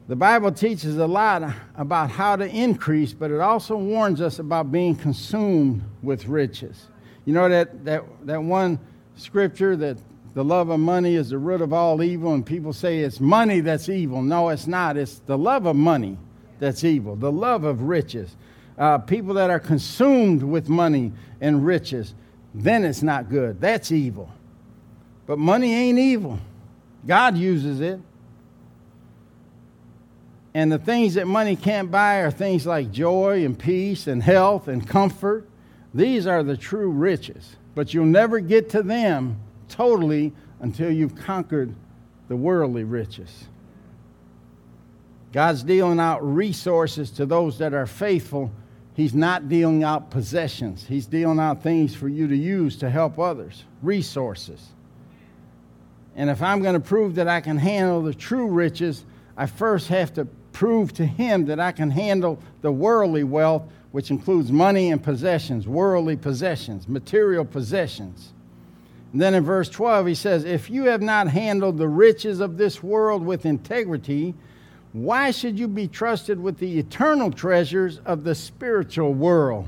The 0.07 0.17
Bible 0.17 0.53
teaches 0.53 0.99
a 0.99 1.07
lot 1.07 1.43
about 1.77 2.11
how 2.11 2.37
to 2.37 2.47
increase, 2.47 3.15
but 3.15 3.31
it 3.31 3.41
also 3.41 3.77
warns 3.77 4.21
us 4.21 4.39
about 4.39 4.71
being 4.71 4.95
consumed 4.95 5.83
with 6.03 6.27
riches. 6.27 6.89
You 7.25 7.33
know 7.33 7.49
that, 7.49 7.85
that, 7.87 8.05
that 8.27 8.43
one 8.43 8.79
scripture 9.17 9.77
that 9.77 9.97
the 10.35 10.45
love 10.45 10.69
of 10.69 10.79
money 10.79 11.15
is 11.15 11.31
the 11.31 11.39
root 11.39 11.63
of 11.63 11.73
all 11.73 12.03
evil, 12.03 12.35
and 12.35 12.45
people 12.45 12.73
say 12.73 12.99
it's 12.99 13.19
money 13.19 13.61
that's 13.61 13.89
evil. 13.89 14.21
No, 14.21 14.51
it's 14.51 14.67
not. 14.67 14.97
It's 14.97 15.21
the 15.21 15.39
love 15.39 15.65
of 15.65 15.75
money 15.75 16.19
that's 16.59 16.85
evil, 16.85 17.17
the 17.17 17.33
love 17.33 17.65
of 17.65 17.83
riches. 17.83 18.37
Uh, 18.77 18.99
people 18.99 19.35
that 19.35 19.51
are 19.51 19.61
consumed 19.61 20.43
with 20.43 20.69
money 20.69 21.13
and 21.41 21.65
riches, 21.65 22.15
then 22.55 22.85
it's 22.85 23.03
not 23.03 23.29
good. 23.29 23.61
That's 23.61 23.91
evil. 23.91 24.31
But 25.27 25.39
money 25.39 25.75
ain't 25.75 25.99
evil, 25.99 26.39
God 27.07 27.37
uses 27.37 27.81
it. 27.81 28.01
And 30.57 30.71
the 30.71 30.79
things 30.79 31.15
that 31.15 31.27
money 31.27 31.57
can't 31.57 31.91
buy 31.91 32.19
are 32.19 32.31
things 32.31 32.65
like 32.65 32.93
joy 32.93 33.45
and 33.45 33.59
peace 33.59 34.07
and 34.07 34.23
health 34.23 34.69
and 34.69 34.87
comfort. 34.87 35.49
These 35.93 36.29
are 36.29 36.45
the 36.45 36.57
true 36.57 36.91
riches. 36.91 37.57
But 37.75 37.93
you'll 37.93 38.07
never 38.07 38.39
get 38.39 38.71
to 38.71 38.83
them 38.85 39.41
totally 39.69 40.33
until 40.61 40.93
you've 40.93 41.17
conquered 41.17 41.75
the 42.29 42.37
worldly 42.37 42.85
riches. 42.85 43.49
God's 45.33 45.65
dealing 45.65 45.99
out 45.99 46.25
resources 46.25 47.11
to 47.13 47.27
those 47.27 47.59
that 47.59 47.75
are 47.75 47.87
faithful. 47.87 48.53
He's 48.95 49.15
not 49.15 49.49
dealing 49.49 49.83
out 49.83 50.11
possessions. 50.11 50.87
He's 50.87 51.07
dealing 51.07 51.41
out 51.41 51.63
things 51.63 51.95
for 51.95 52.09
you 52.09 52.29
to 52.29 52.37
use 52.37 52.77
to 52.77 52.89
help 52.89 53.19
others, 53.19 53.65
resources. 53.83 54.69
And 56.17 56.31
if 56.31 56.43
I'm 56.43 56.63
going 56.63 56.75
to 56.75 56.81
prove 56.81 57.17
that 57.17 57.27
I 57.27 57.41
can 57.41 57.59
handle 57.59 58.03
the 58.03 58.15
true 58.15 58.47
riches, 58.47 59.05
I 59.37 59.47
first 59.47 59.89
have 59.89 60.15
to 60.15 60.27
prove 60.53 60.93
to 60.95 61.05
him 61.05 61.47
that 61.47 61.59
I 61.59 61.73
can 61.73 61.91
handle 61.91 62.39
the 62.63 62.71
worldly 62.71 63.25
wealth, 63.25 63.65
which 63.91 64.13
includes 64.13 64.53
money 64.53 64.93
and 64.93 65.03
possessions, 65.03 65.67
worldly 65.67 66.17
possessions, 66.17 66.89
material 66.89 67.45
possessions. 67.45 68.33
And 69.13 69.21
then 69.21 69.35
in 69.35 69.45
verse 69.45 69.69
12, 69.69 70.07
he 70.07 70.15
says, 70.15 70.45
If 70.45 70.71
you 70.71 70.85
have 70.85 71.03
not 71.03 71.29
handled 71.29 71.79
the 71.79 71.89
riches 71.89 72.39
of 72.39 72.57
this 72.57 72.83
world 72.83 73.25
with 73.25 73.45
integrity, 73.45 74.35
why 74.95 75.33
should 75.33 75.59
you 75.59 75.67
be 75.67 75.89
trusted 75.89 76.41
with 76.41 76.59
the 76.59 76.79
eternal 76.79 77.33
treasures 77.33 77.99
of 78.05 78.23
the 78.23 78.33
spiritual 78.33 79.13
world? 79.13 79.67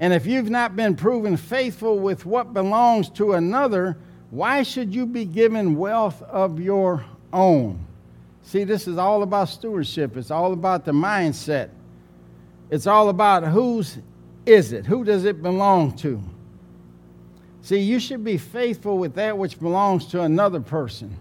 And 0.00 0.14
if 0.14 0.24
you've 0.24 0.48
not 0.48 0.74
been 0.74 0.96
proven 0.96 1.36
faithful 1.36 1.98
with 1.98 2.24
what 2.24 2.54
belongs 2.54 3.10
to 3.10 3.34
another, 3.34 3.98
why 4.30 4.62
should 4.62 4.94
you 4.94 5.04
be 5.04 5.26
given 5.26 5.76
wealth 5.76 6.22
of 6.22 6.58
your 6.58 7.04
own? 7.30 7.84
See, 8.42 8.64
this 8.64 8.88
is 8.88 8.96
all 8.96 9.22
about 9.22 9.50
stewardship. 9.50 10.16
It's 10.16 10.30
all 10.30 10.54
about 10.54 10.86
the 10.86 10.92
mindset. 10.92 11.68
It's 12.70 12.86
all 12.86 13.10
about 13.10 13.44
whose 13.44 13.98
is 14.46 14.72
it? 14.72 14.86
Who 14.86 15.04
does 15.04 15.26
it 15.26 15.42
belong 15.42 15.94
to? 15.96 16.22
See, 17.60 17.80
you 17.80 18.00
should 18.00 18.24
be 18.24 18.38
faithful 18.38 18.96
with 18.96 19.14
that 19.16 19.36
which 19.36 19.60
belongs 19.60 20.06
to 20.06 20.22
another 20.22 20.60
person. 20.60 21.14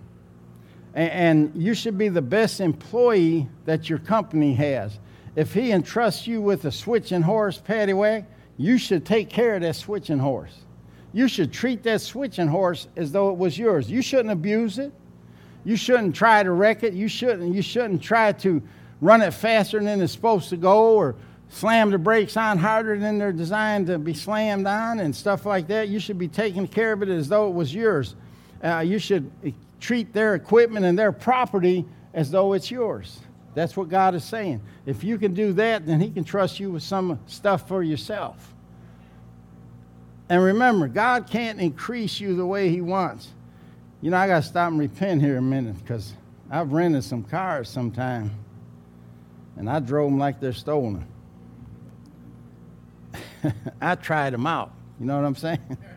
And 0.94 1.52
you 1.56 1.74
should 1.74 1.98
be 1.98 2.10
the 2.10 2.22
best 2.22 2.60
employee 2.60 3.48
that 3.66 3.90
your 3.90 4.00
company 4.00 4.54
has. 4.56 5.00
If 5.36 5.54
he 5.54 5.72
entrusts 5.72 6.28
you 6.28 6.42
with 6.42 6.66
a 6.66 6.72
switching 6.72 7.22
horse 7.22 7.58
paddy 7.58 7.94
wag, 7.94 8.26
you 8.58 8.78
should 8.78 9.06
take 9.06 9.30
care 9.30 9.56
of 9.56 9.62
that 9.62 9.76
switching 9.76 10.20
horse. 10.20 10.54
You 11.14 11.28
should 11.28 11.54
treat 11.54 11.84
that 11.84 12.02
switching 12.02 12.48
horse 12.48 12.88
as 12.96 13.12
though 13.12 13.30
it 13.30 13.38
was 13.38 13.58
yours. 13.58 13.90
You 13.90 14.02
shouldn't 14.02 14.32
abuse 14.32 14.80
it. 14.80 14.92
You 15.64 15.76
shouldn't 15.76 16.16
try 16.16 16.44
to 16.44 16.52
wreck 16.52 16.84
it. 16.84 16.94
You 16.94 17.08
shouldn't, 17.08 17.54
you 17.54 17.62
shouldn't 17.62 18.02
try 18.02 18.32
to 18.34 18.62
run 19.02 19.22
it 19.22 19.32
faster 19.32 19.82
than 19.82 20.02
it's 20.02 20.14
supposed 20.14 20.50
to 20.50 20.58
go 20.58 20.96
or 20.96 21.16
slam 21.50 21.90
the 21.90 21.98
brakes 21.98 22.38
on 22.38 22.58
harder 22.58 22.98
than 22.98 23.18
they're 23.18 23.34
designed 23.34 23.88
to 23.88 23.98
be 23.98 24.14
slammed 24.14 24.68
on 24.68 25.00
and 25.00 25.16
stuff 25.16 25.46
like 25.46 25.68
that. 25.68 25.90
You 25.90 26.00
should 26.00 26.18
be 26.18 26.28
taking 26.28 26.68
care 26.68 26.94
of 26.94 27.02
it 27.02 27.10
as 27.10 27.28
though 27.28 27.48
it 27.48 27.54
was 27.54 27.74
yours. 27.74 28.16
Uh, 28.64 28.80
you 28.80 29.00
should 29.00 29.32
treat 29.80 30.14
their 30.14 30.36
equipment 30.36 30.86
and 30.86 30.98
their 30.98 31.12
property 31.12 31.86
as 32.14 32.32
though 32.32 32.54
it's 32.54 32.70
yours. 32.70 33.20
That's 33.56 33.76
what 33.76 33.90
God 33.90 34.16
is 34.16 34.24
saying. 34.24 34.62
If 34.86 35.04
you 35.04 35.18
can 35.18 35.34
do 35.34 35.54
that, 35.54 35.86
then 35.86 36.00
He 36.00 36.10
can 36.10 36.24
trust 36.24 36.60
you 36.60 36.72
with 36.72 36.84
some 36.84 37.20
stuff 37.28 37.68
for 37.68 37.84
yourself. 37.84 38.54
And 40.30 40.44
remember, 40.44 40.88
God 40.88 41.28
can't 41.30 41.60
increase 41.60 42.20
you 42.20 42.36
the 42.36 42.46
way 42.46 42.70
He 42.70 42.82
wants. 42.82 43.30
You 44.02 44.12
know, 44.12 44.18
I 44.18 44.28
got 44.28 44.44
to 44.44 44.48
stop 44.48 44.70
and 44.72 44.80
repent 44.80 45.22
here 45.22 45.38
a 45.38 45.42
minute 45.42 45.78
because 45.80 46.14
I've 46.50 46.72
rented 46.72 47.04
some 47.04 47.24
cars 47.24 47.70
sometime 47.70 48.32
and 49.58 49.70
I 49.70 49.80
drove 49.80 50.10
them 50.10 50.20
like 50.20 50.40
they're 50.40 50.54
stolen. 50.54 51.06
I 53.82 53.96
tried 53.96 54.34
them 54.34 54.48
out. 54.48 54.72
You 55.00 55.06
know 55.06 55.18
what 55.18 55.26
I'm 55.26 55.36
saying? 55.36 55.78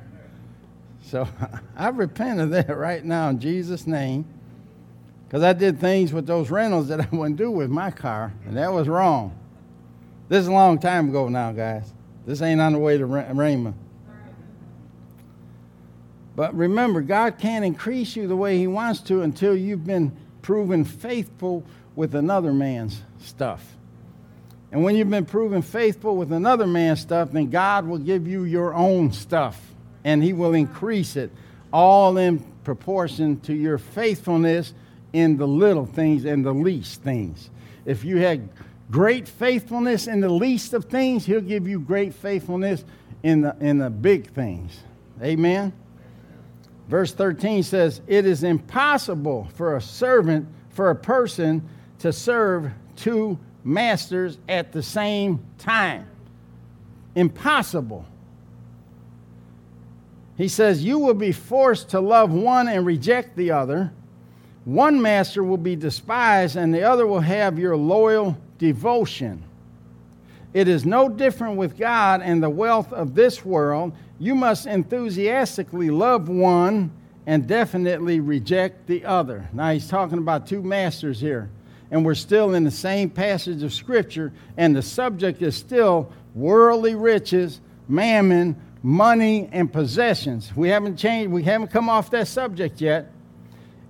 so 1.13 1.29
I 1.77 1.91
repent 1.91 2.41
of 2.41 2.51
that 2.51 2.75
right 2.75 3.05
now 3.05 3.29
in 3.29 3.39
Jesus' 3.39 3.87
name 3.87 4.25
because 5.29 5.43
I 5.43 5.53
did 5.53 5.79
things 5.79 6.11
with 6.11 6.27
those 6.27 6.51
rentals 6.51 6.89
that 6.89 7.01
I 7.01 7.09
wouldn't 7.15 7.37
do 7.37 7.51
with 7.51 7.69
my 7.69 7.91
car, 7.91 8.33
and 8.47 8.57
that 8.57 8.73
was 8.73 8.89
wrong. 8.89 9.39
This 10.31 10.41
is 10.41 10.47
a 10.47 10.53
long 10.53 10.79
time 10.79 11.11
ago 11.11 11.29
now, 11.29 11.53
guys. 11.53 11.93
This 12.25 12.41
ain't 12.41 12.63
on 12.63 12.73
the 12.73 12.79
way 12.79 12.97
to 12.97 13.05
Raymond. 13.05 13.75
But 16.35 16.55
remember, 16.55 17.03
God 17.03 17.37
can't 17.39 17.65
increase 17.65 18.17
you 18.17 18.27
the 18.27 18.37
way 18.37 18.57
He 18.57 18.67
wants 18.67 19.01
to 19.03 19.21
until 19.21 19.55
you've 19.55 19.85
been 19.85 20.17
proven 20.41 20.83
faithful 20.83 21.63
with 21.95 22.15
another 22.15 22.55
man's 22.55 23.03
stuff. 23.19 23.77
And 24.71 24.83
when 24.83 24.97
you've 24.97 25.11
been 25.11 25.27
proven 25.27 25.61
faithful 25.61 26.17
with 26.17 26.33
another 26.33 26.67
man's 26.67 27.01
stuff, 27.01 27.33
then 27.33 27.51
God 27.51 27.87
will 27.87 27.99
give 27.99 28.27
you 28.27 28.45
your 28.45 28.73
own 28.73 29.13
stuff 29.13 29.72
and 30.05 30.23
He 30.23 30.33
will 30.33 30.55
increase 30.55 31.17
it 31.17 31.31
all 31.73 32.17
in 32.19 32.39
proportion 32.65 33.41
to 33.41 33.55
your 33.55 33.79
faithfulness 33.79 34.75
in 35.13 35.37
the 35.37 35.47
little 35.47 35.87
things 35.87 36.25
and 36.25 36.45
the 36.45 36.53
least 36.53 37.03
things. 37.03 37.51
If 37.85 38.05
you 38.05 38.19
had 38.19 38.49
great 38.91 39.27
faithfulness 39.29 40.07
in 40.07 40.21
the 40.21 40.29
least 40.29 40.73
of 40.75 40.87
things, 40.87 41.27
He'll 41.27 41.41
give 41.41 41.67
you 41.67 41.81
great 41.81 42.15
faithfulness 42.15 42.85
in 43.23 43.43
the, 43.43 43.57
in 43.61 43.79
the 43.79 43.91
big 43.91 44.33
things. 44.33 44.79
Amen? 45.23 45.73
Verse 46.89 47.13
13 47.13 47.63
says, 47.63 48.01
It 48.07 48.27
is 48.27 48.43
impossible 48.43 49.49
for 49.55 49.77
a 49.77 49.81
servant, 49.81 50.47
for 50.71 50.91
a 50.91 50.97
person 50.97 51.69
to 52.01 52.13
serve 52.13 52.71
two 52.97 53.39
masters 53.65 54.39
at 54.49 54.73
the 54.73 54.83
same 54.83 55.45
time. 55.59 56.07
Impossible. 57.15 58.05
He 60.43 60.49
says, 60.49 60.83
You 60.83 60.99
will 60.99 61.15
be 61.15 61.31
forced 61.31 61.91
to 61.91 62.01
love 62.01 62.33
one 62.33 62.67
and 62.67 62.85
reject 62.85 63.37
the 63.37 63.53
other 63.53 63.93
one 64.65 65.01
master 65.01 65.43
will 65.45 65.57
be 65.57 65.77
despised, 65.77 66.57
and 66.57 66.75
the 66.75 66.83
other 66.83 67.07
will 67.07 67.21
have 67.21 67.59
your 67.61 67.77
loyal 67.77 68.37
devotion. 68.59 69.45
It 70.53 70.67
is 70.67 70.85
no 70.85 71.09
different 71.09 71.57
with 71.57 71.79
God 71.79 72.23
and 72.23 72.43
the 72.43 72.51
wealth 72.51 72.93
of 72.93 73.15
this 73.15 73.45
world. 73.45 73.93
You 74.19 74.35
must 74.35 74.67
enthusiastically 74.67 75.91
love 75.91 76.29
one 76.29 76.91
and 77.27 77.47
definitely 77.47 78.21
reject 78.21 78.87
the 78.87 79.05
other. 79.05 79.49
Now, 79.53 79.71
he's 79.71 79.89
talking 79.89 80.19
about 80.19 80.47
two 80.47 80.63
masters 80.63 81.21
here, 81.21 81.51
and 81.91 82.05
we're 82.05 82.15
still 82.15 82.55
in 82.55 82.65
the 82.65 82.71
same 82.71 83.11
passage 83.11 83.63
of 83.63 83.73
Scripture, 83.73 84.33
and 84.57 84.75
the 84.75 84.83
subject 84.83 85.41
is 85.41 85.57
still 85.57 86.13
worldly 86.35 86.97
riches, 86.97 87.61
mammon, 87.89 88.55
money, 88.83 89.49
and 89.53 89.73
possessions. 89.73 90.55
We 90.57 90.69
haven't 90.69 90.97
changed, 90.97 91.33
we 91.33 91.45
haven't 91.45 91.69
come 91.69 91.89
off 91.89 92.11
that 92.11 92.29
subject 92.29 92.81
yet. 92.81 93.11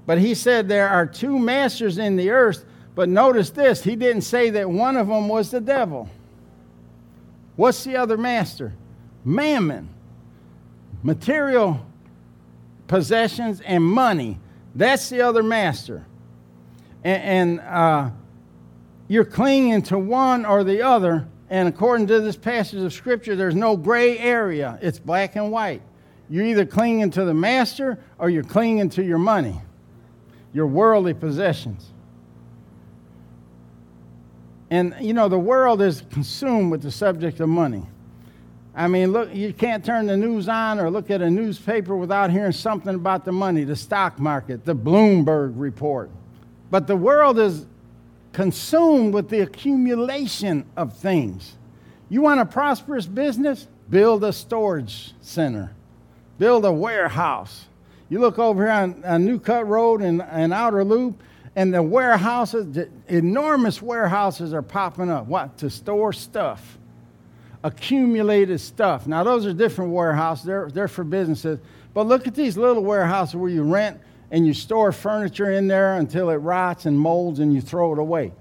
But 0.05 0.19
he 0.19 0.35
said 0.35 0.69
there 0.69 0.89
are 0.89 1.07
two 1.07 1.39
masters 1.39 1.99
in 1.99 2.17
the 2.17 2.31
earth. 2.31 2.65
But 2.95 3.09
notice 3.09 3.51
this 3.51 3.83
he 3.83 3.97
didn't 3.97 4.23
say 4.23 4.51
that 4.51 4.69
one 4.69 4.97
of 4.97 5.09
them 5.09 5.29
was 5.29 5.51
the 5.51 5.61
devil. 5.61 6.11
What's 7.57 7.85
the 7.85 7.97
other 7.97 8.19
master? 8.19 8.75
Mammon. 9.25 9.89
Material 11.03 11.85
possessions 12.87 13.61
and 13.63 13.83
money. 13.83 14.39
That's 14.75 15.09
the 15.09 15.23
other 15.23 15.43
master. 15.43 16.05
And, 17.03 17.23
and 17.23 17.61
uh, 17.61 18.11
you're 19.09 19.25
clinging 19.25 19.83
to 19.83 19.99
one 19.99 20.45
or 20.45 20.65
the 20.65 20.83
other. 20.83 21.27
And 21.53 21.69
according 21.69 22.07
to 22.07 22.19
this 22.21 22.35
passage 22.35 22.81
of 22.81 22.95
Scripture, 22.95 23.37
there's 23.37 23.55
no 23.55 23.77
gray 23.77 24.17
area, 24.19 24.79
it's 24.81 24.99
black 24.99 25.37
and 25.37 25.53
white. 25.53 25.83
You're 26.31 26.47
either 26.47 26.65
clinging 26.65 27.11
to 27.11 27.27
the 27.27 27.35
master 27.35 27.99
or 28.19 28.31
you're 28.31 28.43
clinging 28.43 28.89
to 28.91 29.05
your 29.05 29.19
money 29.19 29.61
your 30.55 30.67
worldly 30.67 31.13
possessions. 31.13 31.91
And, 34.71 34.95
you 34.99 35.13
know, 35.13 35.29
the 35.29 35.39
world 35.39 35.83
is 35.83 36.03
consumed 36.11 36.71
with 36.71 36.81
the 36.81 36.91
subject 36.91 37.39
of 37.41 37.51
money. 37.51 37.87
I 38.75 38.89
mean, 38.89 39.13
look, 39.13 39.35
you 39.35 39.53
can't 39.53 39.85
turn 39.85 40.07
the 40.07 40.17
news 40.17 40.49
on 40.49 40.81
or 40.81 40.91
look 40.91 41.11
at 41.11 41.21
a 41.21 41.29
newspaper 41.29 41.95
without 41.95 42.31
hearing 42.31 42.53
something 42.53 42.95
about 42.95 43.27
the 43.27 43.33
money, 43.33 43.65
the 43.65 43.77
stock 43.77 44.19
market, 44.19 44.65
the 44.65 44.75
Bloomberg 44.75 45.53
report. 45.57 46.11
But 46.71 46.87
the 46.87 46.97
world 46.97 47.39
is 47.39 47.67
consumed 48.33 49.15
with 49.15 49.29
the 49.29 49.41
accumulation 49.41 50.65
of 50.77 50.97
things. 50.97 51.57
You 52.09 52.23
want 52.23 52.41
a 52.41 52.47
prosperous 52.47 53.07
business? 53.07 53.69
Build 53.91 54.25
a 54.25 54.33
storage 54.33 55.13
center, 55.21 55.73
build 56.39 56.65
a 56.65 56.73
warehouse, 56.73 57.67
you 58.13 58.19
look 58.19 58.39
over 58.39 58.65
here 58.65 58.73
on, 58.73 59.03
on 59.07 59.25
New 59.25 59.39
Cut 59.39 59.67
Road 59.67 60.03
and, 60.03 60.21
and 60.21 60.53
Outer 60.53 60.85
Loop, 60.85 61.23
and 61.57 61.73
the 61.73 61.83
warehouses, 61.83 62.71
the 62.71 62.91
enormous 63.09 63.81
warehouses 63.81 64.53
are 64.53 64.61
popping 64.61 65.09
up. 65.09 65.25
What? 65.25 65.57
To 65.59 65.71
store 65.71 66.13
stuff, 66.13 66.77
accumulated 67.65 68.61
stuff. 68.61 69.07
Now, 69.07 69.25
those 69.25 69.47
are 69.47 69.55
different 69.55 69.93
warehouses, 69.93 70.45
they're, 70.45 70.69
they're 70.69 70.89
for 70.89 71.05
businesses. 71.05 71.59
But 71.95 72.07
look 72.07 72.27
at 72.27 72.35
these 72.35 72.59
little 72.59 72.85
warehouses 72.85 73.35
where 73.35 73.49
you 73.49 73.63
rent 73.63 73.99
and 74.33 74.47
you 74.47 74.55
store 74.55 74.91
furniture 74.93 75.53
in 75.53 75.69
there 75.69 75.95
until 75.99 76.31
it 76.31 76.37
rots 76.37 76.87
and 76.87 76.99
molds 76.99 77.39
and 77.39 77.55
you 77.55 77.61
throw 77.61 77.93
it 77.93 77.99
away. 77.99 78.33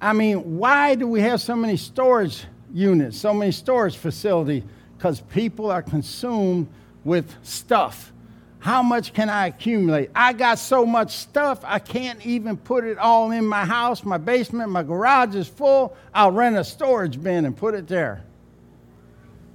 I 0.00 0.12
mean, 0.12 0.56
why 0.56 0.94
do 0.94 1.06
we 1.06 1.20
have 1.20 1.40
so 1.40 1.56
many 1.56 1.76
storage 1.76 2.44
units, 2.72 3.18
so 3.18 3.34
many 3.34 3.50
storage 3.50 3.96
facilities? 3.96 4.62
Because 4.96 5.20
people 5.20 5.70
are 5.70 5.82
consumed 5.82 6.68
with 7.04 7.34
stuff. 7.42 8.12
How 8.60 8.84
much 8.84 9.12
can 9.12 9.28
I 9.28 9.48
accumulate? 9.48 10.10
I 10.14 10.32
got 10.32 10.60
so 10.60 10.86
much 10.86 11.16
stuff, 11.16 11.60
I 11.64 11.80
can't 11.80 12.24
even 12.24 12.56
put 12.56 12.84
it 12.84 12.96
all 12.96 13.32
in 13.32 13.44
my 13.44 13.64
house. 13.64 14.04
My 14.04 14.18
basement, 14.18 14.70
my 14.70 14.84
garage 14.84 15.34
is 15.34 15.48
full. 15.48 15.96
I'll 16.14 16.30
rent 16.30 16.56
a 16.56 16.62
storage 16.62 17.20
bin 17.20 17.44
and 17.46 17.56
put 17.56 17.74
it 17.74 17.88
there. 17.88 18.22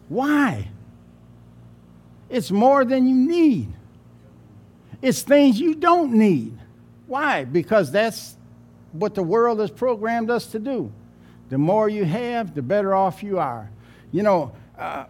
Why? 0.10 0.68
It's 2.30 2.52
more 2.52 2.84
than 2.84 3.08
you 3.08 3.16
need. 3.16 3.77
It's 5.02 5.22
things 5.22 5.60
you 5.60 5.76
don't 5.76 6.14
need. 6.14 6.58
Why? 7.06 7.46
Because 7.46 7.92
that's 7.92 8.36
what 8.92 9.16
the 9.16 9.24
world 9.24 9.60
has 9.60 9.72
programmed 9.72 10.30
us 10.30 10.48
to 10.48 10.60
do. 10.60 10.92
The 11.50 11.58
more 11.58 11.88
you 11.88 12.04
have, 12.04 12.54
the 12.56 12.62
better 12.62 12.94
off 12.94 13.24
you 13.24 13.40
are. 13.40 13.70
You 14.12 14.24
know, 14.24 14.52
uh, 14.78 15.06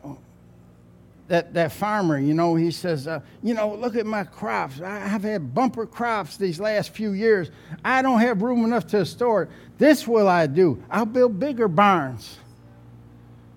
that, 1.27 1.53
that 1.53 1.71
farmer, 1.71 2.19
you 2.19 2.33
know, 2.33 2.55
he 2.55 2.71
says, 2.71 3.07
uh, 3.07 3.19
you 3.43 3.53
know, 3.53 3.75
look 3.75 3.95
at 3.95 4.05
my 4.05 4.23
crops. 4.23 4.81
I 4.81 4.99
have 4.99 5.23
had 5.23 5.53
bumper 5.53 5.85
crops 5.85 6.37
these 6.37 6.59
last 6.59 6.91
few 6.91 7.11
years. 7.11 7.49
I 7.83 8.01
don't 8.01 8.19
have 8.19 8.41
room 8.41 8.63
enough 8.63 8.87
to 8.87 9.05
store 9.05 9.43
it. 9.43 9.49
This 9.77 10.07
will 10.07 10.27
I 10.27 10.47
do. 10.47 10.81
I'll 10.89 11.05
build 11.05 11.39
bigger 11.39 11.67
barns 11.67 12.37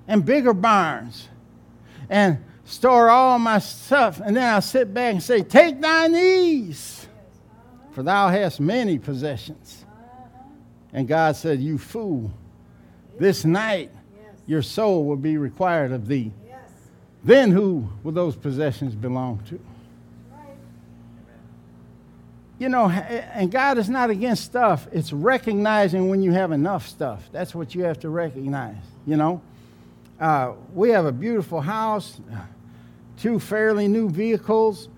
and 0.09 0.25
bigger 0.25 0.53
barns 0.53 1.29
and 2.09 2.39
store 2.71 3.11
all 3.11 3.39
my 3.39 3.59
stuff. 3.59 4.21
And 4.25 4.37
then 4.37 4.49
I'll 4.49 4.63
sit 4.63 4.95
back 4.95 5.13
and 5.13 5.23
say, 5.23 5.43
Take 5.43 5.81
thine 5.81 6.15
ease, 6.15 7.07
for 7.93 8.03
thou 8.03 8.29
hast 8.29 8.61
many 8.61 8.99
possessions. 8.99 9.85
And 10.93 11.07
God 11.07 11.37
said, 11.37 11.61
You 11.61 11.79
fool, 11.79 12.31
this 13.19 13.45
night 13.45 13.91
your 14.47 14.63
soul 14.63 15.05
will 15.05 15.17
be 15.17 15.37
required 15.37 15.93
of 15.93 16.07
thee. 16.07 16.33
Then 17.23 17.51
who 17.51 17.89
will 18.03 18.13
those 18.13 18.35
possessions 18.35 18.95
belong 18.95 19.41
to? 19.49 19.61
You 22.59 22.69
know, 22.69 22.91
and 22.91 23.51
God 23.51 23.79
is 23.79 23.89
not 23.89 24.11
against 24.11 24.45
stuff. 24.45 24.87
It's 24.93 25.13
recognizing 25.13 26.09
when 26.09 26.23
you 26.23 26.33
have 26.33 26.53
enough 26.53 26.87
stuff. 26.87 27.29
That's 27.33 27.55
what 27.55 27.75
you 27.75 27.85
have 27.85 27.99
to 28.01 28.11
recognize, 28.11 28.77
you 29.07 29.17
know. 29.17 29.41
Uh, 30.21 30.53
we 30.75 30.91
have 30.91 31.07
a 31.07 31.13
beautiful 31.13 31.63
house, 31.63 32.21
two 33.21 33.39
fairly 33.39 33.87
new 33.87 34.09
vehicles, 34.09 34.89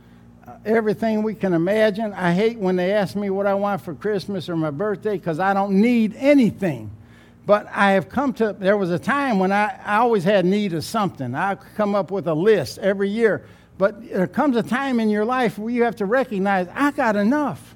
uh, 0.47 0.53
everything 0.65 1.23
we 1.23 1.35
can 1.35 1.53
imagine. 1.53 2.13
I 2.13 2.33
hate 2.33 2.59
when 2.59 2.77
they 2.77 2.93
ask 2.93 3.17
me 3.17 3.31
what 3.31 3.47
I 3.47 3.55
want 3.55 3.83
for 3.83 3.95
Christmas 3.95 4.49
or 4.49 4.57
my 4.57 4.71
birthday 4.71 5.17
because 5.17 5.41
I 5.41 5.53
don't 5.53 5.81
need 5.81 6.15
anything. 6.17 6.91
But 7.45 7.67
I 7.73 7.93
have 7.93 8.09
come 8.09 8.33
to, 8.35 8.53
there 8.53 8.77
was 8.77 8.91
a 8.91 8.99
time 8.99 9.41
when 9.41 9.51
I, 9.51 9.79
I 9.85 9.97
always 9.97 10.23
had 10.23 10.45
need 10.45 10.73
of 10.75 10.85
something. 10.85 11.35
I 11.35 11.57
come 11.77 11.95
up 11.95 12.11
with 12.13 12.29
a 12.29 12.35
list 12.35 12.79
every 12.79 13.09
year. 13.09 13.45
But 13.79 14.09
there 14.09 14.29
comes 14.29 14.57
a 14.57 14.63
time 14.63 15.01
in 15.01 15.11
your 15.11 15.25
life 15.25 15.59
where 15.59 15.73
you 15.73 15.83
have 15.83 15.97
to 15.97 16.07
recognize, 16.07 16.69
I 16.73 16.93
got 16.93 17.17
enough. 17.17 17.75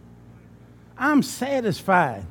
I'm 0.97 1.23
satisfied. 1.23 2.25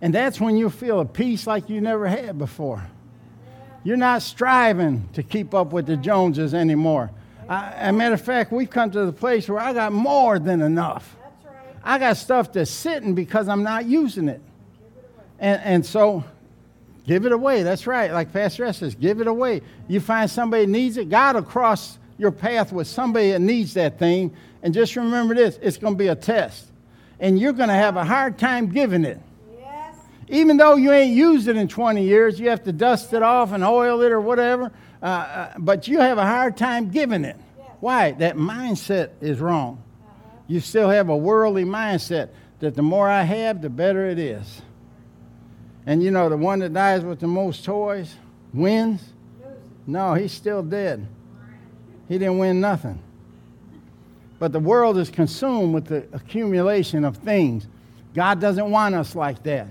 And 0.00 0.14
that's 0.14 0.40
when 0.40 0.56
you 0.56 0.70
feel 0.70 1.00
a 1.00 1.04
peace 1.04 1.46
like 1.46 1.68
you 1.68 1.80
never 1.80 2.06
had 2.06 2.38
before. 2.38 2.86
You're 3.82 3.96
not 3.96 4.22
striving 4.22 5.08
to 5.14 5.24
keep 5.24 5.54
up 5.54 5.72
with 5.72 5.86
the 5.86 5.96
Joneses 5.96 6.54
anymore. 6.54 7.10
I, 7.48 7.72
as 7.72 7.88
a 7.90 7.92
matter 7.92 8.14
of 8.14 8.20
fact, 8.20 8.52
we've 8.52 8.70
come 8.70 8.90
to 8.90 9.06
the 9.06 9.12
place 9.12 9.48
where 9.48 9.60
I 9.60 9.72
got 9.72 9.92
more 9.92 10.38
than 10.38 10.60
enough. 10.60 11.16
That's 11.20 11.46
right. 11.46 11.76
I 11.82 11.98
got 11.98 12.16
stuff 12.16 12.52
that's 12.52 12.70
sitting 12.70 13.14
because 13.14 13.48
I'm 13.48 13.62
not 13.62 13.86
using 13.86 14.28
it. 14.28 14.42
And, 15.38 15.62
and 15.62 15.86
so 15.86 16.24
Give 17.08 17.24
it 17.24 17.32
away. 17.32 17.62
That's 17.62 17.86
right. 17.86 18.12
Like 18.12 18.34
Pastor 18.34 18.66
S 18.66 18.78
says, 18.78 18.94
give 18.94 19.22
it 19.22 19.26
away. 19.26 19.62
You 19.88 19.98
find 19.98 20.30
somebody 20.30 20.66
needs 20.66 20.98
it, 20.98 21.08
God 21.08 21.36
will 21.36 21.42
cross 21.42 21.98
your 22.18 22.30
path 22.30 22.70
with 22.70 22.86
somebody 22.86 23.32
that 23.32 23.40
needs 23.40 23.72
that 23.74 23.98
thing. 23.98 24.36
And 24.62 24.74
just 24.74 24.94
remember 24.94 25.34
this 25.34 25.58
it's 25.62 25.78
going 25.78 25.94
to 25.94 25.98
be 25.98 26.08
a 26.08 26.14
test. 26.14 26.66
And 27.18 27.40
you're 27.40 27.54
going 27.54 27.70
to 27.70 27.74
have 27.74 27.96
a 27.96 28.04
hard 28.04 28.36
time 28.36 28.66
giving 28.66 29.06
it. 29.06 29.18
Yes. 29.58 29.96
Even 30.28 30.58
though 30.58 30.76
you 30.76 30.92
ain't 30.92 31.16
used 31.16 31.48
it 31.48 31.56
in 31.56 31.66
20 31.66 32.04
years, 32.04 32.38
you 32.38 32.50
have 32.50 32.62
to 32.64 32.72
dust 32.72 33.14
it 33.14 33.22
off 33.22 33.52
and 33.52 33.64
oil 33.64 34.02
it 34.02 34.12
or 34.12 34.20
whatever. 34.20 34.70
Uh, 35.02 35.06
uh, 35.06 35.52
but 35.58 35.86
you 35.88 36.00
have 36.00 36.18
a 36.18 36.26
hard 36.26 36.56
time 36.56 36.90
giving 36.90 37.24
it. 37.24 37.36
Yes. 37.58 37.68
Why? 37.80 38.12
That 38.12 38.36
mindset 38.36 39.10
is 39.20 39.38
wrong. 39.40 39.82
Uh-huh. 40.02 40.36
You 40.48 40.60
still 40.60 40.90
have 40.90 41.08
a 41.08 41.16
worldly 41.16 41.64
mindset 41.64 42.30
that 42.60 42.74
the 42.74 42.82
more 42.82 43.08
I 43.08 43.22
have, 43.22 43.62
the 43.62 43.70
better 43.70 44.06
it 44.06 44.18
is. 44.18 44.62
And 45.86 46.02
you 46.02 46.10
know, 46.10 46.28
the 46.28 46.36
one 46.36 46.58
that 46.58 46.72
dies 46.72 47.04
with 47.04 47.20
the 47.20 47.26
most 47.26 47.64
toys 47.64 48.14
wins? 48.52 49.00
No, 49.86 50.14
he's 50.14 50.32
still 50.32 50.62
dead. 50.62 51.06
He 52.08 52.18
didn't 52.18 52.38
win 52.38 52.60
nothing. 52.60 52.98
But 54.38 54.52
the 54.52 54.60
world 54.60 54.98
is 54.98 55.10
consumed 55.10 55.74
with 55.74 55.86
the 55.86 56.06
accumulation 56.12 57.04
of 57.04 57.16
things. 57.16 57.66
God 58.14 58.40
doesn't 58.40 58.70
want 58.70 58.94
us 58.94 59.14
like 59.14 59.42
that. 59.44 59.68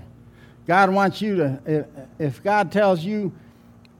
God 0.66 0.90
wants 0.90 1.22
you 1.22 1.36
to, 1.36 1.86
if 2.18 2.42
God 2.42 2.70
tells 2.70 3.04
you, 3.04 3.32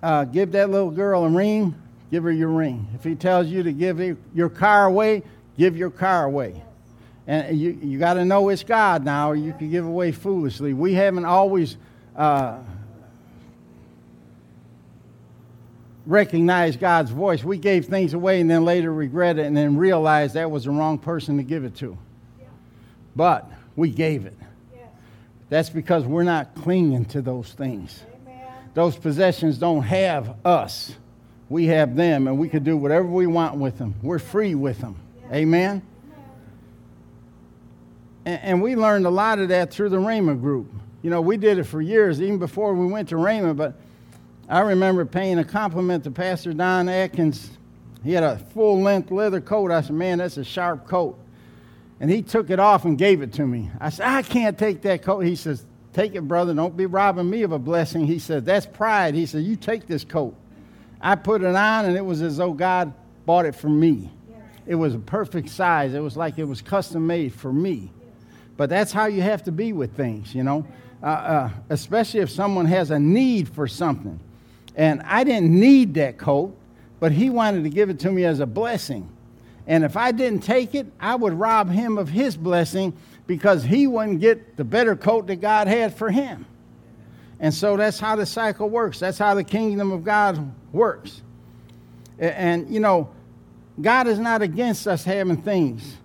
uh, 0.03 0.25
give 0.25 0.53
that 0.53 0.71
little 0.71 0.91
girl 0.91 1.25
a 1.25 1.29
ring, 1.29 1.75
give 2.11 2.25
her 2.25 2.33
your 2.33 2.49
ring. 2.49 2.89
If 2.95 3.05
He 3.05 3.15
tells 3.15 3.49
you 3.49 3.63
to 3.63 3.73
give 3.73 4.19
your 4.35 4.49
car 4.49 4.87
away, 4.87 5.23
give 5.57 5.77
your 5.77 5.91
car 5.91 6.25
away. 6.25 6.63
And 7.27 7.59
you, 7.59 7.79
you 7.83 7.99
got 7.99 8.15
to 8.15 8.25
know 8.25 8.49
it's 8.49 8.65
God 8.65 9.05
now, 9.05 9.31
or 9.31 9.37
you 9.37 9.53
can 9.53 9.71
give 9.71 9.85
away 9.85 10.13
foolishly. 10.13 10.73
We 10.73 10.95
haven't 10.95 11.27
always 11.27 11.77
uh, 12.17 12.59
recognize 16.07 16.77
God's 16.77 17.11
voice. 17.11 17.45
We 17.45 17.59
gave 17.59 17.85
things 17.85 18.15
away 18.15 18.41
and 18.41 18.51
then 18.51 18.65
later 18.65 18.93
regret 18.93 19.39
it 19.39 19.45
and 19.45 19.55
then 19.55 19.77
realized 19.77 20.35
that 20.35 20.51
was 20.51 20.65
the 20.65 20.71
wrong 20.71 20.99
person 20.99 21.37
to 21.37 21.43
give 21.43 21.65
it 21.65 21.77
to. 21.77 21.99
Yeah. 22.41 22.47
But 23.15 23.51
we 23.77 23.91
gave 23.91 24.25
it. 24.25 24.35
That's 25.51 25.71
because 25.71 26.05
we're 26.05 26.25
not 26.25 26.55
clinging 26.55 27.07
to 27.07 27.23
those 27.23 27.53
things. 27.53 28.03
Amen. 28.07 28.18
Those 28.79 28.97
possessions 28.97 29.59
don't 29.59 29.83
have 29.83 30.37
us. 30.45 30.95
We 31.49 31.67
have 31.67 31.97
them, 31.97 32.29
and 32.29 32.39
we 32.39 32.49
can 32.49 32.63
do 32.63 32.77
whatever 32.77 33.09
we 33.09 33.27
want 33.27 33.57
with 33.57 33.77
them. 33.77 33.97
We're 34.05 34.21
free 34.21 34.55
with 34.55 34.79
them. 34.79 34.95
Amen. 35.33 35.83
And, 38.25 38.41
and 38.41 38.63
we 38.63 38.77
learned 38.77 39.05
a 39.05 39.11
lot 39.11 39.41
of 39.41 39.49
that 39.49 39.73
through 39.73 39.89
the 39.89 39.97
Rhema 39.97 40.41
group. 40.41 40.73
You 41.03 41.11
know, 41.11 41.21
we 41.21 41.37
did 41.37 41.59
it 41.59 41.65
for 41.65 41.83
years, 41.83 42.23
even 42.23 42.39
before 42.39 42.73
we 42.73 42.87
went 42.87 43.09
to 43.09 43.17
Rhema, 43.17 43.57
but 43.57 43.75
I 44.49 44.61
remember 44.61 45.05
paying 45.05 45.41
a 45.41 45.45
compliment 45.45 46.05
to 46.05 46.13
Pastor 46.13 46.53
Don 46.53 46.89
Atkins. 46.89 47.51
He 48.05 48.13
had 48.13 48.23
a 48.23 48.39
full 48.39 48.81
length 48.81 49.11
leather 49.11 49.41
coat. 49.41 49.73
I 49.73 49.81
said, 49.81 49.97
Man, 49.97 50.19
that's 50.19 50.37
a 50.37 50.45
sharp 50.45 50.87
coat. 50.87 51.19
And 51.99 52.09
he 52.09 52.23
took 52.23 52.49
it 52.49 52.61
off 52.61 52.85
and 52.85 52.97
gave 52.97 53.23
it 53.23 53.33
to 53.33 53.45
me. 53.45 53.73
I 53.81 53.91
said, 53.91 54.07
I 54.07 54.23
can't 54.23 54.57
take 54.57 54.83
that 54.83 55.03
coat. 55.03 55.25
He 55.25 55.35
says, 55.35 55.65
Take 55.99 56.15
it, 56.15 56.29
brother. 56.29 56.55
Don't 56.55 56.77
be 56.77 56.87
robbing 56.87 57.29
me 57.29 57.43
of 57.43 57.53
a 57.53 57.59
blessing. 57.59 58.07
He 58.07 58.19
said, 58.19 58.47
That's 58.47 58.67
pride. 58.67 59.15
He 59.15 59.27
said, 59.27 59.43
You 59.43 59.57
take 59.57 59.87
this 59.87 60.05
coat. 60.05 60.35
I 61.01 61.15
put 61.17 61.43
it 61.43 61.55
on, 61.55 61.87
and 61.87 61.97
it 61.97 62.05
was 62.05 62.23
as 62.23 62.37
though 62.37 62.53
God 62.53 62.93
bought 63.27 63.47
it 63.47 63.55
for 63.55 63.69
me. 63.69 64.11
It 64.67 64.75
was 64.77 64.95
a 64.95 64.99
perfect 64.99 65.49
size. 65.49 65.95
It 65.95 66.01
was 66.01 66.17
like 66.17 66.39
it 66.39 66.45
was 66.45 66.63
custom 66.63 67.07
made 67.07 67.33
for 67.33 67.53
me. 67.53 67.91
But 68.57 68.71
that's 68.71 68.93
how 68.93 69.07
you 69.07 69.23
have 69.23 69.45
to 69.45 69.53
be 69.53 69.73
with 69.73 69.97
things, 69.97 70.35
you 70.35 70.45
know 70.45 70.67
uh, 71.03 71.07
uh, 71.07 71.51
especially 71.69 72.21
if 72.21 72.31
someone 72.31 72.67
has 72.67 72.91
a 72.91 72.99
need 72.99 73.49
for 73.49 73.69
something. 73.69 74.19
And 74.75 75.03
I 75.03 75.25
didn't 75.25 75.59
need 75.59 75.95
that 75.95 76.19
coat, 76.19 76.57
but 77.01 77.13
he 77.13 77.31
wanted 77.31 77.65
to 77.65 77.71
give 77.71 77.91
it 77.91 77.99
to 78.01 78.11
me 78.11 78.25
as 78.25 78.41
a 78.41 78.47
blessing. 78.47 79.09
And 79.67 79.85
if 79.85 79.97
I 79.97 80.13
didn't 80.13 80.41
take 80.41 80.75
it, 80.75 80.87
I 80.99 81.15
would 81.15 81.35
rob 81.35 81.71
him 81.71 81.99
of 81.99 82.09
his 82.09 82.37
blessing 82.37 82.95
because 83.29 83.63
he 83.63 83.87
wouldn't 83.87 84.21
get 84.21 84.57
the 84.57 84.65
better 84.65 84.97
coat 84.97 85.29
that 85.29 85.37
God 85.37 85.69
had 85.69 85.95
for 85.95 86.11
him. 86.11 86.47
And 87.39 87.55
so 87.55 87.77
that's 87.77 88.01
how 88.01 88.17
the 88.17 88.27
cycle 88.27 88.69
works. 88.69 88.99
That's 88.99 89.19
how 89.19 89.35
the 89.35 89.45
kingdom 89.45 89.93
of 89.93 90.03
God 90.03 90.53
works. 90.73 91.23
And, 92.19 92.69
you 92.69 92.81
know, 92.81 93.11
God 93.81 94.09
is 94.09 94.19
not 94.19 94.43
against 94.43 94.89
us 94.89 95.05
having 95.05 95.41
things. 95.43 95.99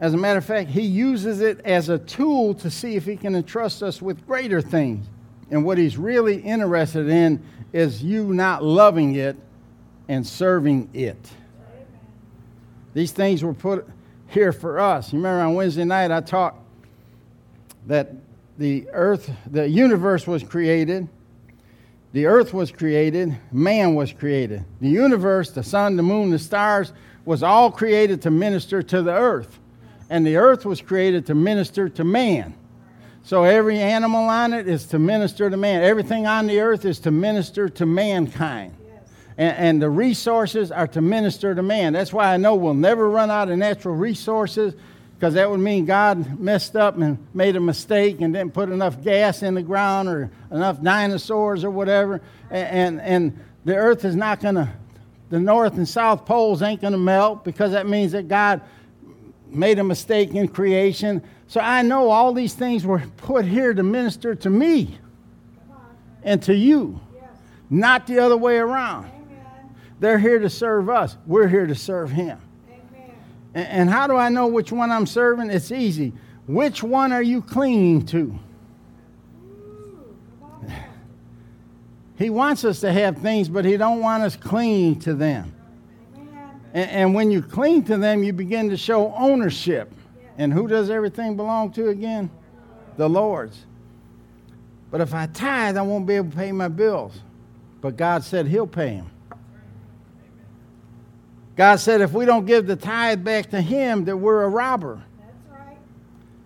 As 0.00 0.14
a 0.14 0.16
matter 0.16 0.38
of 0.38 0.44
fact, 0.44 0.70
he 0.70 0.82
uses 0.82 1.40
it 1.40 1.60
as 1.60 1.90
a 1.90 1.98
tool 1.98 2.54
to 2.54 2.70
see 2.70 2.96
if 2.96 3.04
he 3.04 3.14
can 3.14 3.36
entrust 3.36 3.82
us 3.82 4.00
with 4.00 4.26
greater 4.26 4.62
things. 4.62 5.06
And 5.50 5.64
what 5.64 5.76
he's 5.76 5.98
really 5.98 6.40
interested 6.40 7.08
in 7.08 7.42
is 7.72 8.02
you 8.02 8.32
not 8.32 8.64
loving 8.64 9.14
it 9.16 9.36
and 10.08 10.26
serving 10.26 10.88
it. 10.94 11.18
These 12.94 13.12
things 13.12 13.44
were 13.44 13.54
put 13.54 13.86
here 14.28 14.52
for 14.52 14.78
us. 14.78 15.12
You 15.12 15.18
remember 15.18 15.42
on 15.42 15.54
Wednesday 15.54 15.84
night 15.84 16.10
I 16.10 16.20
taught 16.20 16.56
that 17.86 18.12
the 18.58 18.88
earth, 18.92 19.30
the 19.50 19.68
universe 19.68 20.26
was 20.26 20.42
created, 20.42 21.08
the 22.12 22.26
earth 22.26 22.54
was 22.54 22.72
created, 22.72 23.36
man 23.52 23.94
was 23.94 24.12
created. 24.12 24.64
The 24.80 24.88
universe, 24.88 25.50
the 25.50 25.62
sun, 25.62 25.96
the 25.96 26.02
moon, 26.02 26.30
the 26.30 26.38
stars, 26.38 26.92
was 27.24 27.42
all 27.42 27.70
created 27.70 28.22
to 28.22 28.30
minister 28.30 28.82
to 28.82 29.02
the 29.02 29.12
earth 29.12 29.58
and 30.10 30.26
the 30.26 30.36
earth 30.36 30.64
was 30.64 30.80
created 30.80 31.26
to 31.26 31.34
minister 31.34 31.88
to 31.88 32.04
man. 32.04 32.54
So 33.24 33.44
every 33.44 33.78
animal 33.78 34.24
on 34.24 34.54
it 34.54 34.66
is 34.66 34.86
to 34.86 34.98
minister 34.98 35.50
to 35.50 35.56
man. 35.56 35.82
Everything 35.82 36.26
on 36.26 36.46
the 36.46 36.60
earth 36.60 36.84
is 36.84 36.98
to 37.00 37.10
minister 37.10 37.68
to 37.68 37.84
mankind. 37.84 38.74
And, 39.38 39.56
and, 39.56 39.82
the 39.82 39.88
resources 39.88 40.72
are 40.72 40.88
to 40.88 41.00
minister 41.00 41.54
to 41.54 41.62
man. 41.62 41.92
That's 41.92 42.12
why 42.12 42.34
I 42.34 42.36
know 42.36 42.56
we'll 42.56 42.74
never 42.74 43.08
run 43.08 43.30
out 43.30 43.48
of 43.48 43.56
natural 43.56 43.94
resources 43.94 44.74
because 45.18 45.34
that 45.34 45.50
would 45.50 45.58
mean 45.58 45.84
God 45.84 46.38
messed 46.38 46.76
up 46.76 46.96
and 46.96 47.18
made 47.34 47.56
a 47.56 47.60
mistake 47.60 48.20
and 48.20 48.32
didn't 48.32 48.54
put 48.54 48.68
enough 48.68 49.02
gas 49.02 49.42
in 49.42 49.54
the 49.54 49.62
ground 49.62 50.08
or 50.08 50.30
enough 50.52 50.80
dinosaurs 50.80 51.64
or 51.64 51.70
whatever. 51.70 52.20
And, 52.50 53.00
and, 53.00 53.00
and 53.00 53.44
the 53.64 53.74
earth 53.74 54.04
is 54.04 54.14
not 54.14 54.40
going 54.40 54.54
to, 54.54 54.68
the 55.30 55.40
north 55.40 55.74
and 55.74 55.88
south 55.88 56.24
poles 56.24 56.62
ain't 56.62 56.80
going 56.80 56.92
to 56.92 56.98
melt 56.98 57.44
because 57.44 57.72
that 57.72 57.88
means 57.88 58.12
that 58.12 58.28
God 58.28 58.60
made 59.48 59.80
a 59.80 59.84
mistake 59.84 60.34
in 60.34 60.46
creation. 60.46 61.22
So 61.48 61.60
I 61.60 61.82
know 61.82 62.10
all 62.10 62.32
these 62.32 62.54
things 62.54 62.86
were 62.86 63.02
put 63.16 63.44
here 63.44 63.74
to 63.74 63.82
minister 63.82 64.36
to 64.36 64.50
me 64.50 64.98
and 66.22 66.40
to 66.44 66.54
you, 66.54 67.00
not 67.70 68.06
the 68.06 68.20
other 68.20 68.36
way 68.36 68.58
around. 68.58 69.10
They're 70.00 70.18
here 70.18 70.38
to 70.38 70.50
serve 70.50 70.88
us, 70.88 71.16
we're 71.26 71.48
here 71.48 71.66
to 71.66 71.74
serve 71.74 72.10
Him. 72.10 72.40
Amen. 72.68 73.10
And 73.54 73.90
how 73.90 74.06
do 74.06 74.16
I 74.16 74.28
know 74.28 74.46
which 74.46 74.70
one 74.70 74.90
I'm 74.90 75.06
serving? 75.06 75.50
It's 75.50 75.72
easy. 75.72 76.12
Which 76.46 76.82
one 76.82 77.12
are 77.12 77.22
you 77.22 77.42
clinging 77.42 78.06
to? 78.06 78.38
He 82.16 82.30
wants 82.30 82.64
us 82.64 82.80
to 82.80 82.92
have 82.92 83.18
things, 83.18 83.48
but 83.48 83.64
he 83.64 83.76
don't 83.76 84.00
want 84.00 84.24
us 84.24 84.34
clinging 84.34 84.98
to 85.02 85.14
them. 85.14 85.54
And, 86.74 86.90
and 86.90 87.14
when 87.14 87.30
you 87.30 87.42
cling 87.42 87.84
to 87.84 87.96
them, 87.96 88.24
you 88.24 88.32
begin 88.32 88.70
to 88.70 88.76
show 88.76 89.14
ownership. 89.14 89.92
And 90.36 90.52
who 90.52 90.66
does 90.66 90.90
everything 90.90 91.36
belong 91.36 91.72
to 91.72 91.88
again? 91.88 92.28
The 92.96 93.08
Lord's. 93.08 93.66
But 94.90 95.00
if 95.00 95.14
I 95.14 95.26
tithe, 95.26 95.76
I 95.76 95.82
won't 95.82 96.06
be 96.06 96.14
able 96.14 96.30
to 96.30 96.36
pay 96.36 96.50
my 96.50 96.68
bills. 96.68 97.20
But 97.80 97.96
God 97.96 98.24
said 98.24 98.46
He'll 98.46 98.66
pay 98.66 98.96
them. 98.96 99.10
God 101.58 101.80
said 101.80 102.00
if 102.00 102.12
we 102.12 102.24
don't 102.24 102.46
give 102.46 102.68
the 102.68 102.76
tithe 102.76 103.24
back 103.24 103.50
to 103.50 103.60
Him, 103.60 104.04
that 104.04 104.16
we're 104.16 104.44
a 104.44 104.48
robber. 104.48 105.02
That's 105.18 105.60
right. 105.60 105.76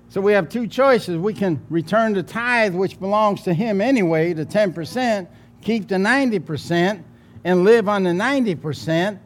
So 0.09 0.23
we 0.23 0.33
have 0.33 0.49
two 0.49 0.67
choices. 0.67 1.19
We 1.19 1.35
can 1.35 1.61
return 1.69 2.15
the 2.15 2.23
tithe, 2.23 2.75
which 2.75 2.99
belongs 2.99 3.43
to 3.43 3.53
Him 3.53 3.83
anyway, 3.83 4.33
the 4.33 4.47
10%, 4.47 5.29
keep 5.61 5.87
the 5.87 5.97
90%, 5.97 7.03
and 7.45 7.63
live 7.63 7.91
on 7.91 8.05
the 8.05 8.11
90%, 8.11 9.19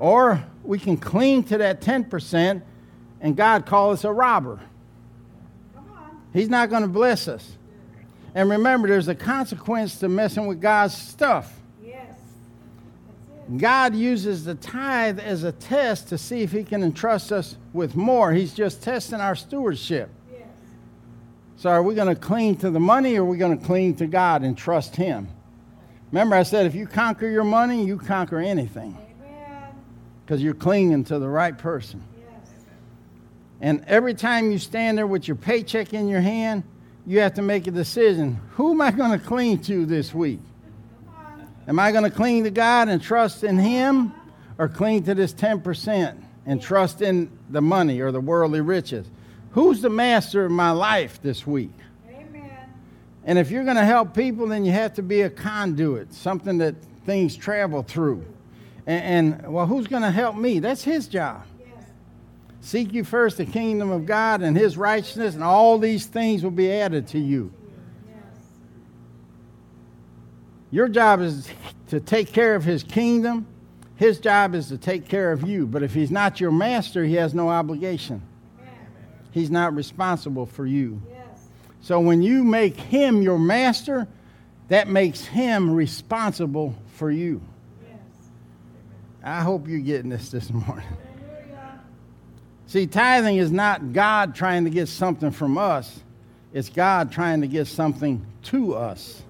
or 0.00 0.44
we 0.64 0.80
can 0.80 0.96
cling 0.96 1.44
to 1.44 1.58
that 1.58 1.80
10% 1.80 2.60
and 3.20 3.36
God 3.36 3.66
call 3.66 3.92
us 3.92 4.02
a 4.02 4.12
robber. 4.12 4.58
He's 6.32 6.48
not 6.48 6.70
going 6.70 6.82
to 6.82 6.88
bless 6.88 7.28
us. 7.28 7.56
And 8.34 8.50
remember, 8.50 8.88
there's 8.88 9.06
a 9.06 9.14
consequence 9.14 10.00
to 10.00 10.08
messing 10.08 10.48
with 10.48 10.60
God's 10.60 10.96
stuff. 10.96 11.54
God 13.56 13.94
uses 13.94 14.44
the 14.44 14.54
tithe 14.54 15.20
as 15.20 15.44
a 15.44 15.52
test 15.52 16.08
to 16.08 16.18
see 16.18 16.42
if 16.42 16.52
He 16.52 16.64
can 16.64 16.82
entrust 16.82 17.30
us 17.30 17.56
with 17.72 17.94
more. 17.94 18.32
He's 18.32 18.54
just 18.54 18.82
testing 18.82 19.20
our 19.20 19.36
stewardship. 19.36 20.08
Yes. 20.32 20.48
So, 21.56 21.70
are 21.70 21.82
we 21.82 21.94
going 21.94 22.08
to 22.08 22.20
cling 22.20 22.56
to 22.56 22.70
the 22.70 22.80
money 22.80 23.16
or 23.16 23.22
are 23.22 23.24
we 23.24 23.36
going 23.36 23.58
to 23.58 23.64
cling 23.64 23.96
to 23.96 24.06
God 24.06 24.42
and 24.42 24.56
trust 24.56 24.96
Him? 24.96 25.28
Remember, 26.10 26.36
I 26.36 26.42
said 26.42 26.66
if 26.66 26.74
you 26.74 26.86
conquer 26.86 27.28
your 27.28 27.44
money, 27.44 27.84
you 27.84 27.98
conquer 27.98 28.38
anything 28.38 28.96
because 30.24 30.42
you're 30.42 30.54
clinging 30.54 31.04
to 31.04 31.18
the 31.18 31.28
right 31.28 31.56
person. 31.56 32.02
Yes. 32.16 32.50
And 33.60 33.84
every 33.86 34.14
time 34.14 34.50
you 34.50 34.58
stand 34.58 34.96
there 34.96 35.06
with 35.06 35.28
your 35.28 35.36
paycheck 35.36 35.92
in 35.92 36.08
your 36.08 36.20
hand, 36.20 36.62
you 37.06 37.20
have 37.20 37.34
to 37.34 37.42
make 37.42 37.66
a 37.66 37.70
decision. 37.70 38.40
Who 38.52 38.72
am 38.72 38.80
I 38.80 38.90
going 38.90 39.18
to 39.18 39.24
cling 39.24 39.60
to 39.62 39.84
this 39.84 40.14
week? 40.14 40.40
Am 41.66 41.78
I 41.78 41.92
going 41.92 42.04
to 42.04 42.10
cling 42.10 42.44
to 42.44 42.50
God 42.50 42.88
and 42.88 43.00
trust 43.02 43.44
in 43.44 43.58
Him 43.58 44.12
or 44.58 44.68
cling 44.68 45.04
to 45.04 45.14
this 45.14 45.32
10% 45.32 46.22
and 46.46 46.62
trust 46.62 47.02
in 47.02 47.30
the 47.48 47.62
money 47.62 48.00
or 48.00 48.12
the 48.12 48.20
worldly 48.20 48.60
riches? 48.60 49.06
Who's 49.52 49.80
the 49.80 49.90
master 49.90 50.44
of 50.44 50.50
my 50.50 50.72
life 50.72 51.22
this 51.22 51.46
week? 51.46 51.72
Amen. 52.08 52.50
And 53.24 53.38
if 53.38 53.50
you're 53.52 53.64
going 53.64 53.76
to 53.76 53.84
help 53.84 54.14
people, 54.14 54.48
then 54.48 54.64
you 54.64 54.72
have 54.72 54.94
to 54.94 55.02
be 55.02 55.22
a 55.22 55.30
conduit, 55.30 56.12
something 56.12 56.58
that 56.58 56.74
things 57.06 57.36
travel 57.36 57.82
through. 57.82 58.24
And, 58.86 59.36
and 59.44 59.52
well, 59.52 59.66
who's 59.66 59.86
going 59.86 60.02
to 60.02 60.10
help 60.10 60.36
me? 60.36 60.58
That's 60.58 60.82
His 60.82 61.06
job. 61.06 61.44
Yes. 61.60 61.84
Seek 62.60 62.92
you 62.92 63.04
first 63.04 63.36
the 63.36 63.46
kingdom 63.46 63.90
of 63.90 64.06
God 64.06 64.42
and 64.42 64.56
his 64.56 64.76
righteousness, 64.76 65.34
and 65.34 65.44
all 65.44 65.78
these 65.78 66.06
things 66.06 66.42
will 66.42 66.50
be 66.50 66.72
added 66.72 67.08
to 67.08 67.18
you. 67.18 67.52
Yes. 68.08 68.18
Your 70.74 70.88
job 70.88 71.20
is 71.20 71.48
to 71.90 72.00
take 72.00 72.32
care 72.32 72.56
of 72.56 72.64
his 72.64 72.82
kingdom. 72.82 73.46
His 73.94 74.18
job 74.18 74.56
is 74.56 74.66
to 74.70 74.76
take 74.76 75.08
care 75.08 75.30
of 75.30 75.46
you. 75.46 75.68
But 75.68 75.84
if 75.84 75.94
he's 75.94 76.10
not 76.10 76.40
your 76.40 76.50
master, 76.50 77.04
he 77.04 77.14
has 77.14 77.32
no 77.32 77.48
obligation. 77.48 78.20
He's 79.30 79.52
not 79.52 79.72
responsible 79.72 80.46
for 80.46 80.66
you. 80.66 81.00
Yes. 81.08 81.46
So 81.80 82.00
when 82.00 82.22
you 82.22 82.42
make 82.42 82.76
him 82.76 83.22
your 83.22 83.38
master, 83.38 84.08
that 84.66 84.88
makes 84.88 85.24
him 85.24 85.72
responsible 85.72 86.74
for 86.96 87.08
you. 87.08 87.40
Yes. 87.88 88.00
I 89.22 89.42
hope 89.42 89.68
you're 89.68 89.78
getting 89.78 90.10
this 90.10 90.32
this 90.32 90.52
morning. 90.52 90.88
See, 92.66 92.88
tithing 92.88 93.36
is 93.36 93.52
not 93.52 93.92
God 93.92 94.34
trying 94.34 94.64
to 94.64 94.70
get 94.70 94.88
something 94.88 95.30
from 95.30 95.56
us, 95.56 96.00
it's 96.52 96.68
God 96.68 97.12
trying 97.12 97.42
to 97.42 97.46
get 97.46 97.68
something 97.68 98.26
to 98.42 98.74
us. 98.74 99.22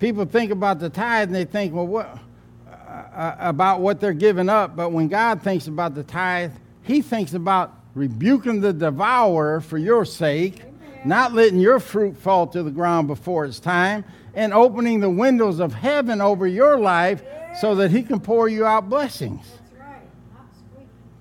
People 0.00 0.24
think 0.24 0.50
about 0.50 0.80
the 0.80 0.88
tithe 0.88 1.28
and 1.28 1.34
they 1.34 1.44
think, 1.44 1.74
well, 1.74 1.86
what, 1.86 2.18
uh, 2.66 2.70
uh, 2.70 3.36
about 3.38 3.80
what 3.80 4.00
they're 4.00 4.14
giving 4.14 4.48
up. 4.48 4.74
But 4.74 4.92
when 4.92 5.08
God 5.08 5.42
thinks 5.42 5.66
about 5.66 5.94
the 5.94 6.02
tithe, 6.02 6.52
He 6.82 7.02
thinks 7.02 7.34
about 7.34 7.74
rebuking 7.94 8.62
the 8.62 8.72
devourer 8.72 9.60
for 9.60 9.76
your 9.76 10.06
sake, 10.06 10.62
not 11.04 11.34
letting 11.34 11.60
your 11.60 11.78
fruit 11.80 12.16
fall 12.16 12.46
to 12.48 12.62
the 12.62 12.70
ground 12.70 13.08
before 13.08 13.44
it's 13.44 13.60
time, 13.60 14.04
and 14.34 14.54
opening 14.54 15.00
the 15.00 15.10
windows 15.10 15.60
of 15.60 15.74
heaven 15.74 16.22
over 16.22 16.46
your 16.46 16.78
life 16.78 17.22
so 17.60 17.74
that 17.74 17.90
He 17.90 18.02
can 18.02 18.20
pour 18.20 18.48
you 18.48 18.64
out 18.64 18.88
blessings. 18.88 19.46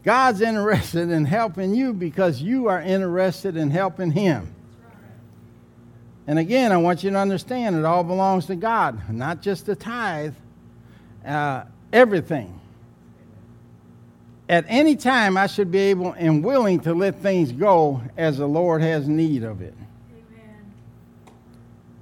God's 0.03 0.39
interested 0.39 1.09
in 1.09 1.25
helping 1.25 1.75
you 1.75 1.91
because 1.91 2.41
you 2.41 2.67
are 2.69 2.81
interested 2.81 3.57
in 3.57 3.71
helping 3.71 4.11
Him. 4.11 4.55
And 6.29 6.37
again, 6.37 6.71
I 6.71 6.77
want 6.77 7.03
you 7.03 7.09
to 7.09 7.17
understand 7.17 7.75
it 7.75 7.85
all 7.85 8.03
belongs 8.03 8.45
to 8.45 8.55
God, 8.55 9.09
not 9.09 9.41
just 9.41 9.65
the 9.65 9.75
tithe, 9.75 10.35
uh, 11.25 11.63
everything. 11.91 12.61
At 14.47 14.63
any 14.67 14.95
time, 14.95 15.37
I 15.37 15.47
should 15.47 15.71
be 15.71 15.79
able 15.79 16.11
and 16.11 16.43
willing 16.43 16.81
to 16.81 16.93
let 16.93 17.19
things 17.23 17.51
go 17.51 18.03
as 18.15 18.37
the 18.37 18.45
Lord 18.45 18.83
has 18.83 19.09
need 19.09 19.41
of 19.41 19.63
it. 19.63 19.73
Amen. 20.11 20.55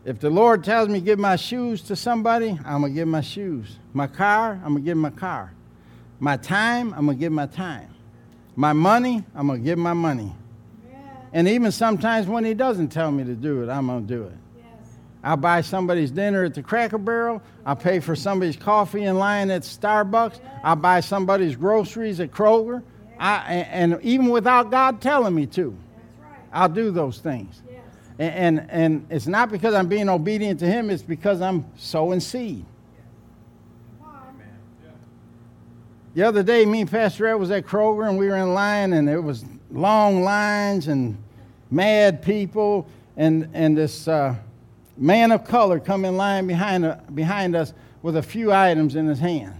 If 0.03 0.19
the 0.19 0.29
Lord 0.29 0.61
tells 0.61 0.89
me 0.89 0.99
to 0.99 1.05
give 1.05 1.19
my 1.19 1.37
shoes 1.37 1.81
to 1.83 1.95
somebody, 1.95 2.59
I'm 2.65 2.81
going 2.81 2.91
to 2.91 2.99
give 2.99 3.07
my 3.07 3.21
shoes. 3.21 3.77
My 3.93 4.07
car, 4.07 4.59
I'm 4.61 4.73
going 4.73 4.83
to 4.83 4.89
give 4.89 4.97
my 4.97 5.11
car. 5.11 5.53
My 6.19 6.35
time, 6.35 6.93
I'm 6.95 7.05
going 7.05 7.17
to 7.17 7.21
give 7.21 7.31
my 7.31 7.45
time. 7.45 7.95
My 8.57 8.73
money, 8.73 9.23
I'm 9.33 9.47
going 9.47 9.61
to 9.61 9.65
give 9.65 9.79
my 9.79 9.93
money. 9.93 10.35
Amen. 11.29 11.39
And 11.39 11.47
even 11.47 11.71
sometimes 11.71 12.27
when 12.27 12.45
he 12.45 12.53
doesn't 12.53 12.89
tell 12.89 13.11
me 13.11 13.23
to 13.23 13.33
do 13.33 13.63
it, 13.63 13.69
I'm 13.69 13.87
going 13.87 14.07
to 14.07 14.13
do 14.13 14.23
it. 14.23 14.33
Yes. 14.57 14.65
I'll 15.23 15.37
buy 15.37 15.61
somebody's 15.61 16.11
dinner 16.11 16.43
at 16.43 16.53
the 16.53 16.63
Cracker 16.63 16.97
Barrel. 16.97 17.41
I'll 17.65 17.75
pay 17.75 17.99
for 17.99 18.15
somebody's 18.15 18.55
coffee 18.55 19.03
in 19.03 19.17
line 19.17 19.51
at 19.51 19.63
Starbucks. 19.63 20.39
I'll 20.63 20.75
buy 20.75 20.99
somebody's 20.99 21.55
groceries 21.55 22.19
at 22.19 22.31
Kroger. 22.31 22.83
I, 23.19 23.37
and, 23.53 23.93
and 23.93 24.03
even 24.03 24.29
without 24.29 24.69
God 24.71 25.01
telling 25.01 25.33
me 25.33 25.47
to, 25.47 25.75
That's 25.95 26.31
right. 26.31 26.39
I'll 26.53 26.69
do 26.69 26.91
those 26.91 27.19
things. 27.19 27.61
Yes. 27.69 27.81
And, 28.19 28.59
and, 28.59 28.71
and 28.71 29.07
it's 29.09 29.27
not 29.27 29.51
because 29.51 29.73
I'm 29.73 29.87
being 29.87 30.09
obedient 30.09 30.59
to 30.59 30.67
him, 30.67 30.89
it's 30.89 31.03
because 31.03 31.41
I'm 31.41 31.65
sowing 31.77 32.19
seed. 32.19 32.65
The 36.17 36.23
other 36.23 36.41
day, 36.41 36.65
me 36.65 36.81
and 36.81 36.89
Pastor 36.89 37.27
Ed 37.27 37.35
was 37.35 37.51
at 37.51 37.67
Kroger 37.67 38.09
and 38.09 38.17
we 38.17 38.25
were 38.25 38.37
in 38.37 38.55
line, 38.55 38.93
and 38.93 39.07
it 39.07 39.19
was 39.19 39.45
long 39.71 40.23
lines 40.23 40.87
and 40.87 41.17
mad 41.69 42.21
people, 42.21 42.87
and 43.15 43.49
and 43.53 43.77
this 43.77 44.07
uh, 44.07 44.35
man 44.95 45.31
of 45.31 45.45
color 45.45 45.79
come 45.79 46.05
in 46.05 46.17
line 46.17 46.47
behind 46.47 46.85
uh, 46.85 46.97
behind 47.13 47.55
us 47.55 47.73
with 48.01 48.17
a 48.17 48.23
few 48.23 48.51
items 48.51 48.95
in 48.95 49.07
his 49.07 49.19
hand, 49.19 49.53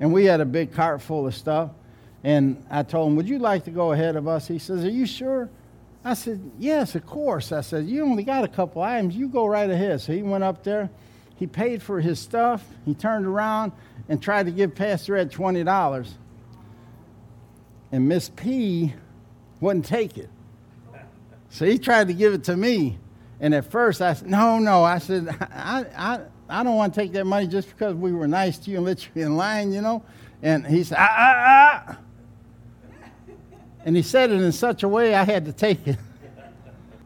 and 0.00 0.12
we 0.12 0.24
had 0.24 0.40
a 0.40 0.44
big 0.44 0.72
cart 0.72 1.02
full 1.02 1.26
of 1.26 1.34
stuff, 1.34 1.70
and 2.24 2.64
I 2.70 2.82
told 2.82 3.10
him, 3.10 3.16
"Would 3.16 3.28
you 3.28 3.38
like 3.38 3.64
to 3.64 3.70
go 3.70 3.92
ahead 3.92 4.16
of 4.16 4.26
us?" 4.26 4.46
He 4.48 4.58
says, 4.58 4.84
"Are 4.84 4.90
you 4.90 5.06
sure?" 5.06 5.48
I 6.04 6.14
said, 6.14 6.40
"Yes, 6.58 6.94
of 6.94 7.04
course." 7.04 7.52
I 7.52 7.60
said, 7.60 7.86
"You 7.86 8.04
only 8.04 8.22
got 8.22 8.44
a 8.44 8.48
couple 8.48 8.80
items. 8.82 9.16
You 9.16 9.28
go 9.28 9.46
right 9.46 9.68
ahead." 9.68 10.00
So 10.00 10.12
he 10.12 10.22
went 10.22 10.44
up 10.44 10.62
there. 10.62 10.88
He 11.34 11.46
paid 11.46 11.82
for 11.82 12.00
his 12.00 12.18
stuff. 12.18 12.64
He 12.86 12.94
turned 12.94 13.26
around 13.26 13.72
and 14.08 14.22
tried 14.22 14.46
to 14.46 14.52
give 14.52 14.74
Pastor 14.74 15.16
Ed 15.16 15.30
twenty 15.30 15.64
dollars, 15.64 16.14
and 17.92 18.08
Miss 18.08 18.30
P 18.30 18.94
wouldn't 19.60 19.84
take 19.84 20.18
it. 20.18 20.30
So 21.50 21.64
he 21.64 21.78
tried 21.78 22.08
to 22.08 22.14
give 22.14 22.34
it 22.34 22.44
to 22.44 22.56
me, 22.56 22.98
and 23.40 23.54
at 23.54 23.70
first 23.70 24.02
I 24.02 24.12
said, 24.14 24.28
"No, 24.28 24.58
no." 24.58 24.84
I 24.84 24.98
said, 24.98 25.28
"I, 25.52 25.86
I, 25.96 26.20
I 26.48 26.62
don't 26.62 26.76
want 26.76 26.94
to 26.94 27.00
take 27.00 27.12
that 27.12 27.24
money 27.24 27.46
just 27.46 27.68
because 27.68 27.94
we 27.94 28.12
were 28.12 28.28
nice 28.28 28.58
to 28.58 28.70
you 28.70 28.78
and 28.78 28.86
let 28.86 29.08
you 29.14 29.22
in 29.22 29.36
line, 29.36 29.72
you 29.72 29.80
know." 29.80 30.02
And 30.42 30.66
he 30.66 30.84
said, 30.84 30.98
"Ah, 31.00 31.14
ah, 31.16 31.84
ah." 31.88 31.98
And 33.84 33.94
he 33.94 34.02
said 34.02 34.30
it 34.30 34.42
in 34.42 34.52
such 34.52 34.82
a 34.82 34.88
way 34.88 35.14
I 35.14 35.22
had 35.22 35.44
to 35.44 35.52
take 35.52 35.86
it. 35.86 35.96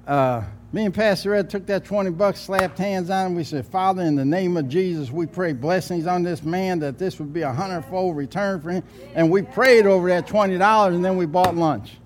Uh, 0.06 0.42
me 0.72 0.86
and 0.86 0.94
Pastor 0.94 1.34
Ed 1.34 1.50
took 1.50 1.66
that 1.66 1.84
20 1.84 2.10
bucks, 2.10 2.40
slapped 2.40 2.78
hands 2.78 3.10
on 3.10 3.26
him. 3.26 3.34
We 3.34 3.44
said, 3.44 3.66
Father, 3.66 4.02
in 4.02 4.16
the 4.16 4.24
name 4.24 4.56
of 4.56 4.68
Jesus, 4.68 5.10
we 5.10 5.26
pray 5.26 5.52
blessings 5.52 6.06
on 6.06 6.22
this 6.22 6.42
man 6.42 6.78
that 6.78 6.96
this 6.96 7.18
would 7.18 7.32
be 7.32 7.42
a 7.42 7.52
hundredfold 7.52 8.16
return 8.16 8.60
for 8.60 8.70
him. 8.70 8.82
And 9.14 9.30
we 9.30 9.42
prayed 9.42 9.84
over 9.84 10.08
that 10.08 10.26
$20 10.26 10.94
and 10.94 11.04
then 11.04 11.16
we 11.16 11.26
bought 11.26 11.54
lunch. 11.54 11.99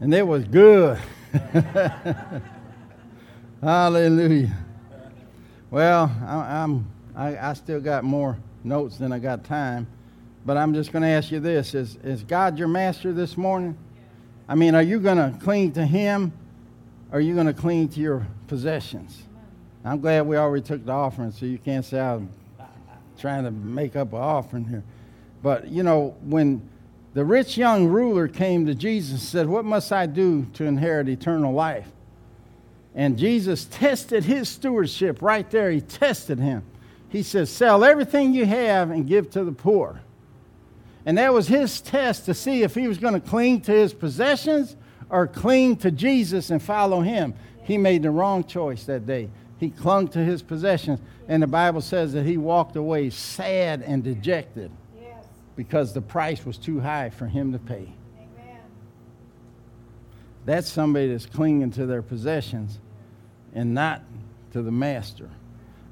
And 0.00 0.14
it 0.14 0.26
was 0.26 0.44
good. 0.44 0.98
Hallelujah. 3.62 4.56
Well, 5.70 6.10
I, 6.26 6.62
I'm, 6.62 6.90
I, 7.14 7.36
I 7.36 7.52
still 7.52 7.80
got 7.80 8.02
more 8.02 8.38
notes 8.64 8.96
than 8.96 9.12
I 9.12 9.18
got 9.18 9.44
time. 9.44 9.86
But 10.46 10.56
I'm 10.56 10.72
just 10.72 10.90
going 10.90 11.02
to 11.02 11.08
ask 11.08 11.30
you 11.30 11.38
this 11.38 11.74
is, 11.74 11.96
is 12.02 12.22
God 12.22 12.58
your 12.58 12.68
master 12.68 13.12
this 13.12 13.36
morning? 13.36 13.76
I 14.48 14.54
mean, 14.54 14.74
are 14.74 14.82
you 14.82 15.00
going 15.00 15.18
to 15.18 15.38
cling 15.38 15.72
to 15.72 15.84
Him 15.84 16.32
or 17.12 17.18
are 17.18 17.20
you 17.20 17.34
going 17.34 17.46
to 17.46 17.52
cling 17.52 17.90
to 17.90 18.00
your 18.00 18.26
possessions? 18.48 19.24
I'm 19.84 20.00
glad 20.00 20.26
we 20.26 20.38
already 20.38 20.64
took 20.64 20.86
the 20.86 20.92
offering, 20.92 21.32
so 21.32 21.44
you 21.44 21.58
can't 21.58 21.84
say 21.84 22.00
I'm 22.00 22.30
trying 23.18 23.44
to 23.44 23.50
make 23.50 23.96
up 23.96 24.14
an 24.14 24.18
offering 24.18 24.64
here. 24.64 24.82
But, 25.42 25.68
you 25.68 25.82
know, 25.82 26.16
when 26.22 26.66
the 27.12 27.24
rich 27.24 27.56
young 27.56 27.88
ruler 27.88 28.28
came 28.28 28.66
to 28.66 28.74
Jesus 28.74 29.10
and 29.12 29.20
said, 29.20 29.48
What 29.48 29.64
must 29.64 29.92
I 29.92 30.06
do 30.06 30.46
to 30.54 30.64
inherit 30.64 31.08
eternal 31.08 31.52
life? 31.52 31.88
And 32.94 33.18
Jesus 33.18 33.64
tested 33.66 34.24
his 34.24 34.48
stewardship 34.48 35.22
right 35.22 35.48
there. 35.50 35.70
He 35.70 35.80
tested 35.80 36.38
him. 36.38 36.62
He 37.08 37.22
says, 37.22 37.50
Sell 37.50 37.84
everything 37.84 38.32
you 38.32 38.46
have 38.46 38.90
and 38.90 39.06
give 39.06 39.30
to 39.30 39.44
the 39.44 39.52
poor. 39.52 40.00
And 41.04 41.18
that 41.18 41.32
was 41.32 41.48
his 41.48 41.80
test 41.80 42.26
to 42.26 42.34
see 42.34 42.62
if 42.62 42.74
he 42.74 42.86
was 42.86 42.98
going 42.98 43.14
to 43.14 43.20
cling 43.20 43.62
to 43.62 43.72
his 43.72 43.92
possessions 43.92 44.76
or 45.08 45.26
cling 45.26 45.76
to 45.76 45.90
Jesus 45.90 46.50
and 46.50 46.62
follow 46.62 47.00
him. 47.00 47.34
He 47.62 47.78
made 47.78 48.02
the 48.02 48.10
wrong 48.10 48.44
choice 48.44 48.84
that 48.84 49.06
day. 49.06 49.30
He 49.58 49.70
clung 49.70 50.08
to 50.08 50.18
his 50.18 50.42
possessions. 50.42 51.00
And 51.26 51.42
the 51.42 51.46
Bible 51.48 51.80
says 51.80 52.12
that 52.12 52.24
he 52.26 52.36
walked 52.36 52.76
away 52.76 53.10
sad 53.10 53.82
and 53.82 54.04
dejected. 54.04 54.70
Because 55.56 55.92
the 55.92 56.00
price 56.00 56.46
was 56.46 56.56
too 56.56 56.80
high 56.80 57.10
for 57.10 57.26
him 57.26 57.52
to 57.52 57.58
pay. 57.58 57.92
Amen. 58.16 58.60
That's 60.46 60.70
somebody 60.70 61.08
that's 61.08 61.26
clinging 61.26 61.72
to 61.72 61.86
their 61.86 62.02
possessions 62.02 62.78
and 63.54 63.74
not 63.74 64.02
to 64.52 64.62
the 64.62 64.70
master. 64.70 65.28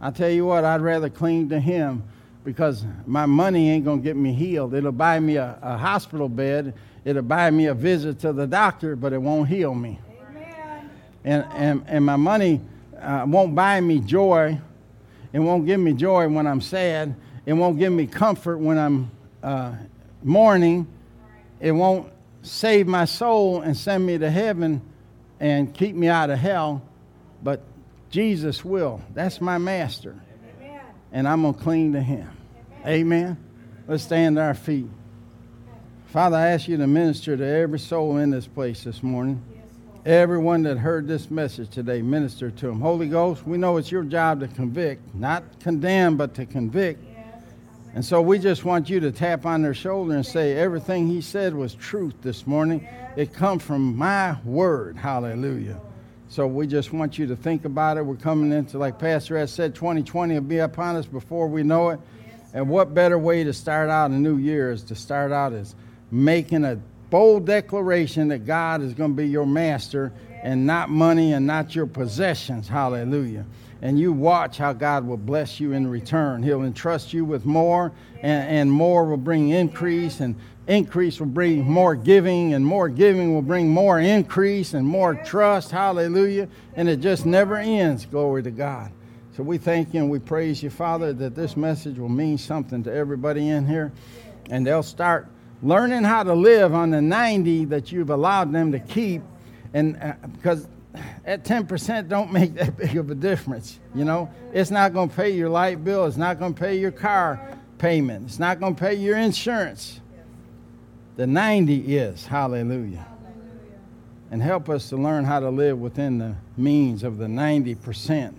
I 0.00 0.10
tell 0.10 0.30
you 0.30 0.46
what, 0.46 0.64
I'd 0.64 0.80
rather 0.80 1.10
cling 1.10 1.48
to 1.50 1.58
him 1.58 2.04
because 2.44 2.84
my 3.04 3.26
money 3.26 3.70
ain't 3.70 3.84
going 3.84 3.98
to 4.00 4.04
get 4.04 4.16
me 4.16 4.32
healed. 4.32 4.74
It'll 4.74 4.92
buy 4.92 5.20
me 5.20 5.36
a, 5.36 5.58
a 5.60 5.76
hospital 5.76 6.28
bed, 6.28 6.74
it'll 7.04 7.22
buy 7.22 7.50
me 7.50 7.66
a 7.66 7.74
visit 7.74 8.20
to 8.20 8.32
the 8.32 8.46
doctor, 8.46 8.96
but 8.96 9.12
it 9.12 9.18
won't 9.18 9.48
heal 9.48 9.74
me. 9.74 10.00
Amen. 10.30 10.90
And, 11.24 11.44
and, 11.52 11.84
and 11.86 12.06
my 12.06 12.16
money 12.16 12.60
uh, 12.98 13.24
won't 13.26 13.54
buy 13.54 13.80
me 13.80 14.00
joy. 14.00 14.58
It 15.32 15.40
won't 15.40 15.66
give 15.66 15.80
me 15.80 15.92
joy 15.92 16.28
when 16.28 16.46
I'm 16.46 16.60
sad. 16.60 17.14
It 17.44 17.52
won't 17.52 17.78
give 17.78 17.92
me 17.92 18.06
comfort 18.06 18.58
when 18.58 18.78
I'm 18.78 19.10
uh, 19.42 19.74
mourning. 20.22 20.86
It 21.60 21.72
won't 21.72 22.12
save 22.42 22.86
my 22.86 23.04
soul 23.04 23.60
and 23.60 23.76
send 23.76 24.06
me 24.06 24.18
to 24.18 24.30
heaven 24.30 24.82
and 25.40 25.72
keep 25.72 25.94
me 25.94 26.08
out 26.08 26.30
of 26.30 26.38
hell. 26.38 26.82
But 27.42 27.62
Jesus 28.10 28.64
will. 28.64 29.00
That's 29.14 29.40
my 29.40 29.58
master. 29.58 30.16
Amen. 30.58 30.80
And 31.12 31.28
I'm 31.28 31.42
going 31.42 31.54
to 31.54 31.60
cling 31.60 31.92
to 31.92 32.00
him. 32.00 32.30
Amen. 32.86 33.36
Let's 33.86 34.02
stand 34.02 34.36
to 34.36 34.42
our 34.42 34.54
feet. 34.54 34.88
Father, 36.06 36.36
I 36.36 36.48
ask 36.48 36.68
you 36.68 36.76
to 36.78 36.86
minister 36.86 37.36
to 37.36 37.44
every 37.44 37.78
soul 37.78 38.16
in 38.16 38.30
this 38.30 38.46
place 38.46 38.84
this 38.84 39.02
morning. 39.02 39.42
Yes, 39.54 39.64
Everyone 40.06 40.62
that 40.62 40.78
heard 40.78 41.06
this 41.06 41.30
message 41.30 41.68
today, 41.68 42.00
minister 42.00 42.50
to 42.50 42.66
them. 42.66 42.80
Holy 42.80 43.08
Ghost, 43.08 43.46
we 43.46 43.58
know 43.58 43.76
it's 43.76 43.92
your 43.92 44.04
job 44.04 44.40
to 44.40 44.48
convict, 44.48 45.14
not 45.14 45.44
condemn, 45.60 46.16
but 46.16 46.34
to 46.34 46.46
convict. 46.46 47.04
And 47.94 48.04
so 48.04 48.20
we 48.20 48.38
just 48.38 48.64
want 48.64 48.88
you 48.90 49.00
to 49.00 49.10
tap 49.10 49.46
on 49.46 49.62
their 49.62 49.74
shoulder 49.74 50.14
and 50.14 50.24
say, 50.24 50.54
everything 50.54 51.08
he 51.08 51.20
said 51.20 51.54
was 51.54 51.74
truth 51.74 52.14
this 52.22 52.46
morning. 52.46 52.86
It 53.16 53.32
come 53.32 53.58
from 53.58 53.96
my 53.96 54.36
word. 54.44 54.96
Hallelujah. 54.96 55.80
So 56.28 56.46
we 56.46 56.66
just 56.66 56.92
want 56.92 57.18
you 57.18 57.26
to 57.28 57.36
think 57.36 57.64
about 57.64 57.96
it. 57.96 58.04
We're 58.04 58.16
coming 58.16 58.52
into, 58.52 58.78
like 58.78 58.98
Pastor 58.98 59.38
has 59.38 59.50
said, 59.50 59.74
2020 59.74 60.34
will 60.34 60.40
be 60.42 60.58
upon 60.58 60.96
us 60.96 61.06
before 61.06 61.48
we 61.48 61.62
know 61.62 61.88
it. 61.90 62.00
And 62.52 62.68
what 62.68 62.94
better 62.94 63.18
way 63.18 63.44
to 63.44 63.52
start 63.52 63.88
out 63.88 64.10
a 64.10 64.14
new 64.14 64.36
year 64.36 64.70
is 64.70 64.82
to 64.84 64.94
start 64.94 65.32
out 65.32 65.52
as 65.52 65.74
making 66.10 66.64
a 66.64 66.78
bold 67.10 67.46
declaration 67.46 68.28
that 68.28 68.44
God 68.44 68.82
is 68.82 68.92
going 68.92 69.12
to 69.12 69.16
be 69.16 69.28
your 69.28 69.46
master 69.46 70.12
and 70.42 70.66
not 70.66 70.90
money 70.90 71.32
and 71.32 71.46
not 71.46 71.74
your 71.74 71.86
possessions. 71.86 72.68
Hallelujah. 72.68 73.44
And 73.80 73.98
you 73.98 74.12
watch 74.12 74.58
how 74.58 74.72
God 74.72 75.06
will 75.06 75.16
bless 75.16 75.60
you 75.60 75.72
in 75.72 75.86
return. 75.86 76.42
He'll 76.42 76.64
entrust 76.64 77.12
you 77.12 77.24
with 77.24 77.44
more, 77.44 77.92
and, 78.22 78.48
and 78.48 78.72
more 78.72 79.04
will 79.04 79.16
bring 79.16 79.50
increase, 79.50 80.20
and 80.20 80.34
increase 80.66 81.20
will 81.20 81.26
bring 81.26 81.68
more 81.68 81.94
giving, 81.94 82.54
and 82.54 82.66
more 82.66 82.88
giving 82.88 83.34
will 83.34 83.42
bring 83.42 83.68
more 83.68 84.00
increase 84.00 84.74
and 84.74 84.86
more 84.86 85.14
trust. 85.14 85.70
Hallelujah. 85.70 86.48
And 86.74 86.88
it 86.88 87.00
just 87.00 87.24
never 87.24 87.56
ends. 87.56 88.04
Glory 88.04 88.42
to 88.42 88.50
God. 88.50 88.90
So 89.38 89.44
we 89.44 89.56
thank 89.56 89.94
you 89.94 90.00
and 90.00 90.10
we 90.10 90.18
praise 90.18 90.64
you, 90.64 90.70
Father, 90.70 91.12
that 91.12 91.36
this 91.36 91.56
message 91.56 91.96
will 91.96 92.08
mean 92.08 92.38
something 92.38 92.82
to 92.82 92.92
everybody 92.92 93.48
in 93.48 93.68
here. 93.68 93.92
And 94.50 94.66
they'll 94.66 94.82
start 94.82 95.28
learning 95.62 96.02
how 96.02 96.24
to 96.24 96.34
live 96.34 96.74
on 96.74 96.90
the 96.90 97.00
90 97.00 97.66
that 97.66 97.92
you've 97.92 98.10
allowed 98.10 98.52
them 98.52 98.72
to 98.72 98.80
keep. 98.80 99.22
And 99.74 99.96
uh, 100.00 100.14
because 100.32 100.66
at 101.24 101.44
10% 101.44 102.08
don't 102.08 102.32
make 102.32 102.54
that 102.54 102.76
big 102.76 102.96
of 102.96 103.10
a 103.10 103.14
difference, 103.14 103.78
you 103.94 104.04
know? 104.04 104.30
It's 104.52 104.70
not 104.70 104.92
going 104.92 105.08
to 105.08 105.14
pay 105.14 105.30
your 105.30 105.48
light 105.48 105.84
bill, 105.84 106.06
it's 106.06 106.16
not 106.16 106.38
going 106.38 106.54
to 106.54 106.60
pay 106.60 106.78
your 106.78 106.90
car 106.90 107.56
payment, 107.78 108.26
it's 108.26 108.38
not 108.38 108.60
going 108.60 108.74
to 108.74 108.80
pay 108.80 108.94
your 108.94 109.16
insurance. 109.16 110.00
The 111.16 111.26
90 111.26 111.96
is. 111.96 112.26
Hallelujah. 112.26 113.04
And 114.30 114.42
help 114.42 114.68
us 114.68 114.88
to 114.90 114.96
learn 114.96 115.24
how 115.24 115.40
to 115.40 115.50
live 115.50 115.78
within 115.78 116.18
the 116.18 116.36
means 116.56 117.02
of 117.02 117.18
the 117.18 117.26
90% 117.26 118.34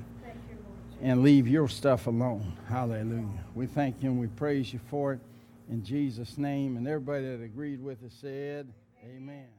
and 1.02 1.24
leave 1.24 1.48
your 1.48 1.68
stuff 1.68 2.08
alone. 2.08 2.54
Hallelujah. 2.70 3.44
We 3.56 3.66
thank 3.66 4.02
you 4.02 4.12
and 4.12 4.20
we 4.20 4.28
praise 4.28 4.72
you 4.72 4.80
for 4.90 5.14
it 5.14 5.20
in 5.70 5.84
Jesus' 5.84 6.38
name. 6.38 6.78
And 6.78 6.88
everybody 6.88 7.26
that 7.26 7.44
agreed 7.44 7.82
with 7.82 8.04
us 8.04 8.14
said, 8.22 8.72
Amen. 9.04 9.59